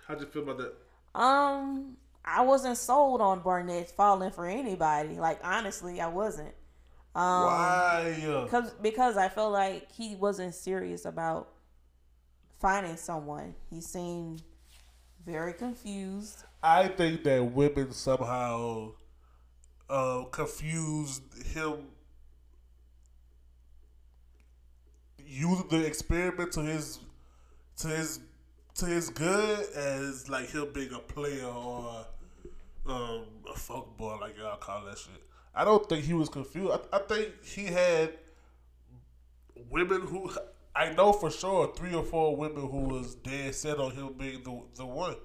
How'd 0.08 0.22
you 0.22 0.28
feel 0.28 0.44
about 0.44 0.58
that? 0.60 1.20
Um, 1.20 1.98
I 2.24 2.42
wasn't 2.42 2.78
sold 2.78 3.22
on 3.22 3.42
Barnett 3.42 3.92
falling 3.92 4.32
for 4.32 4.48
anybody. 4.48 5.16
Like 5.16 5.40
honestly, 5.44 6.02
I 6.02 6.08
wasn't. 6.08 6.54
Um, 7.16 7.46
Why? 7.46 8.48
Cause 8.50 8.72
because 8.82 9.18
I 9.18 9.30
felt 9.30 9.54
like 9.54 9.92
he 9.92 10.16
wasn't 10.16 10.54
serious 10.54 11.06
about 11.06 11.50
finding 12.60 12.98
someone. 12.98 13.56
He 13.70 13.82
seemed 13.82 14.42
very 15.26 15.54
confused. 15.54 16.44
I 16.68 16.88
think 16.88 17.24
that 17.26 17.44
women 17.44 17.92
somehow 17.92 18.94
uh, 19.88 20.24
confused 20.32 21.22
him 21.54 21.76
using 25.24 25.68
the 25.70 25.86
experiment 25.86 26.54
to 26.54 26.62
his 26.62 26.98
to 27.78 27.88
his 27.90 28.20
to 28.76 28.86
his 28.88 29.12
good 29.12 29.60
as 29.76 30.28
like 30.28 30.50
him 30.50 30.70
being 30.74 30.92
a 30.92 30.98
player 30.98 31.46
or 31.46 32.04
um, 32.88 33.26
a 33.48 33.56
fuck 33.56 33.96
boy, 33.96 34.18
like 34.20 34.36
y'all 34.36 34.58
call 34.58 34.86
that 34.86 34.98
shit. 34.98 35.22
I 35.54 35.66
don't 35.66 35.88
think 35.88 36.04
he 36.04 36.14
was 36.14 36.30
confused. 36.30 36.72
I, 36.72 36.98
I 36.98 37.00
think 37.02 37.46
he 37.46 37.66
had 37.66 38.14
women 39.70 40.02
who 40.02 40.32
I 40.76 40.94
know 40.94 41.14
for 41.14 41.30
sure 41.30 41.72
three 41.76 41.94
or 41.94 42.04
four 42.04 42.36
women 42.36 42.68
who 42.68 42.80
was 42.80 43.14
dead 43.14 43.54
set 43.54 43.78
on 43.78 43.92
him 43.92 44.14
being 44.18 44.42
the 44.42 44.64
the 44.78 44.86
one. 44.88 45.16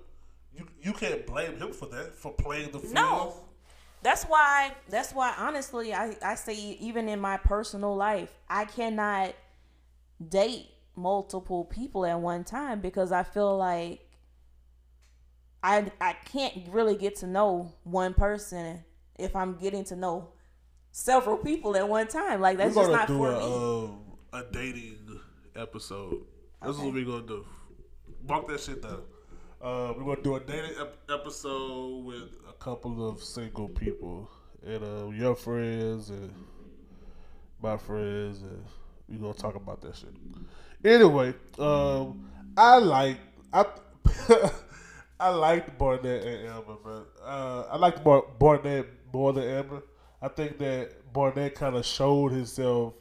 You 0.54 0.66
you 0.82 0.92
can't 0.92 1.26
blame 1.26 1.56
him 1.56 1.72
for 1.72 1.86
that 1.86 2.16
for 2.16 2.32
playing 2.32 2.72
the 2.72 2.78
field. 2.80 2.94
No. 2.94 3.34
That's 4.02 4.24
why 4.24 4.72
that's 4.88 5.12
why 5.12 5.34
honestly 5.36 5.92
I, 5.92 6.16
I 6.22 6.34
say 6.34 6.54
even 6.54 7.08
in 7.08 7.20
my 7.20 7.36
personal 7.36 7.94
life, 7.94 8.32
I 8.48 8.64
cannot 8.64 9.34
date 10.26 10.68
multiple 10.96 11.64
people 11.64 12.04
at 12.06 12.18
one 12.18 12.44
time 12.44 12.80
because 12.80 13.12
I 13.12 13.22
feel 13.22 13.56
like 13.56 14.00
I 15.62 15.90
I 16.00 16.14
can't 16.24 16.68
really 16.70 16.96
get 16.96 17.16
to 17.16 17.26
know 17.26 17.72
one 17.84 18.14
person 18.14 18.84
if 19.18 19.36
I'm 19.36 19.56
getting 19.56 19.84
to 19.84 19.96
know 19.96 20.30
several 20.92 21.36
people 21.36 21.76
at 21.76 21.88
one 21.88 22.08
time. 22.08 22.40
Like 22.40 22.56
that's 22.56 22.74
just 22.74 22.90
not 22.90 23.06
do 23.06 23.18
for 23.18 23.32
a 23.32 23.38
me. 23.38 23.44
um, 23.44 24.00
a 24.32 24.44
dating 24.50 25.20
episode. 25.54 26.24
This 26.62 26.76
is 26.76 26.78
what 26.78 26.94
we're 26.94 27.04
gonna 27.04 27.26
do. 27.26 27.44
Mark 28.26 28.48
that 28.48 28.60
shit 28.60 28.82
down. 28.82 29.02
Uh, 29.60 29.92
we're 29.96 30.04
gonna 30.04 30.22
do 30.22 30.36
a 30.36 30.40
dating 30.40 30.70
ep- 30.80 30.98
episode 31.10 32.04
with 32.04 32.36
a 32.48 32.52
couple 32.54 33.06
of 33.06 33.22
single 33.22 33.68
people 33.68 34.30
and 34.66 34.82
uh, 34.82 35.08
your 35.10 35.34
friends 35.34 36.08
and 36.08 36.32
my 37.62 37.76
friends, 37.76 38.40
and 38.42 38.64
we're 39.08 39.18
gonna 39.18 39.34
talk 39.34 39.56
about 39.56 39.82
that 39.82 39.94
shit. 39.96 40.14
Anyway, 40.82 41.34
um, 41.58 42.30
I 42.56 42.78
like 42.78 43.18
I 43.52 43.66
I 45.20 45.28
liked 45.28 45.76
Barnett 45.78 46.24
and 46.24 46.48
Amber, 46.48 46.76
man. 46.82 47.02
Uh, 47.22 47.64
I 47.70 47.76
liked 47.76 48.02
Bar- 48.02 48.24
Barnett 48.38 48.86
more 49.12 49.34
than 49.34 49.44
Amber. 49.44 49.82
I 50.22 50.28
think 50.28 50.56
that 50.58 51.12
Barnett 51.12 51.54
kind 51.54 51.76
of 51.76 51.84
showed 51.84 52.32
himself 52.32 52.94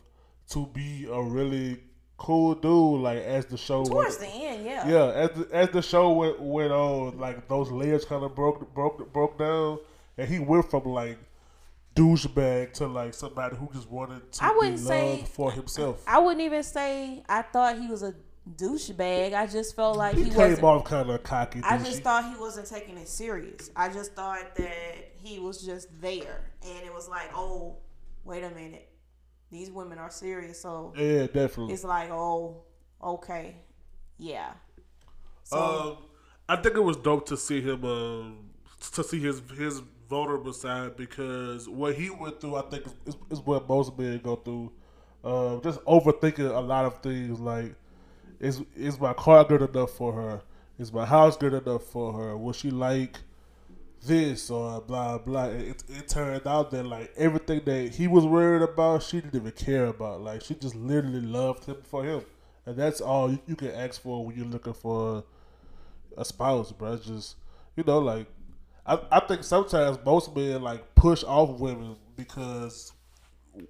to 0.50 0.66
be 0.68 1.08
a 1.10 1.22
really 1.22 1.80
cool 2.20 2.54
dude. 2.54 3.02
Like 3.02 3.20
as 3.20 3.46
the 3.48 3.58
show 3.58 3.84
Towards 3.84 4.20
went, 4.20 4.32
the 4.32 4.38
end, 4.46 4.66
yeah. 4.66 4.88
yeah, 4.88 5.12
as 5.14 5.30
the, 5.32 5.48
as 5.52 5.70
the 5.70 5.82
show 5.82 6.12
went 6.12 6.40
went 6.40 6.72
on, 6.72 7.18
like 7.18 7.48
those 7.48 7.72
layers 7.72 8.06
kind 8.06 8.24
of 8.24 8.36
broke 8.36 8.72
broke 8.76 9.12
broke 9.12 9.40
down, 9.40 9.80
and 10.18 10.30
he 10.30 10.38
went 10.38 10.70
from 10.70 10.84
like 10.86 11.18
douchebag 11.96 12.74
to 12.74 12.88
like 12.88 13.14
somebody 13.14 13.56
who 13.56 13.68
just 13.74 13.90
wanted 13.90 14.32
to 14.32 14.44
I 14.44 14.52
wouldn't 14.56 14.80
say- 14.80 15.26
for 15.34 15.52
himself. 15.52 16.04
I 16.08 16.20
wouldn't 16.20 16.42
even 16.42 16.64
say 16.64 17.24
I 17.28 17.42
thought 17.42 17.80
he 17.80 17.88
was 17.88 18.04
a 18.04 18.14
douchebag. 18.56 19.34
I 19.34 19.48
just 19.48 19.76
felt 19.76 19.98
like 19.98 20.16
he 20.16 20.26
he, 20.26 20.30
came 20.32 20.64
off 20.64 20.84
kind 20.86 21.10
of 21.10 21.24
cocky. 21.24 21.62
I 21.64 21.78
douchey. 21.78 21.86
just 21.86 22.02
thought 22.04 22.32
he 22.32 22.40
wasn't 22.40 22.68
taking 22.68 22.98
it 22.98 23.08
serious. 23.08 23.72
I 23.76 23.90
just 23.90 24.14
thought 24.14 24.56
that 24.56 25.12
he 25.16 25.40
was 25.40 25.62
just 25.66 25.88
there, 26.02 26.42
and 26.64 26.86
it 26.86 26.94
was 26.94 27.08
like, 27.08 27.30
oh, 27.34 27.76
wait 28.26 28.44
a 28.44 28.50
minute, 28.52 28.89
these 29.52 29.72
women 29.72 29.98
are 29.98 30.12
serious. 30.12 30.62
So 30.62 30.94
yeah, 30.98 31.28
definitely. 31.28 31.74
it's 31.74 31.84
like, 31.84 32.10
oh, 32.12 32.64
okay, 33.04 33.56
yeah. 34.18 34.54
So 35.44 35.58
Um, 35.58 35.98
I 36.48 36.56
think 36.62 36.76
it 36.76 36.84
was 36.84 36.98
dope 36.98 37.26
to 37.28 37.38
see 37.38 37.62
him. 37.62 37.86
Um, 37.86 38.50
to 38.94 39.04
see 39.04 39.20
his 39.20 39.42
his 39.58 39.82
vulnerable 40.10 40.54
side 40.54 40.98
because 40.98 41.70
what 41.70 41.96
he 41.96 42.10
went 42.10 42.42
through, 42.42 42.56
I 42.56 42.62
think, 42.64 42.86
is, 43.06 43.16
is, 43.30 43.40
what 43.42 43.70
most 43.70 43.98
men 43.98 44.20
go 44.24 44.36
through. 44.36 44.72
Uh, 45.24 45.60
just 45.60 45.80
overthinking 45.82 46.50
a 46.50 46.60
lot 46.60 46.86
of 46.86 47.02
things. 47.02 47.40
Like, 47.40 47.76
is 48.40 48.64
is 48.76 49.00
my 49.00 49.14
car 49.14 49.44
good 49.44 49.62
enough 49.62 49.92
for 49.92 50.14
her? 50.14 50.42
Is 50.78 50.94
my 50.94 51.06
house 51.06 51.36
good 51.36 51.54
enough 51.54 51.84
for 51.84 52.14
her? 52.14 52.38
Will 52.38 52.54
she 52.54 52.72
like 52.72 53.20
this 54.04 54.50
or 54.50 54.82
blah 54.82 55.18
blah? 55.18 55.46
It, 55.46 55.84
it 55.90 56.08
turned 56.08 56.48
out 56.48 56.72
that 56.72 56.86
like 56.86 57.14
everything 57.18 57.62
that 57.66 57.96
he 57.96 58.08
was 58.08 58.26
worried 58.26 58.62
about, 58.62 59.04
she 59.04 59.22
didn't 59.22 59.36
even 59.36 59.52
care 59.52 59.86
about. 59.86 60.22
Like, 60.22 60.42
she 60.42 60.56
just 60.56 60.76
literally 60.76 61.22
loved 61.22 61.66
him 61.66 61.78
for 61.84 62.04
him, 62.04 62.22
and 62.66 62.76
that's 62.76 63.02
all 63.02 63.32
you, 63.32 63.40
you 63.48 63.56
can 63.56 63.72
ask 63.72 64.02
for 64.02 64.26
when 64.26 64.36
you're 64.36 64.46
looking 64.46 64.74
for 64.74 65.24
a 66.18 66.26
spouse, 66.26 66.72
bro. 66.72 66.94
It's 66.94 67.06
just 67.06 67.36
you 67.76 67.84
know, 67.86 68.00
like 68.00 68.28
I, 68.86 69.00
I 69.12 69.20
think 69.22 69.44
sometimes 69.44 69.98
most 70.06 70.36
men 70.36 70.62
like 70.62 70.96
push 70.96 71.24
off 71.24 71.60
women 71.60 71.96
because 72.16 72.92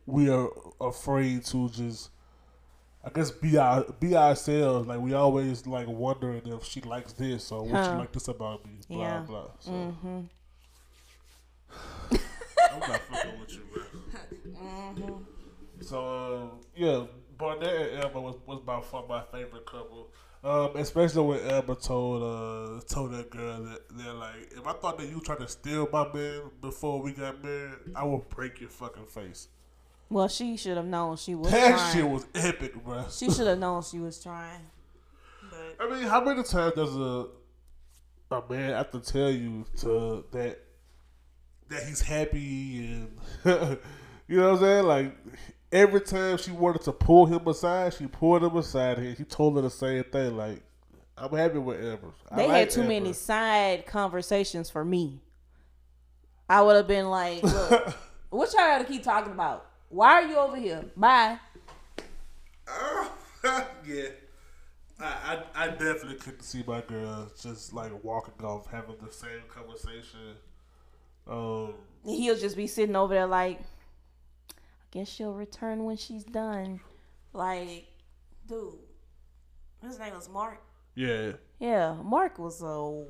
we 0.05 0.29
are 0.29 0.49
afraid 0.81 1.45
to 1.45 1.69
just 1.69 2.09
I 3.09 3.11
guess 3.15 3.31
be 3.31 3.57
our 3.57 3.83
be 3.99 4.15
ourselves. 4.15 4.87
Like 4.87 4.99
we 4.99 5.13
always 5.13 5.65
like 5.65 5.87
wondering 5.87 6.43
if 6.45 6.63
she 6.63 6.81
likes 6.81 7.13
this 7.13 7.51
or 7.51 7.63
what 7.63 7.83
she 7.83 7.91
like 7.91 8.11
this 8.11 8.27
about 8.27 8.63
me. 8.65 8.73
Blah 8.87 8.99
Yeah. 8.99 9.19
blah. 9.21 9.47
So 9.59 9.71
Mm-hmm. 9.71 10.19
I'm 12.71 12.79
not 12.79 13.01
fucking 13.01 13.39
with 13.39 13.53
you, 13.53 13.61
bro. 13.73 15.21
So 15.81 16.51
uh, 16.53 16.63
yeah, 16.75 17.05
Barnett 17.37 17.73
and 17.93 18.03
Emma 18.03 18.21
was, 18.21 18.35
was 18.45 18.59
by 18.59 18.79
far 18.81 19.05
my 19.07 19.23
favorite 19.31 19.65
couple. 19.65 20.11
Um, 20.43 20.71
especially 20.75 21.23
when 21.23 21.39
Emma 21.39 21.75
told 21.75 22.21
uh 22.23 22.81
told 22.87 23.11
that 23.13 23.29
girl 23.31 23.63
that 23.63 23.81
they're 23.97 24.13
like, 24.13 24.51
if 24.51 24.67
I 24.67 24.73
thought 24.73 24.99
that 24.99 25.09
you 25.09 25.19
tried 25.21 25.39
to 25.39 25.47
steal 25.47 25.89
my 25.91 26.11
man 26.13 26.41
before 26.61 27.01
we 27.01 27.13
got 27.13 27.43
married, 27.43 27.73
I 27.95 28.03
will 28.03 28.25
break 28.29 28.61
your 28.61 28.69
fucking 28.69 29.07
face. 29.07 29.47
Well, 30.09 30.27
she 30.27 30.57
should 30.57 30.77
have 30.77 30.85
known 30.87 31.17
she 31.17 31.35
was 31.35 31.51
That 31.51 31.77
trying. 31.77 31.93
shit 31.95 32.07
was 32.09 32.25
epic, 32.33 32.83
bro. 32.83 33.05
she 33.11 33.29
should 33.29 33.47
have 33.47 33.59
known 33.59 33.83
she 33.83 33.99
was 33.99 34.21
trying. 34.21 34.61
But 35.51 35.77
I 35.79 35.89
mean, 35.89 36.07
how 36.07 36.23
many 36.23 36.43
times 36.43 36.73
does 36.75 36.95
a 36.95 37.27
a 38.31 38.43
man 38.49 38.71
have 38.73 38.91
to 38.91 38.99
tell 38.99 39.29
you 39.31 39.65
to 39.77 40.23
that 40.31 40.59
that 41.69 41.83
he's 41.83 42.01
happy 42.01 42.85
and 42.85 43.17
you 44.27 44.37
know 44.37 44.51
what 44.53 44.55
I'm 44.55 44.59
saying? 44.59 44.85
Like 44.85 45.15
every 45.71 46.01
time 46.01 46.37
she 46.37 46.51
wanted 46.51 46.81
to 46.83 46.91
pull 46.91 47.25
him 47.27 47.47
aside, 47.47 47.93
she 47.93 48.07
pulled 48.07 48.43
him 48.43 48.55
aside 48.57 48.97
and 48.97 49.15
he 49.17 49.23
told 49.23 49.55
her 49.55 49.61
the 49.61 49.69
same 49.69 50.03
thing. 50.05 50.35
Like, 50.35 50.63
I'm 51.17 51.35
happy 51.35 51.59
with 51.59 51.77
Amber. 51.83 52.11
They 52.35 52.47
like 52.47 52.51
had 52.57 52.69
too 52.71 52.81
Amber. 52.81 52.93
many 52.93 53.13
side 53.13 53.85
conversations 53.85 54.69
for 54.71 54.83
me. 54.83 55.21
I 56.49 56.63
would 56.63 56.75
have 56.75 56.87
been 56.87 57.09
like, 57.09 57.43
look, 57.43 57.93
what 58.31 58.51
y'all 58.53 58.61
gotta 58.61 58.85
keep 58.85 59.03
talking 59.03 59.31
about? 59.33 59.68
Why 59.89 60.13
are 60.13 60.23
you 60.23 60.37
over 60.37 60.55
here? 60.57 60.85
Bye. 60.95 61.39
yeah. 63.85 64.09
I, 64.99 65.05
I 65.55 65.63
I 65.63 65.67
definitely 65.69 66.15
couldn't 66.15 66.43
see 66.43 66.63
my 66.67 66.81
girl 66.81 67.31
just 67.41 67.73
like 67.73 67.91
walking 68.03 68.45
off 68.45 68.67
having 68.69 68.97
the 69.03 69.11
same 69.11 69.41
conversation. 69.47 70.35
Um 71.27 71.73
he'll 72.05 72.37
just 72.37 72.55
be 72.57 72.67
sitting 72.67 72.95
over 72.95 73.13
there 73.13 73.25
like, 73.25 73.59
I 73.59 74.53
guess 74.91 75.07
she'll 75.07 75.33
return 75.33 75.85
when 75.85 75.97
she's 75.97 76.23
done. 76.23 76.81
Like, 77.33 77.87
dude, 78.47 78.73
his 79.81 79.97
name 79.99 80.13
was 80.15 80.29
Mark. 80.29 80.61
yeah. 80.95 81.33
Yeah, 81.59 81.95
Mark 82.03 82.39
was 82.39 82.61
a. 82.61 83.03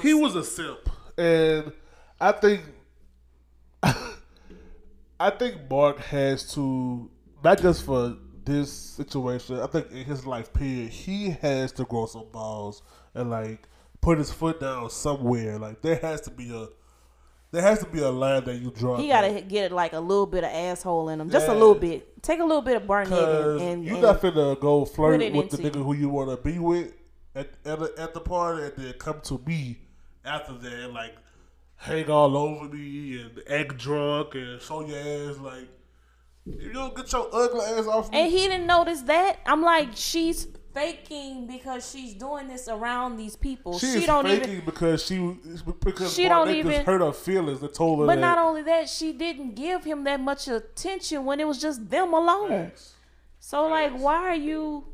he 0.00 0.14
was 0.14 0.34
a 0.36 0.42
simp, 0.42 0.88
and 1.18 1.70
I 2.18 2.32
think 2.32 2.62
I 5.18 5.30
think 5.30 5.70
Mark 5.70 5.98
has 6.00 6.52
to 6.54 7.10
not 7.42 7.60
just 7.60 7.84
for 7.84 8.16
this 8.44 8.70
situation. 8.72 9.60
I 9.60 9.66
think 9.66 9.90
in 9.90 10.04
his 10.04 10.26
life 10.26 10.52
period, 10.52 10.90
he 10.90 11.30
has 11.30 11.72
to 11.72 11.84
grow 11.84 12.06
some 12.06 12.26
balls 12.32 12.82
and 13.14 13.30
like 13.30 13.68
put 14.00 14.18
his 14.18 14.30
foot 14.32 14.60
down 14.60 14.90
somewhere. 14.90 15.58
Like 15.58 15.82
there 15.82 15.96
has 15.96 16.20
to 16.22 16.30
be 16.30 16.54
a 16.54 16.68
there 17.52 17.62
has 17.62 17.78
to 17.78 17.86
be 17.86 18.00
a 18.00 18.10
line 18.10 18.44
that 18.44 18.56
you 18.56 18.70
draw. 18.70 18.96
He 18.96 19.08
gotta 19.08 19.40
get 19.40 19.72
like 19.72 19.92
a 19.94 20.00
little 20.00 20.26
bit 20.26 20.44
of 20.44 20.50
asshole 20.50 21.08
in 21.08 21.20
him, 21.20 21.30
just 21.30 21.48
a 21.48 21.52
little 21.54 21.74
bit. 21.74 22.22
Take 22.22 22.40
a 22.40 22.44
little 22.44 22.62
bit 22.62 22.76
of 22.76 22.86
Barnett 22.86 23.12
and, 23.12 23.60
and, 23.60 23.84
you're 23.84 23.94
and 23.94 24.02
not 24.02 24.20
finna 24.20 24.58
go 24.60 24.84
flirt 24.84 25.20
with 25.32 25.50
the 25.50 25.58
nigga 25.58 25.82
who 25.82 25.94
you 25.94 26.08
want 26.08 26.30
to 26.30 26.36
be 26.36 26.58
with 26.58 26.92
at 27.34 27.48
at, 27.64 27.78
the- 27.78 27.94
at 27.96 28.14
the 28.14 28.20
party, 28.20 28.64
and 28.64 28.72
then 28.76 28.92
come 28.98 29.20
to 29.22 29.40
me 29.46 29.78
after 30.24 30.52
that 30.54 30.72
and 30.72 30.92
like 30.92 31.14
hang 31.76 32.10
all 32.10 32.36
over 32.36 32.74
me 32.74 33.20
and 33.20 33.42
act 33.48 33.76
drunk 33.78 34.34
and 34.34 34.60
show 34.60 34.86
your 34.86 34.98
ass 34.98 35.38
like 35.38 35.68
if 36.46 36.62
you 36.62 36.72
don't 36.72 36.94
get 36.96 37.10
your 37.12 37.28
ugly 37.32 37.60
ass 37.60 37.86
off 37.86 38.10
me. 38.10 38.20
And 38.20 38.30
he 38.30 38.38
didn't 38.48 38.66
notice 38.66 39.02
that. 39.02 39.38
I'm 39.46 39.62
like, 39.62 39.88
she's 39.94 40.46
faking 40.72 41.46
because 41.46 41.90
she's 41.90 42.14
doing 42.14 42.46
this 42.48 42.68
around 42.68 43.16
these 43.16 43.34
people. 43.34 43.78
she, 43.78 43.86
She, 43.86 43.98
is 43.98 44.06
don't 44.06 44.24
faking 44.26 44.50
even. 44.52 44.64
because 44.64 45.04
she 45.04 45.16
because 45.80 46.14
She 46.14 46.28
don't 46.28 46.46
just 46.46 46.58
even- 46.58 46.84
hurt 46.84 47.00
her 47.00 47.12
feelings 47.12 47.62
and 47.62 47.72
told 47.74 48.00
her 48.00 48.06
But 48.06 48.16
that. 48.16 48.20
not 48.20 48.38
only 48.38 48.62
that, 48.62 48.88
she 48.88 49.12
didn't 49.12 49.54
give 49.54 49.84
him 49.84 50.04
that 50.04 50.20
much 50.20 50.46
attention 50.48 51.24
when 51.24 51.40
it 51.40 51.46
was 51.48 51.60
just 51.60 51.88
them 51.90 52.12
alone. 52.14 52.48
Facts. 52.48 52.92
So 53.40 53.66
like, 53.68 53.92
why 53.98 54.16
are 54.16 54.34
you 54.34 54.84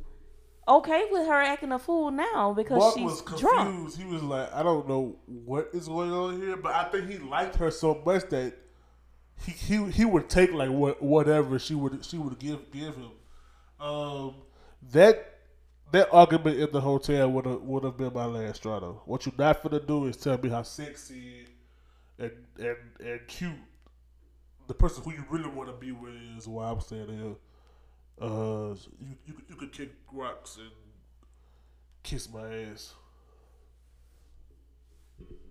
okay 0.68 1.04
with 1.10 1.26
her 1.26 1.40
acting 1.40 1.72
a 1.72 1.78
fool 1.78 2.10
now 2.10 2.52
because 2.52 2.78
Mark 2.78 2.94
she's 2.94 3.04
was 3.04 3.22
confused. 3.22 3.54
drunk? 3.54 3.96
He 3.96 4.04
was 4.04 4.22
like, 4.22 4.52
I 4.54 4.62
don't 4.62 4.88
know 4.88 5.16
what 5.26 5.70
is 5.72 5.88
going 5.88 6.12
on 6.12 6.40
here, 6.40 6.56
but 6.56 6.74
I 6.74 6.84
think 6.84 7.08
he 7.08 7.18
liked 7.18 7.56
her 7.56 7.70
so 7.70 8.00
much 8.04 8.28
that 8.30 8.54
he 9.44 9.52
he, 9.52 9.90
he 9.90 10.04
would 10.04 10.28
take 10.28 10.52
like 10.52 10.70
what 10.70 11.02
whatever 11.02 11.58
she 11.58 11.74
would 11.74 12.04
she 12.04 12.18
would 12.18 12.38
give 12.38 12.70
give 12.70 12.94
him. 12.96 13.10
Um, 13.80 14.34
that 14.92 15.40
that 15.90 16.08
argument 16.12 16.58
in 16.58 16.70
the 16.70 16.80
hotel 16.80 17.30
would 17.30 17.46
have 17.46 17.60
would 17.62 17.84
have 17.84 17.96
been 17.96 18.12
my 18.12 18.24
last 18.24 18.56
straw. 18.56 18.80
Though. 18.80 19.02
What 19.04 19.26
you're 19.26 19.34
not 19.36 19.62
gonna 19.62 19.80
do 19.80 20.06
is 20.06 20.16
tell 20.16 20.38
me 20.38 20.48
how 20.48 20.62
sexy 20.62 21.46
and 22.18 22.30
and 22.58 22.76
and 23.00 23.20
cute 23.26 23.52
the 24.68 24.74
person 24.74 25.02
who 25.02 25.12
you 25.12 25.24
really 25.28 25.50
want 25.50 25.68
to 25.68 25.74
be 25.74 25.92
with 25.92 26.14
is. 26.36 26.46
Why 26.46 26.70
I'm 26.70 26.80
saying 26.80 27.08
here. 27.08 27.34
Uh, 28.20 28.74
you, 29.00 29.16
you 29.26 29.34
you 29.48 29.54
could 29.56 29.72
kick 29.72 29.90
rocks 30.12 30.56
and 30.58 30.70
kiss 32.02 32.28
my 32.32 32.46
ass. 32.70 32.94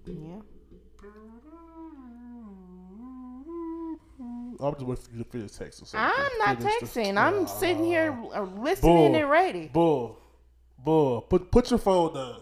Yeah. 0.05 0.41
I'm 4.59 4.73
just 4.75 4.85
waiting 4.85 5.03
for 5.03 5.11
you 5.11 5.23
to 5.23 5.29
finish 5.29 5.51
texting. 5.51 5.87
so 5.87 5.97
I'm 5.97 6.37
not 6.37 6.57
finish 6.61 6.79
this. 6.81 6.89
texting. 6.95 7.17
I'm 7.17 7.47
sitting 7.47 7.83
here 7.83 8.15
uh, 8.33 8.41
listening 8.43 9.13
Bull. 9.13 9.15
and 9.15 9.29
ready. 9.29 9.69
Bull, 9.73 10.19
bull. 10.77 11.21
Put 11.21 11.49
put 11.51 11.69
your 11.71 11.79
phone 11.79 12.13
down. 12.13 12.35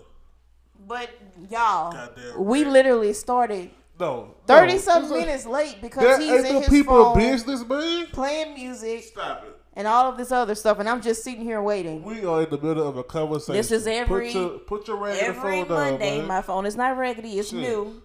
But 0.88 1.10
y'all, 1.50 1.92
Goddamn 1.94 2.44
we 2.44 2.64
right. 2.64 2.72
literally 2.74 3.14
started 3.14 3.70
No, 4.00 4.36
thirty 4.48 4.74
no, 4.74 4.80
something 4.80 5.18
minutes 5.18 5.46
late 5.46 5.78
because 5.82 6.04
That 6.04 6.20
he's 6.22 6.32
ain't 6.32 6.48
in 6.48 6.54
the 6.56 6.60
his 6.62 6.70
people 6.70 7.14
phone 7.14 7.18
business, 7.18 7.64
man. 7.66 8.08
playing 8.08 8.54
music 8.56 9.04
Stop 9.04 9.46
it. 9.46 9.56
And 9.74 9.88
all 9.88 10.10
of 10.12 10.18
this 10.18 10.32
other 10.32 10.56
stuff, 10.56 10.80
and 10.80 10.90
I'm 10.90 11.02
just 11.02 11.24
sitting 11.24 11.44
here 11.44 11.62
waiting. 11.62 12.04
We 12.04 12.26
are 12.26 12.44
in 12.44 12.50
the 12.50 12.58
middle 12.58 12.88
of 12.88 12.98
a 12.98 13.04
conversation. 13.04 13.54
This 13.56 13.72
is 13.72 13.88
every- 13.88 14.32
put 14.34 14.36
your, 14.36 14.50
put 14.60 14.88
your 14.88 15.08
Every 15.08 15.34
phone 15.64 15.68
down, 15.68 15.92
Monday, 15.92 16.18
man. 16.20 16.28
my 16.28 16.42
phone 16.42 16.66
is 16.66 16.76
not 16.76 16.98
raggedy; 16.98 17.40
it's 17.40 17.50
Shit. 17.50 17.60
new. 17.60 18.02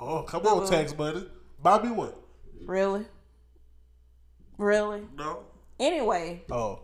Oh, 0.00 0.22
come 0.22 0.46
on, 0.46 0.68
tax 0.68 0.96
money. 0.96 1.26
Buy 1.62 1.82
me 1.82 1.90
one. 1.90 2.12
Really, 2.64 3.04
really. 4.56 5.02
No. 5.16 5.40
Anyway, 5.80 6.42
Oh. 6.50 6.80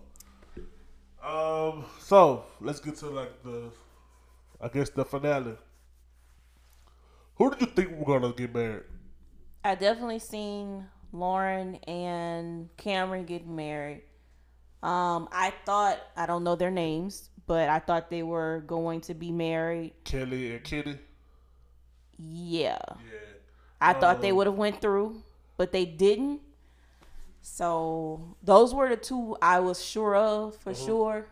Um. 1.22 1.84
So 2.00 2.44
let's 2.60 2.80
get 2.80 2.96
to 2.96 3.06
like 3.06 3.42
the, 3.42 3.70
I 4.60 4.68
guess 4.68 4.90
the 4.90 5.04
finale. 5.04 5.56
Who 7.36 7.50
did 7.50 7.60
you 7.62 7.66
think 7.68 7.90
were 7.92 8.18
gonna 8.20 8.32
get 8.34 8.54
married? 8.54 8.82
I 9.64 9.74
definitely 9.74 10.18
seen 10.18 10.86
Lauren 11.12 11.76
and 11.86 12.68
Cameron 12.76 13.24
getting 13.24 13.56
married. 13.56 14.02
Um, 14.84 15.28
I 15.32 15.52
thought 15.64 15.98
I 16.16 16.26
don't 16.26 16.44
know 16.44 16.56
their 16.56 16.70
names, 16.70 17.30
but 17.46 17.68
I 17.70 17.78
thought 17.78 18.10
they 18.10 18.22
were 18.22 18.62
going 18.66 19.00
to 19.02 19.14
be 19.14 19.32
married. 19.32 19.94
Kelly 20.04 20.52
and 20.54 20.62
Kenny. 20.64 20.98
Yeah, 22.18 22.78
Yeah. 22.88 23.18
I 23.80 23.92
thought 23.94 24.20
they 24.22 24.30
Um, 24.30 24.36
would 24.36 24.46
have 24.46 24.56
went 24.56 24.80
through, 24.80 25.22
but 25.56 25.72
they 25.72 25.84
didn't. 25.84 26.40
So 27.42 28.36
those 28.42 28.72
were 28.74 28.88
the 28.88 28.96
two 28.96 29.36
I 29.42 29.60
was 29.60 29.84
sure 29.84 30.14
of 30.16 30.56
for 30.56 30.70
Uh-huh. 30.70 30.86
sure. 30.86 31.26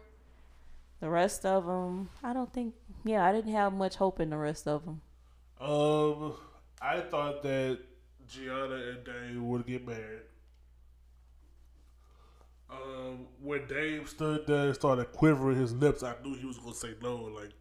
The 1.01 1.09
rest 1.11 1.45
of 1.47 1.67
them, 1.67 2.11
I 2.23 2.33
don't 2.33 2.53
think. 2.53 2.75
Yeah, 3.05 3.25
I 3.27 3.33
didn't 3.33 3.53
have 3.53 3.73
much 3.73 3.97
hope 3.97 4.21
in 4.21 4.31
the 4.31 4.37
rest 4.37 4.67
of 4.69 4.85
them. 4.85 5.01
Um, 5.61 6.35
I 6.81 7.01
thought 7.01 7.43
that 7.43 7.79
Gianna 8.29 8.75
and 8.75 9.05
Dave 9.05 9.43
would 9.43 9.67
get 9.67 9.87
married. 9.87 10.23
Um, 12.73 13.27
when 13.41 13.67
Dave 13.67 14.09
stood 14.09 14.47
there 14.47 14.67
and 14.67 14.75
started 14.75 15.13
quivering 15.13 15.59
his 15.59 15.73
lips, 15.73 16.03
I 16.03 16.15
knew 16.25 16.35
he 16.35 16.47
was 16.47 16.59
gonna 16.59 16.75
say 16.75 16.95
no. 17.03 17.17
Like, 17.17 17.53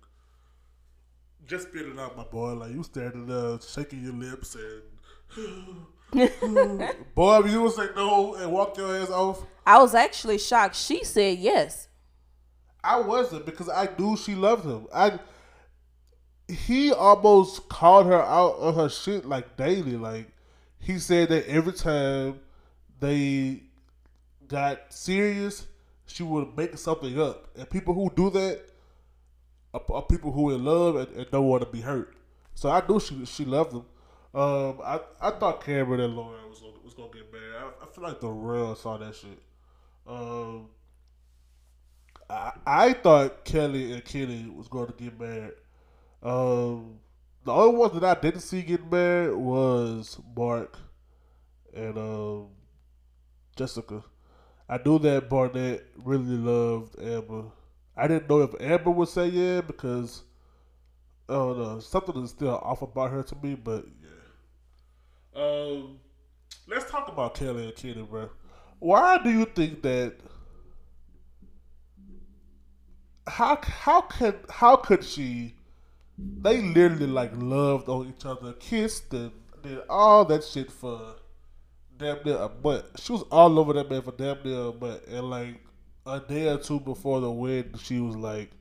just 1.46 1.68
spit 1.70 1.88
it 1.88 2.00
out, 2.00 2.16
my 2.16 2.24
boy. 2.24 2.54
Like 2.54 2.72
you 2.72 2.84
standing 2.84 3.28
there 3.28 3.60
shaking 3.62 4.04
your 4.04 4.14
lips 4.14 4.56
and 4.56 4.82
Boy, 7.16 7.40
if 7.40 7.52
you 7.52 7.62
would 7.62 7.72
say 7.72 7.88
no 7.96 8.36
and 8.36 8.52
walk 8.52 8.78
your 8.78 8.96
ass 8.96 9.10
off, 9.10 9.46
I 9.66 9.80
was 9.80 9.96
actually 9.96 10.38
shocked. 10.38 10.76
She 10.76 11.04
said 11.04 11.38
yes. 11.38 11.88
I 12.84 13.00
wasn't 13.00 13.46
because 13.46 13.70
I 13.70 13.88
knew 13.98 14.18
she 14.18 14.36
loved 14.36 14.66
him. 14.66 14.88
I 14.94 15.20
he 16.50 16.92
almost 16.92 17.70
called 17.70 18.08
her 18.08 18.22
out 18.22 18.58
on 18.60 18.76
her 18.76 18.90
shit 18.90 19.26
like 19.26 19.56
daily. 19.56 19.96
Like 19.96 20.34
he 20.80 21.00
said 21.00 21.30
that 21.30 21.48
every 21.48 21.74
time 21.74 22.42
they 23.00 23.64
got 24.52 24.94
serious, 24.94 25.66
she 26.06 26.24
would 26.24 26.56
make 26.58 26.78
something 26.78 27.20
up. 27.20 27.50
And 27.58 27.70
people 27.70 27.94
who 27.94 28.12
do 28.16 28.30
that 28.32 28.62
are, 29.74 29.82
are 29.94 30.02
people 30.04 30.32
who 30.32 30.52
in 30.52 30.64
love 30.64 30.98
and, 30.98 31.08
and 31.16 31.32
don't 31.32 31.48
want 31.48 31.64
to 31.64 31.70
be 31.70 31.82
hurt. 31.82 32.16
So 32.54 32.70
I 32.70 32.84
knew 32.88 33.00
she 33.00 33.26
she 33.26 33.46
loved 33.46 33.72
him. 33.74 33.86
Um, 34.34 34.80
I 34.84 35.00
I 35.22 35.32
thought 35.32 35.64
Cameron 35.64 36.02
and 36.02 36.16
Lauren 36.16 36.50
was 36.50 36.60
gonna, 36.60 36.74
was 36.84 36.94
gonna 36.94 37.12
get 37.14 37.32
married. 37.32 37.56
I, 37.56 37.84
I 37.84 37.88
feel 37.88 38.04
like 38.04 38.20
the 38.20 38.28
real 38.28 38.76
saw 38.76 38.98
that 38.98 39.16
shit. 39.16 39.42
Um, 40.06 40.68
I 42.30 42.52
I 42.66 42.94
thought 42.94 43.46
Kelly 43.46 43.94
and 43.94 44.04
Kenny 44.04 44.50
was 44.54 44.68
going 44.68 44.88
to 44.88 44.94
get 44.94 45.20
married. 45.20 45.54
Um, 46.22 47.00
the 47.44 47.54
only 47.54 47.78
ones 47.78 47.94
that 47.94 48.04
I 48.04 48.20
didn't 48.20 48.42
see 48.42 48.62
getting 48.62 48.90
married 48.90 49.36
was 49.36 50.20
Mark 50.36 50.78
and 51.74 51.98
um, 51.98 52.48
Jessica. 53.56 54.04
I 54.72 54.80
knew 54.86 55.00
that 55.00 55.28
Barnett 55.28 55.86
really 56.02 56.38
loved 56.38 56.98
Amber. 56.98 57.44
I 57.98 58.08
didn't 58.08 58.30
know 58.30 58.40
if 58.42 58.56
Amber 58.58 58.90
would 58.90 59.10
say 59.10 59.28
yeah 59.28 59.60
because 59.60 60.24
I 61.28 61.34
don't 61.34 61.60
know 61.60 61.80
something 61.82 62.24
is 62.24 62.30
still 62.30 62.56
off 62.56 62.82
about 62.82 63.12
her 63.12 63.22
to 63.22 63.36
me, 63.44 63.56
but 63.56 63.86
yeah. 65.36 65.44
Um, 65.44 66.00
let's 66.68 66.90
talk 66.90 67.10
about 67.10 67.36
Kelly 67.36 67.66
and 67.66 67.76
Kenny, 67.76 68.02
bro. 68.02 68.30
Why 68.80 69.22
do 69.22 69.30
you 69.30 69.44
think 69.44 69.82
that? 69.82 70.16
How 73.28 73.60
how 73.62 74.02
could 74.02 74.40
how 74.50 74.78
could 74.78 75.04
she? 75.04 75.54
They 76.18 76.62
literally 76.62 77.08
like 77.08 77.32
loved 77.36 77.90
on 77.90 78.08
each 78.08 78.26
other, 78.26 78.54
kissed 78.54 79.14
and 79.14 79.32
did 79.62 79.82
all 79.90 80.24
that 80.26 80.46
shit 80.46 80.72
for 80.72 81.16
damn 82.02 82.24
near 82.26 82.38
a 82.38 82.50
month. 82.64 82.86
She 83.00 83.14
was 83.14 83.24
all 83.32 83.58
over 83.60 83.74
that 83.74 83.90
man 83.90 84.02
for 84.02 84.12
damn 84.12 84.44
near 84.44 84.60
a 84.60 84.74
month, 84.74 85.08
and 85.08 85.30
like 85.30 85.62
a 86.06 86.20
day 86.20 86.50
or 86.50 86.58
two 86.58 86.80
before 86.80 87.22
the 87.22 87.32
wedding, 87.32 87.78
she 87.78 88.00
was 88.00 88.16
like, 88.16 88.52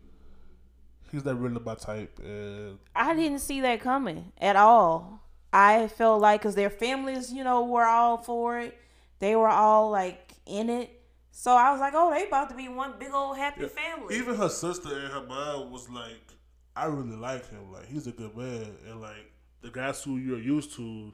"He's 1.11 1.25
not 1.25 1.41
really 1.41 1.61
my 1.65 1.75
type," 1.75 2.19
and 2.23 2.79
I 2.95 3.15
didn't 3.15 3.41
see 3.41 3.61
that 3.63 3.81
coming 3.81 4.33
at 4.39 4.57
all. 4.57 5.21
I 5.53 5.89
felt 5.89 6.21
like 6.21 6.43
because 6.43 6.55
their 6.55 6.71
families, 6.71 7.33
you 7.33 7.43
know, 7.43 7.65
were 7.65 7.87
all 7.87 8.19
for 8.19 8.61
it. 8.61 8.79
They 9.19 9.35
were 9.35 9.49
all 9.49 9.91
like 9.91 10.35
in 10.47 10.71
it. 10.71 10.91
So 11.33 11.53
I 11.53 11.71
was 11.73 11.81
like, 11.81 11.95
oh, 11.97 12.11
they 12.11 12.27
about 12.27 12.51
to 12.51 12.57
be 12.57 12.69
one 12.69 12.95
big 12.99 13.13
old 13.13 13.37
happy 13.37 13.67
family. 13.67 14.17
Even 14.17 14.35
her 14.35 14.49
sister 14.49 14.99
and 14.99 15.13
her 15.13 15.23
mom 15.27 15.71
was 15.71 15.89
like, 15.89 16.35
I 16.77 16.87
really 16.87 17.17
like 17.17 17.49
him. 17.51 17.73
Like 17.73 17.87
he's 17.87 18.07
a 18.07 18.13
good 18.13 18.37
man, 18.37 18.77
and 18.89 19.01
like 19.01 19.33
the 19.63 19.71
guys 19.71 20.03
who 20.03 20.19
you're 20.19 20.39
used 20.39 20.75
to 20.77 21.13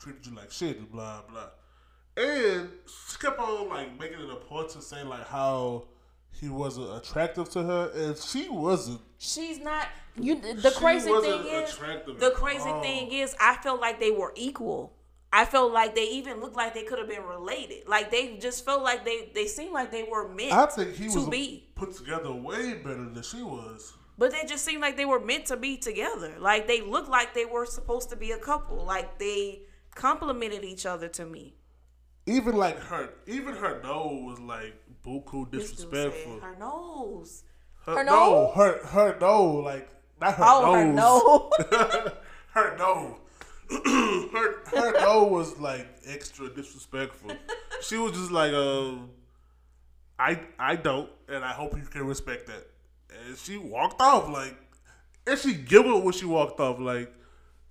treated 0.00 0.26
you 0.26 0.34
like 0.34 0.50
shit 0.50 0.78
and 0.78 0.90
blah 0.90 1.22
blah. 1.30 1.50
And 2.16 2.68
she 2.86 3.18
kept 3.18 3.38
on 3.38 3.68
like 3.68 3.98
making 3.98 4.18
it 4.20 4.30
a 4.30 4.36
point 4.36 4.70
to 4.70 4.82
say 4.82 5.02
like 5.04 5.26
how 5.28 5.84
he 6.32 6.48
wasn't 6.48 6.96
attractive 6.96 7.48
to 7.50 7.62
her, 7.62 7.90
and 7.94 8.16
she 8.16 8.48
wasn't. 8.48 9.00
She's 9.18 9.58
not. 9.58 9.88
You. 10.16 10.40
The 10.40 10.72
crazy 10.76 11.10
thing 11.10 11.46
is, 11.46 11.76
the 12.18 12.32
crazy 12.34 12.72
thing 12.82 13.12
is, 13.12 13.34
I 13.40 13.56
felt 13.56 13.80
like 13.80 14.00
they 14.00 14.10
were 14.10 14.32
equal. 14.36 14.92
I 15.32 15.44
felt 15.44 15.72
like 15.72 15.94
they 15.94 16.08
even 16.08 16.40
looked 16.40 16.56
like 16.56 16.74
they 16.74 16.82
could 16.82 16.98
have 16.98 17.08
been 17.08 17.22
related. 17.22 17.86
Like 17.88 18.10
they 18.10 18.36
just 18.38 18.64
felt 18.64 18.82
like 18.82 19.04
they 19.04 19.30
they 19.34 19.46
seemed 19.46 19.72
like 19.72 19.92
they 19.92 20.02
were 20.02 20.28
meant 20.28 20.52
I 20.52 20.66
think 20.66 20.94
he 20.94 21.08
to 21.08 21.20
was 21.20 21.28
be. 21.28 21.68
put 21.76 21.92
together 21.96 22.32
way 22.32 22.74
better 22.74 23.08
than 23.08 23.22
she 23.22 23.42
was. 23.42 23.92
But 24.18 24.32
they 24.32 24.44
just 24.44 24.64
seemed 24.64 24.82
like 24.82 24.96
they 24.96 25.04
were 25.06 25.20
meant 25.20 25.46
to 25.46 25.56
be 25.56 25.76
together. 25.76 26.34
Like 26.38 26.66
they 26.66 26.80
looked 26.82 27.08
like 27.08 27.32
they 27.32 27.44
were 27.44 27.64
supposed 27.64 28.10
to 28.10 28.16
be 28.16 28.32
a 28.32 28.38
couple. 28.38 28.84
Like 28.84 29.18
they 29.18 29.62
complimented 30.00 30.64
each 30.64 30.86
other 30.86 31.08
to 31.08 31.26
me. 31.26 31.54
Even 32.26 32.56
like 32.56 32.78
her, 32.78 33.10
even 33.26 33.54
her 33.54 33.82
nose 33.82 34.24
was 34.24 34.40
like 34.40 34.74
buku 35.04 35.50
disrespectful. 35.50 36.40
Her 36.40 36.56
nose. 36.58 37.44
Her, 37.84 37.96
her 37.98 38.04
no, 38.04 38.12
nose? 38.12 38.56
her 38.56 38.86
her 38.86 39.18
nose, 39.20 39.64
like 39.64 39.88
not 40.20 40.34
her 40.34 40.44
Oh, 40.46 40.72
her 40.72 40.84
nose. 40.84 41.22
nose. 41.60 42.12
her 42.52 42.76
nose. 42.78 43.16
her 44.32 44.66
her 44.66 44.92
nose 45.00 45.30
was 45.30 45.58
like 45.58 45.86
extra 46.06 46.48
disrespectful. 46.48 47.32
She 47.82 47.96
was 47.96 48.12
just 48.12 48.30
like, 48.30 48.52
um, 48.52 49.10
I 50.18 50.40
I 50.58 50.76
don't, 50.76 51.10
and 51.28 51.44
I 51.44 51.52
hope 51.52 51.76
you 51.76 51.84
can 51.84 52.06
respect 52.06 52.46
that. 52.46 52.66
And 53.26 53.36
she 53.36 53.58
walked 53.58 54.00
off 54.00 54.28
like, 54.28 54.56
and 55.26 55.38
she 55.38 55.54
giggled 55.54 56.04
when 56.04 56.12
she 56.12 56.26
walked 56.26 56.60
off 56.60 56.78
like, 56.78 57.12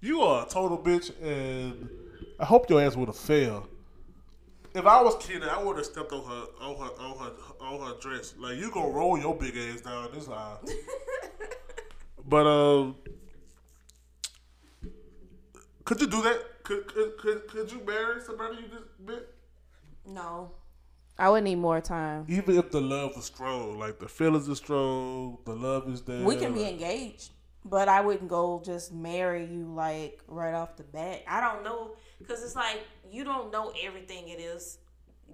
you 0.02 0.22
are 0.22 0.46
a 0.46 0.50
total 0.50 0.78
bitch, 0.78 1.12
and 1.22 1.90
I 2.40 2.46
hope 2.46 2.70
your 2.70 2.82
ass 2.82 2.96
would 2.96 3.10
have 3.10 3.18
failed. 3.18 3.68
If 4.74 4.86
I 4.86 5.02
was 5.02 5.16
kidding, 5.20 5.50
I 5.50 5.62
would 5.62 5.76
have 5.78 5.86
stepped 5.86 6.14
on 6.14 6.24
her 6.24 6.46
on 6.62 6.76
her 6.78 6.92
on 7.00 7.18
her 7.18 7.32
on 7.60 7.88
her 7.88 8.00
dress. 8.00 8.34
Like 8.38 8.58
you 8.58 8.72
gonna 8.72 8.90
roll 8.90 9.20
your 9.20 9.36
big 9.36 9.58
ass 9.58 9.82
down 9.82 10.10
this 10.14 10.30
aisle. 10.30 10.62
but 12.26 12.48
um, 12.48 12.96
could 15.84 16.00
you 16.00 16.08
do 16.08 16.22
that? 16.22 16.64
Could 16.64 16.88
could 16.88 17.18
could, 17.18 17.48
could 17.48 17.72
you 17.72 17.82
marry 17.86 18.22
somebody 18.22 18.58
you 18.58 18.68
just 18.70 19.00
met? 19.06 19.24
no. 20.06 20.52
I 21.18 21.30
would 21.30 21.44
need 21.44 21.56
more 21.58 21.82
time. 21.82 22.24
Even 22.30 22.58
if 22.58 22.72
the 22.72 22.80
love 22.80 23.12
was 23.18 23.26
strong, 23.26 23.78
like 23.78 24.00
the 24.00 24.08
feelings 24.08 24.48
are 24.48 24.56
strong, 24.56 25.38
the 25.44 25.54
love 25.54 25.90
is 25.90 26.02
there. 26.04 26.24
We 26.24 26.38
can 26.38 26.54
be 26.54 26.62
like- 26.62 26.72
engaged, 26.76 27.32
but 27.66 27.90
I 27.90 28.00
wouldn't 28.00 28.30
go 28.30 28.62
just 28.64 28.94
marry 28.94 29.44
you 29.44 29.66
like 29.66 30.22
right 30.30 30.54
off 30.54 30.78
the 30.78 30.84
bat. 30.84 31.24
I 31.28 31.42
don't 31.42 31.66
know 31.66 31.92
because 32.20 32.44
it's 32.44 32.56
like 32.56 32.86
you 33.10 33.24
don't 33.24 33.52
know 33.52 33.74
everything 33.84 34.30
it 34.30 34.40
is 34.40 34.78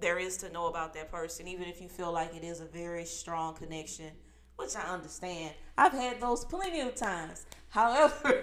there 0.00 0.18
is 0.18 0.36
to 0.38 0.50
know 0.50 0.66
about 0.66 0.94
that 0.94 1.10
person, 1.10 1.48
even 1.48 1.66
if 1.66 1.80
you 1.80 1.88
feel 1.88 2.12
like 2.12 2.34
it 2.34 2.44
is 2.44 2.60
a 2.60 2.64
very 2.64 3.04
strong 3.04 3.54
connection, 3.54 4.10
which 4.56 4.76
I 4.76 4.82
understand. 4.92 5.54
I've 5.76 5.92
had 5.92 6.20
those 6.20 6.44
plenty 6.44 6.80
of 6.80 6.94
times. 6.94 7.46
However, 7.68 8.42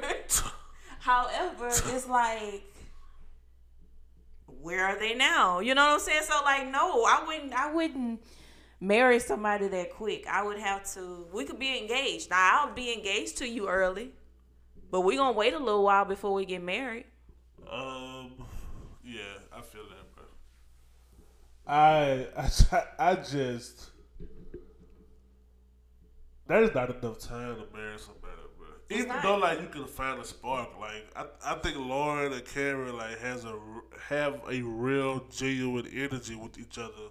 however, 1.00 1.68
it's 1.68 2.08
like 2.08 2.64
where 4.62 4.86
are 4.86 5.00
they 5.00 5.16
now? 5.16 5.60
You 5.60 5.76
know 5.76 5.86
what 5.86 5.94
I'm 5.94 6.00
saying? 6.00 6.22
So 6.24 6.42
like, 6.44 6.70
no, 6.70 7.04
I 7.04 7.24
wouldn't. 7.26 7.54
I 7.54 7.74
wouldn't 7.74 8.22
marry 8.80 9.20
somebody 9.20 9.68
that 9.70 9.94
quick. 9.94 10.28
I 10.28 10.44
would 10.44 10.60
have 10.60 10.84
to. 10.94 11.26
We 11.34 11.46
could 11.46 11.58
be 11.58 11.78
engaged. 11.80 12.30
Now 12.30 12.66
I'll 12.66 12.74
be 12.74 12.94
engaged 12.94 13.38
to 13.38 13.48
you 13.48 13.68
early, 13.68 14.12
but 14.92 15.02
we're 15.02 15.18
gonna 15.18 15.38
wait 15.38 15.54
a 15.54 15.60
little 15.60 15.84
while 15.84 16.06
before 16.06 16.34
we 16.34 16.46
get 16.46 16.62
married. 16.62 17.06
Um, 17.72 18.13
yeah, 19.04 19.22
I 19.56 19.62
feel 19.62 19.84
that, 19.90 20.16
bro. 20.16 20.26
I 21.68 22.28
I, 22.38 22.84
I 23.12 23.16
just 23.16 23.90
there's 26.48 26.74
not 26.76 26.90
enough 26.90 27.20
time 27.20 27.56
to 27.56 27.66
marry 27.76 27.98
somebody, 27.98 28.34
bro. 28.58 28.68
Even 28.90 29.08
not. 29.08 29.24
though 29.24 29.38
like 29.38 29.62
you 29.62 29.68
can 29.68 29.86
find 29.86 30.20
a 30.20 30.26
spark, 30.26 30.70
like 30.80 31.06
I, 31.16 31.26
I 31.46 31.56
think 31.56 31.78
Lauren 31.78 32.34
and 32.34 32.46
Karen 32.46 32.96
like 32.98 33.20
has 33.20 33.46
a 33.46 33.58
have 34.10 34.42
a 34.50 34.62
real 34.62 35.24
genuine 35.32 35.88
energy 35.94 36.36
with 36.36 36.58
each 36.60 36.78
other, 36.78 37.10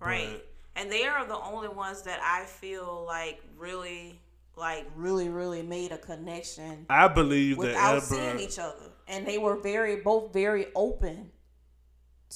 Right. 0.00 0.28
but- 0.32 0.46
And 0.76 0.90
they 0.92 1.04
are 1.06 1.24
the 1.26 1.38
only 1.38 1.68
ones 1.68 2.02
that 2.02 2.20
I 2.22 2.44
feel 2.46 3.04
like 3.06 3.40
really, 3.56 4.20
like 4.56 4.86
really, 4.96 5.28
really 5.30 5.62
made 5.62 5.92
a 5.92 5.98
connection 5.98 6.84
I 6.90 7.08
believe 7.08 7.56
that 7.56 7.68
without 7.68 7.94
Amber. 7.94 8.04
seeing 8.06 8.40
each 8.40 8.58
other. 8.58 8.90
And 9.08 9.26
they 9.26 9.38
were 9.38 9.56
very, 9.56 9.96
both 9.96 10.32
very 10.32 10.66
open 10.74 11.30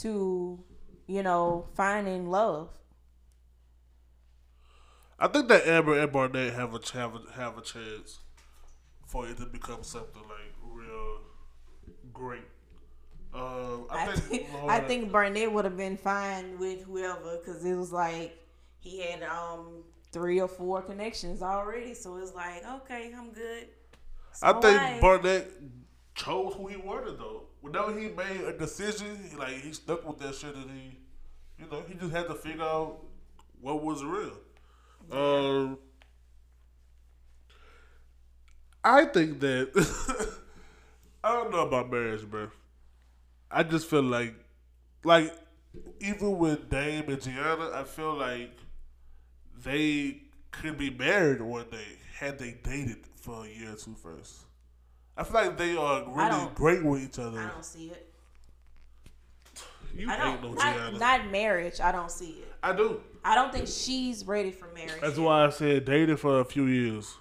to, 0.03 0.63
you 1.07 1.23
know, 1.23 1.69
finding 1.75 2.29
love. 2.31 2.71
I 5.19 5.27
think 5.29 5.49
that 5.49 5.67
Amber 5.67 5.99
and 5.99 6.13
Barnett 6.13 6.53
have 6.55 6.75
a 6.75 6.81
have 6.93 7.15
a, 7.17 7.33
have 7.33 7.59
a 7.59 7.63
chance 7.63 8.21
for 9.07 9.27
it 9.29 9.37
to 9.39 9.47
become 9.47 9.83
something 9.83 10.23
like 10.23 10.55
real 10.63 11.19
great. 12.13 12.45
Um, 13.35 13.87
I, 13.91 14.05
I 14.05 14.07
think, 14.07 14.47
think, 14.49 14.71
I 14.71 14.81
think 14.81 15.13
Barnett 15.13 15.53
would 15.53 15.65
have 15.65 15.77
been 15.77 15.97
fine 15.97 16.59
with 16.59 16.83
whoever 16.83 17.39
because 17.39 17.65
it 17.65 17.75
was 17.75 17.93
like 17.93 18.39
he 18.81 19.01
had 19.01 19.23
um 19.25 19.85
three 20.13 20.41
or 20.41 20.49
four 20.49 20.83
connections 20.83 21.43
already. 21.43 21.95
So 21.95 22.17
it's 22.17 22.35
like, 22.35 22.65
okay, 22.67 23.13
I'm 23.17 23.33
good. 23.33 23.69
I 24.43 24.53
think 24.53 24.65
I- 24.81 24.99
Barnett 25.01 25.51
chose 26.15 26.55
who 26.55 26.69
he 26.69 26.77
wanted 26.77 27.19
though. 27.19 27.48
Whenever 27.61 27.99
he 27.99 28.09
made 28.09 28.41
a 28.47 28.57
decision, 28.57 29.19
he, 29.31 29.37
like 29.37 29.55
he 29.61 29.73
stuck 29.73 30.07
with 30.07 30.19
that 30.19 30.35
shit, 30.35 30.55
and 30.55 30.71
he, 30.71 30.99
you 31.59 31.71
know, 31.71 31.83
he 31.89 31.95
just 31.95 32.13
had 32.13 32.29
to 32.29 32.35
figure 32.35 32.63
out 32.63 33.05
what 33.61 33.83
was 33.83 34.05
real. 34.05 34.39
Um, 35.11 35.79
I 38.85 39.05
think 39.07 39.41
that 39.41 39.71
I 41.25 41.33
don't 41.35 41.51
know 41.51 41.67
about 41.67 41.91
marriage, 41.91 42.25
bro. 42.25 42.49
I 43.51 43.63
just 43.63 43.89
feel 43.89 44.03
like, 44.03 44.35
like, 45.05 45.35
even 46.01 46.39
with 46.39 46.69
Dame 46.69 47.09
and 47.09 47.21
Gianna, 47.21 47.71
I 47.75 47.85
feel 47.85 48.15
like 48.15 48.57
they 49.65 50.23
could 50.51 50.79
be 50.79 50.91
married 50.91 51.41
one 51.41 51.67
day 51.71 51.99
had 52.19 52.39
they 52.39 52.53
dated 52.63 52.99
for 53.17 53.45
a 53.45 53.49
year 53.49 53.73
or 53.73 53.77
two 53.77 53.95
first. 53.95 54.48
I 55.19 55.25
feel 55.25 55.35
like 55.35 55.59
they 55.59 55.77
are 55.77 56.05
really 56.07 56.49
great 56.55 56.85
with 56.85 57.03
each 57.03 57.19
other. 57.19 57.41
I 57.41 57.49
don't 57.49 57.65
see 57.65 57.89
it. 57.89 58.15
You 59.93 60.09
I 60.09 60.13
ain't 60.15 60.43
don't. 60.43 60.55
no. 60.55 60.63
Not, 60.63 60.99
not 61.01 61.31
marriage. 61.33 61.81
I 61.81 61.91
don't 61.91 62.11
see 62.11 62.31
it. 62.43 62.53
I 62.63 62.73
do. 62.73 63.01
I 63.25 63.35
don't 63.35 63.53
think 63.53 63.67
she's 63.67 64.25
ready 64.25 64.53
for 64.53 64.69
marriage. 64.73 65.01
That's 65.01 65.19
why 65.19 65.45
I 65.47 65.51
said 65.51 65.85
dated 65.85 66.21
for 66.21 66.39
a 66.39 66.45
few 66.45 66.67
years. 66.67 67.17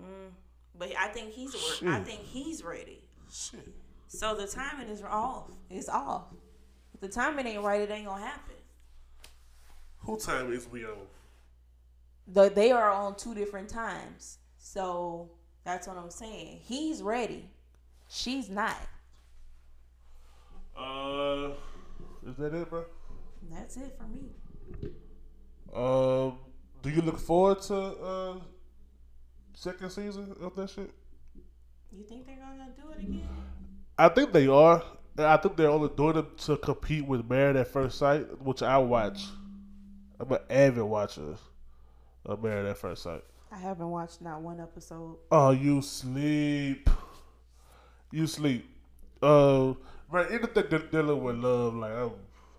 Mm, 0.00 0.30
but 0.78 0.92
I 0.96 1.08
think 1.08 1.32
he's. 1.32 1.52
wor- 1.82 1.92
I 1.92 1.98
think 2.00 2.20
he's 2.20 2.62
ready. 2.62 3.02
Shit. 3.28 3.74
So 4.06 4.36
the 4.36 4.46
timing 4.46 4.88
is 4.88 5.02
off. 5.02 5.50
It's 5.68 5.88
off. 5.88 6.26
If 6.94 7.00
the 7.00 7.08
timing 7.08 7.48
ain't 7.48 7.64
right, 7.64 7.80
it 7.80 7.90
ain't 7.90 8.06
gonna 8.06 8.24
happen. 8.24 8.54
Who 9.98 10.16
time 10.16 10.52
is 10.52 10.68
we 10.68 10.84
on? 10.84 10.92
The, 12.28 12.48
they 12.48 12.70
are 12.70 12.90
on 12.92 13.16
two 13.16 13.34
different 13.34 13.68
times. 13.68 14.38
So 14.56 15.30
that's 15.68 15.86
what 15.86 15.98
I'm 15.98 16.10
saying. 16.10 16.60
He's 16.64 17.02
ready. 17.02 17.44
She's 18.08 18.48
not. 18.48 18.74
Uh, 20.74 21.50
is 22.26 22.36
that 22.38 22.54
it, 22.54 22.70
bro? 22.70 22.86
That's 23.50 23.76
it 23.76 23.94
for 23.98 24.08
me. 24.08 24.30
Um, 25.76 26.38
do 26.80 26.88
you 26.88 27.02
look 27.02 27.18
forward 27.18 27.60
to 27.62 27.74
uh 27.74 28.34
second 29.52 29.90
season 29.90 30.34
of 30.40 30.56
that 30.56 30.70
shit? 30.70 30.90
You 31.92 32.02
think 32.04 32.26
they're 32.26 32.36
gonna 32.36 32.70
do 32.74 32.90
it 32.90 33.02
again? 33.02 33.28
I 33.98 34.08
think 34.08 34.32
they 34.32 34.46
are. 34.46 34.82
I 35.18 35.36
think 35.36 35.56
they're 35.58 35.68
only 35.68 35.90
doing 35.94 36.16
it 36.16 36.38
to 36.38 36.56
compete 36.56 37.06
with 37.06 37.28
Married 37.28 37.56
at 37.56 37.68
First 37.68 37.98
Sight, 37.98 38.40
which 38.40 38.62
I 38.62 38.78
watch. 38.78 39.22
I'm 40.18 40.32
an 40.32 40.38
avid 40.48 40.84
watcher 40.84 41.34
of 42.24 42.42
Married 42.42 42.70
at 42.70 42.78
First 42.78 43.02
Sight. 43.02 43.22
I 43.50 43.58
haven't 43.58 43.88
watched 43.88 44.20
not 44.20 44.42
one 44.42 44.60
episode. 44.60 45.16
Oh, 45.30 45.50
you 45.50 45.80
sleep. 45.80 46.88
You 48.10 48.26
sleep. 48.26 48.68
Uh, 49.22 49.74
right. 50.10 50.26
Anything 50.30 50.64
that 50.70 50.90
dealing 50.92 51.22
with 51.22 51.36
love, 51.36 51.74
like 51.74 51.92
I'm, 51.92 52.10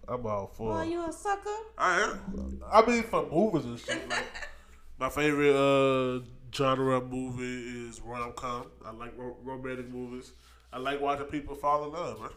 I'm 0.08 0.26
all 0.26 0.48
for. 0.48 0.74
Oh, 0.74 0.80
it. 0.80 0.90
you 0.90 1.08
a 1.08 1.12
sucker? 1.14 1.50
I 1.78 2.02
am. 2.02 2.62
I 2.72 2.86
mean, 2.86 3.04
for 3.04 3.28
movies 3.30 3.66
and 3.66 3.80
shit. 3.80 4.10
Like, 4.10 4.26
my 5.00 5.10
favorite 5.10 5.56
uh, 5.56 6.22
genre 6.54 7.02
movie 7.02 7.88
is 7.88 8.02
rom 8.02 8.34
com. 8.34 8.66
I 8.86 8.92
like 8.92 9.14
ro- 9.18 9.38
romantic 9.44 9.90
movies. 9.90 10.32
I 10.74 10.80
like 10.80 11.00
watching 11.02 11.28
people 11.28 11.56
fall 11.56 11.86
in 11.86 11.94
love, 11.94 12.20
man. 12.20 12.30